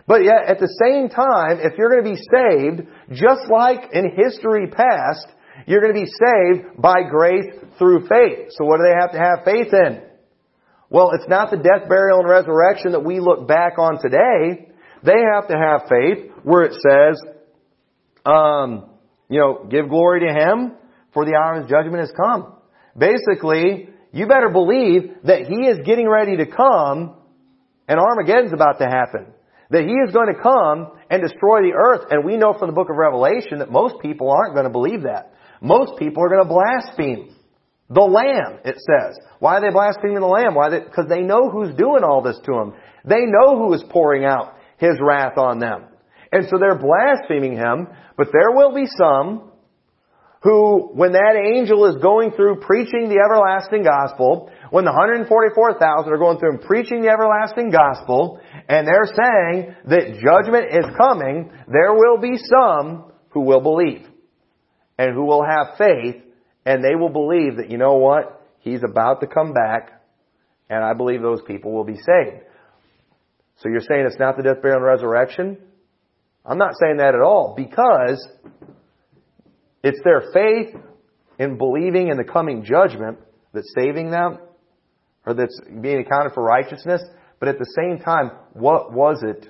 But 0.07 0.25
yet, 0.25 0.45
at 0.49 0.59
the 0.59 0.69
same 0.85 1.09
time, 1.09 1.61
if 1.61 1.79
you're 1.79 1.89
going 1.89 2.05
to 2.05 2.11
be 2.11 2.17
saved, 2.17 2.89
just 3.13 3.51
like 3.51 3.91
in 3.93 4.13
history 4.17 4.67
past, 4.67 5.29
you're 5.67 5.81
going 5.81 5.95
to 5.95 6.01
be 6.01 6.07
saved 6.07 6.81
by 6.81 7.03
grace 7.09 7.47
through 7.79 8.07
faith. 8.09 8.51
So 8.51 8.65
what 8.65 8.79
do 8.79 8.85
they 8.85 8.99
have 8.99 9.13
to 9.13 9.19
have 9.19 9.45
faith 9.45 9.73
in? 9.73 10.03
Well, 10.91 11.13
it's 11.15 11.29
not 11.29 11.51
the 11.51 11.57
death, 11.57 11.89
burial, 11.89 12.21
and 12.21 12.29
resurrection 12.29 12.93
that 12.93 13.05
we 13.05 13.19
look 13.19 13.49
back 13.49 13.79
on 13.79 14.01
today. 14.01 14.69
They 15.03 15.21
have 15.35 15.49
to 15.49 15.57
have 15.57 15.89
faith 15.89 16.31
where 16.43 16.65
it 16.65 16.75
says, 16.75 17.23
um, 18.27 18.91
you 19.29 19.41
know, 19.41 19.67
give 19.71 19.89
glory 19.89 20.21
to 20.27 20.33
Him 20.33 20.73
for 21.15 21.25
the 21.25 21.35
hour 21.35 21.55
of 21.55 21.63
His 21.63 21.71
judgment 21.71 22.01
has 22.01 22.13
come. 22.15 22.55
Basically, 22.97 23.89
you 24.13 24.27
better 24.27 24.51
believe 24.51 25.15
that 25.25 25.47
He 25.47 25.67
is 25.67 25.79
getting 25.87 26.09
ready 26.09 26.37
to 26.37 26.47
come 26.47 27.15
and 27.89 27.99
Armageddon's 27.99 28.53
about 28.53 28.79
to 28.79 28.87
happen. 28.87 29.27
That 29.71 29.85
He 29.85 29.93
is 29.93 30.13
going 30.13 30.35
to 30.35 30.41
come 30.41 30.99
and 31.11 31.23
destroy 31.23 31.63
the 31.63 31.73
earth. 31.75 32.07
And 32.11 32.25
we 32.25 32.37
know 32.37 32.55
from 32.59 32.69
the 32.69 32.75
book 32.75 32.91
of 32.91 32.97
Revelation 32.97 33.59
that 33.59 33.71
most 33.71 33.97
people 34.03 34.31
aren't 34.31 34.55
going 34.55 34.65
to 34.65 34.71
believe 34.71 35.03
that. 35.03 35.32
Most 35.63 35.97
people 35.97 36.25
are 36.25 36.29
going 36.29 36.43
to 36.43 36.53
blaspheme. 36.53 37.35
The 37.89 38.01
Lamb, 38.01 38.59
it 38.65 38.77
says. 38.77 39.19
Why 39.39 39.57
are 39.57 39.61
they 39.61 39.71
blaspheming 39.71 40.21
the 40.21 40.27
Lamb? 40.27 40.55
Why? 40.55 40.71
Because 40.71 41.07
they, 41.09 41.21
they 41.21 41.23
know 41.23 41.51
who's 41.51 41.75
doing 41.77 42.03
all 42.03 42.21
this 42.23 42.39
to 42.45 42.53
them. 42.53 42.75
They 43.05 43.27
know 43.27 43.57
who 43.57 43.73
is 43.75 43.85
pouring 43.89 44.25
out 44.25 44.57
his 44.79 44.99
wrath 45.01 45.39
on 45.39 45.59
them. 45.59 45.85
And 46.33 46.47
so 46.49 46.59
they're 46.59 46.79
blaspheming 46.79 47.57
him, 47.57 47.87
but 48.17 48.29
there 48.33 48.51
will 48.51 48.75
be 48.75 48.87
some 48.87 49.53
who, 50.43 50.91
when 50.95 51.13
that 51.13 51.37
angel 51.37 51.87
is 51.87 52.03
going 52.03 52.33
through 52.33 52.61
preaching 52.61 53.09
the 53.09 53.23
everlasting 53.23 53.85
gospel, 53.85 54.51
when 54.71 54.85
the 54.85 54.91
144,000 54.91 56.13
are 56.13 56.19
going 56.19 56.39
through 56.39 56.59
and 56.59 56.61
preaching 56.63 57.03
the 57.03 57.11
everlasting 57.11 57.71
gospel, 57.71 58.41
and 58.69 58.89
they're 58.89 59.07
saying 59.07 59.77
that 59.87 60.19
judgment 60.19 60.67
is 60.75 60.91
coming, 60.99 61.53
there 61.69 61.95
will 61.95 62.19
be 62.19 62.35
some 62.51 63.13
who 63.31 63.43
will 63.43 63.61
believe. 63.61 64.09
And 64.99 65.15
who 65.15 65.25
will 65.25 65.45
have 65.45 65.79
faith, 65.79 66.23
and 66.65 66.85
they 66.85 66.95
will 66.95 67.09
believe 67.09 67.57
that, 67.57 67.71
you 67.71 67.79
know 67.79 67.95
what? 67.95 68.41
He's 68.61 68.83
about 68.85 69.21
to 69.21 69.27
come 69.27 69.53
back, 69.53 70.03
and 70.71 70.85
I 70.85 70.93
believe 70.95 71.23
those 71.23 71.43
people 71.43 71.73
will 71.73 71.85
be 71.85 71.97
saved. 71.97 72.45
So 73.57 73.69
you're 73.69 73.81
saying 73.81 74.07
it's 74.07 74.19
not 74.19 74.37
the 74.37 74.43
death, 74.43 74.63
burial, 74.63 74.79
and 74.79 74.87
resurrection? 74.87 75.59
I'm 76.45 76.59
not 76.59 76.75
saying 76.81 76.97
that 76.99 77.15
at 77.15 77.21
all 77.21 77.55
because 77.57 78.27
It's 79.83 80.01
their 80.05 80.23
faith 80.33 80.77
in 81.39 81.59
believing 81.59 82.09
in 82.09 82.17
the 82.17 82.25
coming 82.25 82.65
judgment 82.65 83.19
that's 83.53 83.73
saving 83.75 84.11
them, 84.11 84.39
or 85.27 85.35
that's 85.35 85.61
being 85.81 85.99
accounted 85.99 86.33
for 86.35 86.43
righteousness. 86.43 87.03
But 87.41 87.49
at 87.49 87.59
the 87.59 87.71
same 87.77 87.99
time, 87.99 88.31
what 88.53 88.93
was 88.93 89.23
it 89.23 89.49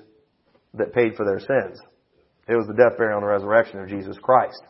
that 0.73 0.93
paid 0.93 1.15
for 1.15 1.25
their 1.25 1.39
sins? 1.39 1.79
It 2.47 2.55
was 2.55 2.67
the 2.67 2.73
death, 2.73 2.97
burial, 2.97 3.19
and 3.19 3.27
resurrection 3.27 3.79
of 3.79 3.87
Jesus 3.87 4.17
Christ. 4.21 4.61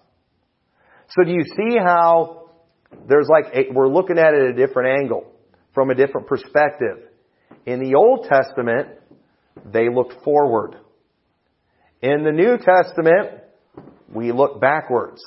So 1.15 1.23
do 1.23 1.31
you 1.31 1.43
see 1.43 1.77
how 1.77 2.49
there's 3.07 3.27
like, 3.29 3.45
a, 3.53 3.71
we're 3.71 3.87
looking 3.87 4.17
at 4.17 4.33
it 4.33 4.41
at 4.41 4.49
a 4.49 4.67
different 4.67 4.99
angle, 4.99 5.31
from 5.73 5.89
a 5.89 5.95
different 5.95 6.27
perspective. 6.27 7.09
In 7.65 7.79
the 7.79 7.95
Old 7.95 8.27
Testament, 8.27 8.89
they 9.71 9.89
looked 9.89 10.23
forward. 10.23 10.75
In 12.01 12.23
the 12.23 12.31
New 12.31 12.57
Testament, 12.57 13.43
we 14.13 14.31
look 14.31 14.59
backwards. 14.59 15.21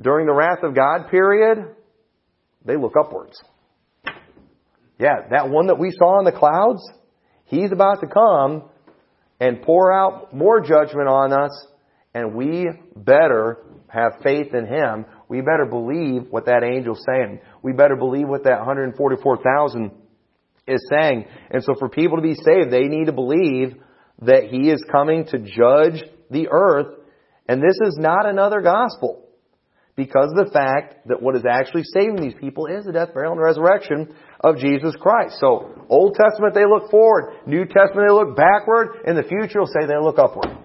During 0.00 0.26
the 0.26 0.32
wrath 0.32 0.62
of 0.62 0.74
God 0.74 1.10
period, 1.10 1.74
they 2.64 2.76
look 2.76 2.94
upwards. 2.98 3.40
Yeah, 4.98 5.26
that 5.30 5.48
one 5.48 5.66
that 5.66 5.78
we 5.78 5.90
saw 5.90 6.18
in 6.18 6.24
the 6.24 6.32
clouds, 6.32 6.82
he's 7.46 7.72
about 7.72 8.00
to 8.00 8.06
come 8.06 8.68
and 9.40 9.62
pour 9.62 9.92
out 9.92 10.34
more 10.34 10.60
judgment 10.60 11.08
on 11.08 11.32
us, 11.32 11.66
and 12.14 12.34
we 12.34 12.68
better 12.94 13.58
have 13.92 14.22
faith 14.22 14.54
in 14.54 14.66
him. 14.66 15.04
We 15.28 15.42
better 15.42 15.66
believe 15.68 16.28
what 16.30 16.46
that 16.46 16.64
angel's 16.64 17.04
saying. 17.06 17.40
We 17.62 17.72
better 17.72 17.96
believe 17.96 18.26
what 18.26 18.44
that 18.44 18.58
144,000 18.58 19.90
is 20.66 20.86
saying. 20.90 21.26
And 21.50 21.62
so 21.62 21.74
for 21.78 21.90
people 21.90 22.16
to 22.16 22.22
be 22.22 22.34
saved, 22.34 22.72
they 22.72 22.88
need 22.88 23.06
to 23.06 23.12
believe 23.12 23.76
that 24.22 24.44
he 24.50 24.70
is 24.70 24.82
coming 24.90 25.26
to 25.26 25.38
judge 25.38 26.02
the 26.30 26.48
earth. 26.50 26.86
And 27.46 27.60
this 27.60 27.76
is 27.86 27.98
not 27.98 28.24
another 28.26 28.62
gospel. 28.62 29.28
Because 29.94 30.32
of 30.34 30.46
the 30.46 30.52
fact 30.52 31.06
that 31.08 31.20
what 31.20 31.36
is 31.36 31.42
actually 31.46 31.82
saving 31.84 32.16
these 32.16 32.34
people 32.40 32.64
is 32.66 32.86
the 32.86 32.92
death, 32.92 33.12
burial, 33.12 33.32
and 33.32 33.42
resurrection 33.42 34.14
of 34.40 34.56
Jesus 34.56 34.94
Christ. 34.98 35.36
So, 35.38 35.84
Old 35.90 36.14
Testament 36.14 36.54
they 36.54 36.64
look 36.64 36.90
forward, 36.90 37.34
New 37.46 37.66
Testament 37.66 38.08
they 38.08 38.14
look 38.14 38.34
backward, 38.34 39.02
in 39.06 39.16
the 39.16 39.22
future 39.22 39.60
will 39.60 39.66
say 39.66 39.84
they 39.86 40.00
look 40.00 40.18
upward. 40.18 40.56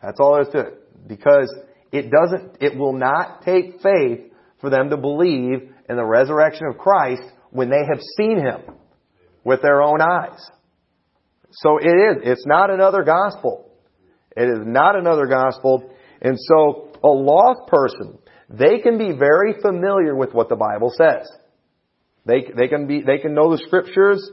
That's 0.00 0.20
all 0.20 0.34
there 0.34 0.42
is 0.42 0.48
to 0.50 0.60
it. 0.60 1.08
Because 1.08 1.52
it 1.94 2.10
doesn't, 2.10 2.56
it 2.60 2.76
will 2.76 2.92
not 2.92 3.42
take 3.42 3.80
faith 3.80 4.32
for 4.60 4.68
them 4.68 4.90
to 4.90 4.96
believe 4.96 5.70
in 5.88 5.96
the 5.96 6.04
resurrection 6.04 6.66
of 6.66 6.76
Christ 6.76 7.22
when 7.50 7.70
they 7.70 7.84
have 7.88 8.00
seen 8.16 8.38
Him 8.38 8.74
with 9.44 9.62
their 9.62 9.80
own 9.80 10.00
eyes. 10.00 10.40
So 11.52 11.78
it 11.78 11.86
is, 11.86 12.16
it's 12.24 12.46
not 12.46 12.70
another 12.70 13.04
gospel. 13.04 13.70
It 14.36 14.42
is 14.42 14.66
not 14.66 14.96
another 14.96 15.26
gospel. 15.26 15.88
And 16.20 16.36
so 16.36 16.90
a 17.04 17.08
lost 17.08 17.68
person, 17.68 18.18
they 18.50 18.80
can 18.80 18.98
be 18.98 19.12
very 19.12 19.54
familiar 19.62 20.16
with 20.16 20.34
what 20.34 20.48
the 20.48 20.56
Bible 20.56 20.92
says. 20.96 21.30
They, 22.26 22.44
they 22.56 22.66
can 22.66 22.88
be, 22.88 23.02
they 23.02 23.18
can 23.18 23.34
know 23.34 23.52
the 23.52 23.62
scriptures. 23.66 24.28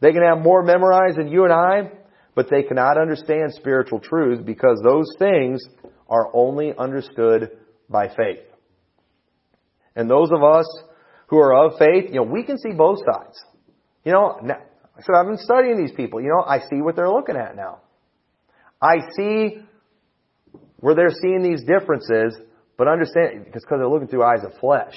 They 0.00 0.10
can 0.10 0.22
have 0.22 0.42
more 0.42 0.64
memorized 0.64 1.18
than 1.18 1.28
you 1.28 1.44
and 1.44 1.52
I, 1.52 1.92
but 2.34 2.50
they 2.50 2.64
cannot 2.64 2.98
understand 2.98 3.52
spiritual 3.54 4.00
truth 4.00 4.44
because 4.44 4.80
those 4.82 5.06
things 5.20 5.62
are 6.08 6.28
only 6.34 6.72
understood 6.76 7.50
by 7.88 8.08
faith. 8.08 8.40
And 9.94 10.10
those 10.10 10.30
of 10.30 10.42
us 10.42 10.66
who 11.28 11.38
are 11.38 11.66
of 11.66 11.78
faith, 11.78 12.06
you 12.08 12.16
know, 12.16 12.22
we 12.22 12.44
can 12.44 12.58
see 12.58 12.72
both 12.72 12.98
sides. 12.98 13.42
You 14.04 14.12
know, 14.12 14.38
so 15.00 15.14
I've 15.14 15.26
been 15.26 15.38
studying 15.38 15.78
these 15.78 15.92
people. 15.96 16.20
You 16.20 16.28
know, 16.28 16.44
I 16.46 16.60
see 16.60 16.80
what 16.80 16.96
they're 16.96 17.10
looking 17.10 17.36
at 17.36 17.56
now. 17.56 17.80
I 18.80 18.96
see 19.16 19.58
where 20.76 20.94
they're 20.94 21.10
seeing 21.10 21.42
these 21.42 21.64
differences, 21.64 22.38
but 22.76 22.86
understand, 22.86 23.46
because 23.46 23.62
they're 23.68 23.88
looking 23.88 24.08
through 24.08 24.22
eyes 24.22 24.44
of 24.44 24.52
flesh. 24.60 24.94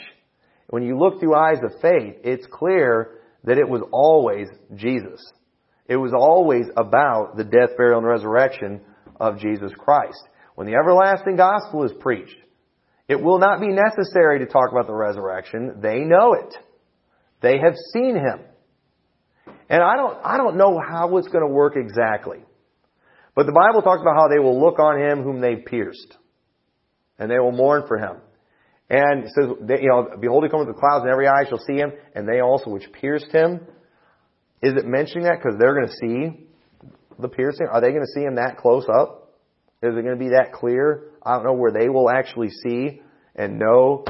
When 0.68 0.84
you 0.84 0.98
look 0.98 1.20
through 1.20 1.34
eyes 1.34 1.58
of 1.64 1.72
faith, 1.82 2.18
it's 2.24 2.46
clear 2.52 3.22
that 3.46 3.58
it 3.58 3.68
was 3.68 3.82
always 3.92 4.48
Jesus. 4.76 5.20
It 5.88 5.96
was 5.96 6.14
always 6.14 6.66
about 6.78 7.38
the 7.38 7.44
death, 7.44 7.76
burial, 7.78 7.98
and 7.98 8.08
resurrection 8.08 8.82
of 9.20 9.40
Jesus 9.40 9.72
Christ. 9.76 10.22
When 10.60 10.68
the 10.68 10.76
everlasting 10.76 11.38
gospel 11.38 11.86
is 11.86 11.94
preached, 12.02 12.36
it 13.08 13.16
will 13.16 13.40
not 13.40 13.62
be 13.62 13.70
necessary 13.70 14.40
to 14.40 14.46
talk 14.46 14.74
about 14.74 14.88
the 14.88 14.94
resurrection. 14.94 15.80
They 15.82 16.00
know 16.00 16.34
it. 16.34 16.54
They 17.40 17.60
have 17.60 17.76
seen 17.94 18.18
Him. 18.18 18.42
And 19.70 19.82
I 19.82 19.96
don't, 19.96 20.18
I 20.22 20.36
don't 20.36 20.58
know 20.58 20.78
how 20.78 21.16
it's 21.16 21.30
going 21.30 21.48
to 21.48 21.54
work 21.54 21.78
exactly. 21.78 22.40
But 23.36 23.46
the 23.46 23.54
Bible 23.54 23.82
talks 23.82 24.02
about 24.02 24.18
how 24.18 24.28
they 24.28 24.40
will 24.40 24.60
look 24.60 24.80
on 24.80 25.00
him 25.00 25.24
whom 25.24 25.40
they 25.40 25.56
pierced. 25.56 26.18
And 27.18 27.32
they 27.32 27.40
will 27.40 27.54
mourn 27.54 27.84
for 27.88 27.98
him. 27.98 28.18
And 28.90 29.24
it 29.24 29.32
says, 29.40 29.50
they, 29.62 29.84
you 29.84 29.88
know, 29.88 30.10
behold, 30.20 30.44
he 30.44 30.50
comes 30.50 30.68
with 30.68 30.76
the 30.76 30.82
clouds 30.82 31.04
and 31.04 31.10
every 31.10 31.30
eye 31.30 31.46
shall 31.48 31.62
see 31.66 31.78
him, 31.78 31.94
and 32.16 32.28
they 32.28 32.42
also 32.42 32.70
which 32.70 32.92
pierced 32.92 33.32
him. 33.32 33.62
Is 34.62 34.74
it 34.76 34.86
mentioning 34.86 35.24
that 35.24 35.38
because 35.42 35.58
they're 35.58 35.74
going 35.74 35.88
to 35.88 35.94
see 35.94 36.48
the 37.18 37.30
piercing? 37.30 37.68
Are 37.72 37.80
they 37.80 37.92
going 37.92 38.04
to 38.04 38.12
see 38.14 38.26
him 38.26 38.36
that 38.36 38.58
close 38.58 38.84
up? 38.94 39.19
Is 39.82 39.96
it 39.96 40.02
going 40.02 40.18
to 40.18 40.24
be 40.24 40.30
that 40.30 40.52
clear? 40.54 41.12
I 41.24 41.36
don't 41.36 41.46
know 41.46 41.54
where 41.54 41.72
they 41.72 41.88
will 41.88 42.10
actually 42.10 42.50
see 42.50 43.02
and 43.36 43.58
know. 43.58 44.04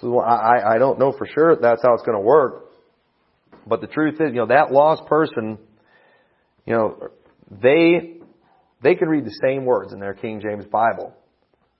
So 0.00 0.20
I, 0.20 0.74
I 0.74 0.78
don't 0.78 0.98
know 0.98 1.12
for 1.12 1.26
sure 1.26 1.56
that's 1.56 1.82
how 1.82 1.94
it's 1.94 2.04
going 2.04 2.18
to 2.18 2.24
work. 2.24 2.70
But 3.66 3.80
the 3.80 3.88
truth 3.88 4.14
is, 4.20 4.28
you 4.32 4.40
know, 4.40 4.46
that 4.46 4.70
lost 4.70 5.06
person, 5.06 5.58
you 6.64 6.74
know, 6.74 7.08
they 7.50 8.20
they 8.82 8.94
can 8.94 9.08
read 9.08 9.24
the 9.24 9.38
same 9.42 9.64
words 9.64 9.92
in 9.92 9.98
their 9.98 10.14
King 10.14 10.40
James 10.40 10.64
Bible, 10.66 11.12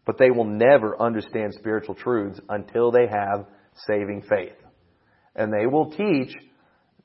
but 0.05 0.19
they 0.19 0.31
will 0.31 0.47
never 0.47 1.01
understand 1.01 1.55
spiritual 1.55 1.95
truths 1.95 2.41
until 2.49 2.91
they 2.91 3.07
have 3.07 3.47
saving 3.87 4.23
faith. 4.29 4.57
And 5.37 5.53
they 5.53 5.67
will 5.67 5.91
teach 5.91 6.35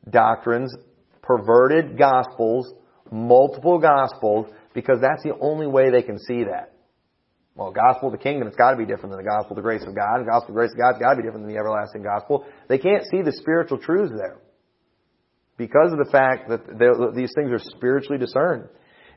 doctrines, 0.10 0.74
perverted 1.22 1.98
gospels, 1.98 2.74
multiple 3.12 3.78
gospels, 3.78 4.48
because 4.74 5.00
that's 5.02 5.24
the 5.24 5.38
only 5.40 5.68
way 5.68 5.90
they 5.90 6.02
can 6.02 6.18
see 6.20 6.44
that. 6.44 6.74
Well, 7.56 7.72
gospel 7.72 8.08
of 8.08 8.14
the 8.14 8.24
kingdom, 8.24 8.48
it's 8.48 8.56
got 8.56 8.72
to 8.72 8.78
be 8.78 8.86
different 8.86 9.12
than 9.12 9.24
the 9.24 9.30
gospel 9.30 9.52
of 9.52 9.56
the 9.58 9.62
grace 9.62 9.84
of 9.86 9.94
God. 9.94 10.22
The 10.22 10.32
gospel 10.32 10.50
of 10.50 10.56
the 10.56 10.60
grace 10.62 10.72
of 10.72 10.80
God's 10.80 11.00
got 11.00 11.12
to 11.12 11.18
be 11.18 11.24
different 11.24 11.46
than 11.46 11.54
the 11.54 11.60
everlasting 11.60 12.04
gospel. 12.04 12.46
They 12.70 12.78
can't 12.78 13.04
see 13.12 13.22
the 13.22 13.34
spiritual 13.34 13.78
truths 13.78 14.14
there 14.16 14.40
because 15.58 15.92
of 15.92 16.00
the 16.00 16.10
fact 16.10 16.50
that 16.50 16.64
these 17.14 17.32
things 17.36 17.52
are 17.52 17.60
spiritually 17.60 18.18
discerned. 18.18 18.70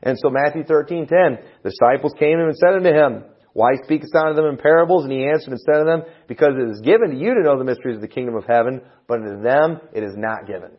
And 0.03 0.17
so 0.19 0.29
Matthew 0.29 0.63
13, 0.63 1.07
10, 1.07 1.39
the 1.63 1.71
disciples 1.71 2.13
came 2.19 2.37
to 2.37 2.43
him 2.43 2.49
and 2.49 2.57
said 2.57 2.75
unto 2.75 2.91
him, 2.91 3.23
Why 3.53 3.71
speakest 3.83 4.11
thou 4.13 4.27
unto 4.27 4.35
them 4.35 4.51
in 4.51 4.57
parables? 4.57 5.05
And 5.05 5.13
he 5.13 5.25
answered 5.25 5.51
and 5.55 5.59
said 5.61 5.81
unto 5.81 5.89
them, 5.89 6.03
Because 6.27 6.53
it 6.59 6.69
is 6.69 6.81
given 6.81 7.11
to 7.11 7.17
you 7.17 7.33
to 7.33 7.41
know 7.41 7.57
the 7.57 7.63
mysteries 7.63 7.95
of 7.95 8.01
the 8.01 8.11
kingdom 8.11 8.35
of 8.35 8.43
heaven, 8.45 8.81
but 9.07 9.21
unto 9.21 9.41
them 9.41 9.79
it 9.93 10.03
is 10.03 10.13
not 10.15 10.45
given. 10.45 10.71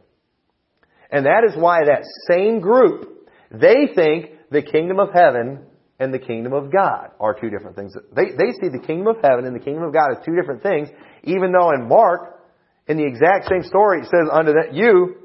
And 1.10 1.24
that 1.24 1.42
is 1.48 1.56
why 1.56 1.80
that 1.86 2.04
same 2.28 2.60
group, 2.60 3.28
they 3.50 3.88
think 3.94 4.36
the 4.51 4.62
kingdom 4.62 4.99
of 5.01 5.09
heaven 5.12 5.66
and 5.99 6.12
the 6.12 6.18
kingdom 6.18 6.53
of 6.53 6.70
God 6.72 7.11
are 7.18 7.34
two 7.34 7.51
different 7.51 7.76
things. 7.76 7.94
They, 8.14 8.26
they 8.26 8.53
see 8.61 8.68
the 8.68 8.82
kingdom 8.86 9.09
of 9.09 9.16
heaven 9.22 9.47
and 9.47 9.55
the 9.55 9.61
kingdom 9.61 9.84
of 9.84 9.92
God 9.92 10.11
as 10.12 10.24
two 10.24 10.36
different 10.36 10.62
things, 10.62 10.88
even 11.24 11.53
though 11.53 11.70
in 11.72 11.88
Mark, 11.88 12.40
in 12.86 12.97
the 12.97 13.07
exact 13.07 13.49
same 13.49 13.62
story, 13.62 14.01
it 14.01 14.05
says 14.05 14.28
unto 14.30 14.53
that 14.53 14.74
you, 14.74 15.16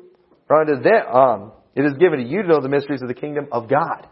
or 0.50 0.62
unto 0.62 0.82
them, 0.82 1.08
um, 1.14 1.52
it 1.76 1.86
is 1.86 1.94
given 1.94 2.20
to 2.20 2.26
you 2.26 2.42
to 2.42 2.48
know 2.48 2.62
the 2.62 2.70
mysteries 2.70 3.02
of 3.02 3.08
the 3.08 3.14
kingdom 3.14 3.48
of 3.52 3.70
God. 3.70 4.08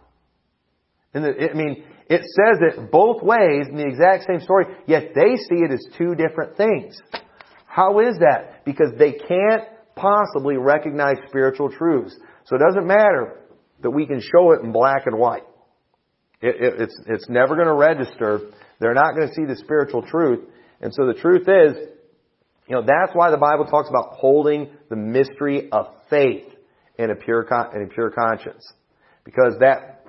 And 1.14 1.24
the, 1.24 1.49
I 1.49 1.53
mean, 1.53 1.84
it 2.10 2.22
says 2.22 2.60
it 2.62 2.91
both 2.91 3.22
ways 3.24 3.68
in 3.70 3.78
the 3.78 3.86
exact 3.86 4.26
same 4.28 4.41
story, 4.41 4.66
yet 4.86 5.14
they 5.16 5.36
see 5.36 5.64
it 5.64 5.72
as 5.72 5.86
two 5.97 6.16
different 6.16 6.57
things. 6.57 6.97
How 7.66 7.99
is 7.99 8.18
that? 8.20 8.66
Because 8.66 8.91
they 8.97 9.14
can't 9.14 9.64
possibly 9.95 10.57
recognize 10.57 11.18
spiritual 11.28 11.72
truths. 11.72 12.16
So 12.45 12.55
it 12.55 12.60
doesn't 12.60 12.88
matter 12.88 13.39
that 13.82 13.91
we 13.91 14.05
can 14.05 14.21
show 14.21 14.51
it 14.51 14.61
in 14.61 14.71
black 14.71 15.05
and 15.05 15.17
white. 15.17 15.43
It, 16.41 16.55
it, 16.55 16.82
it's, 16.82 17.01
it's 17.07 17.30
never 17.30 17.55
going 17.55 17.67
to 17.67 17.73
register. 17.73 18.51
They're 18.80 18.93
not 18.93 19.15
going 19.15 19.27
to 19.27 19.34
see 19.34 19.45
the 19.45 19.55
spiritual 19.55 20.03
truth. 20.03 20.47
And 20.82 20.93
so 20.93 21.05
the 21.05 21.13
truth 21.13 21.47
is, 21.47 21.89
you 22.67 22.75
know, 22.75 22.82
that's 22.82 23.13
why 23.13 23.32
the 23.32 23.38
Bible 23.38 23.65
talks 23.65 23.89
about 23.89 24.17
holding 24.17 24.69
the 24.89 24.95
mystery 24.95 25.69
of 25.71 25.88
faith 26.09 26.45
in 26.97 27.09
a 27.09 27.15
pure, 27.15 27.47
in 27.75 27.84
a 27.84 27.88
pure 27.88 28.11
conscience. 28.11 28.65
Because 29.25 29.55
that, 29.59 30.05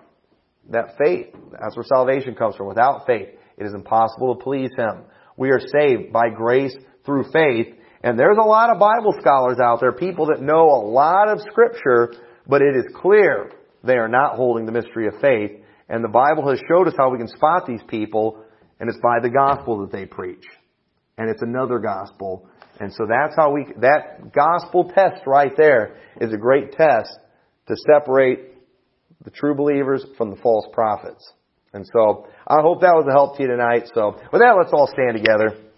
that 0.71 0.97
faith, 0.99 1.29
that's 1.53 1.77
where 1.77 1.85
salvation 1.85 2.35
comes 2.35 2.57
from. 2.57 2.69
Without 2.69 3.07
faith, 3.07 3.29
it 3.57 3.65
is 3.65 3.75
impossible 3.75 4.37
to 4.37 4.43
please 4.43 4.71
Him. 4.77 5.05
We 5.37 5.51
are 5.51 5.61
saved 5.61 6.13
by 6.13 6.29
grace 6.29 6.77
through 7.05 7.25
faith. 7.33 7.75
And 8.03 8.19
there's 8.19 8.39
a 8.39 8.47
lot 8.47 8.71
of 8.71 8.79
Bible 8.79 9.15
scholars 9.21 9.59
out 9.63 9.81
there, 9.81 9.93
people 9.93 10.27
that 10.27 10.41
know 10.41 10.65
a 10.71 10.83
lot 10.87 11.29
of 11.29 11.41
scripture, 11.51 12.15
but 12.47 12.63
it 12.63 12.77
is 12.77 12.87
clear 12.95 13.53
they 13.85 13.95
are 13.95 14.09
not 14.09 14.37
holding 14.37 14.67
the 14.67 14.73
mystery 14.73 15.07
of 15.07 15.15
faith. 15.21 15.53
And 15.89 16.05
the 16.05 16.09
Bible 16.09 16.49
has 16.49 16.61
showed 16.69 16.87
us 16.87 16.95
how 16.97 17.11
we 17.11 17.19
can 17.19 17.29
spot 17.29 17.67
these 17.67 17.83
people, 17.89 18.45
and 18.79 18.89
it's 18.89 19.01
by 19.03 19.19
the 19.21 19.31
gospel 19.31 19.81
that 19.81 19.93
they 19.93 20.07
preach. 20.07 20.45
And 21.19 21.29
it's 21.29 21.43
another 21.43 21.79
gospel 21.79 22.49
and 22.81 22.93
so 22.95 23.07
that's 23.07 23.37
how 23.37 23.53
we, 23.53 23.67
that 23.81 24.33
gospel 24.33 24.91
test 24.95 25.27
right 25.27 25.53
there 25.57 25.97
is 26.19 26.33
a 26.33 26.39
great 26.39 26.73
test 26.73 27.11
to 27.69 27.77
separate 27.93 28.55
the 29.23 29.31
true 29.31 29.55
believers 29.55 30.05
from 30.17 30.31
the 30.31 30.37
false 30.37 30.67
prophets. 30.73 31.31
And 31.75 31.87
so 31.93 32.27
I 32.49 32.63
hope 32.63 32.81
that 32.81 32.95
was 32.95 33.07
a 33.07 33.13
help 33.13 33.37
to 33.37 33.43
you 33.43 33.49
tonight. 33.49 33.91
So 33.95 34.17
with 34.33 34.41
that, 34.41 34.57
let's 34.59 34.73
all 34.73 34.89
stand 34.91 35.15
together. 35.15 35.70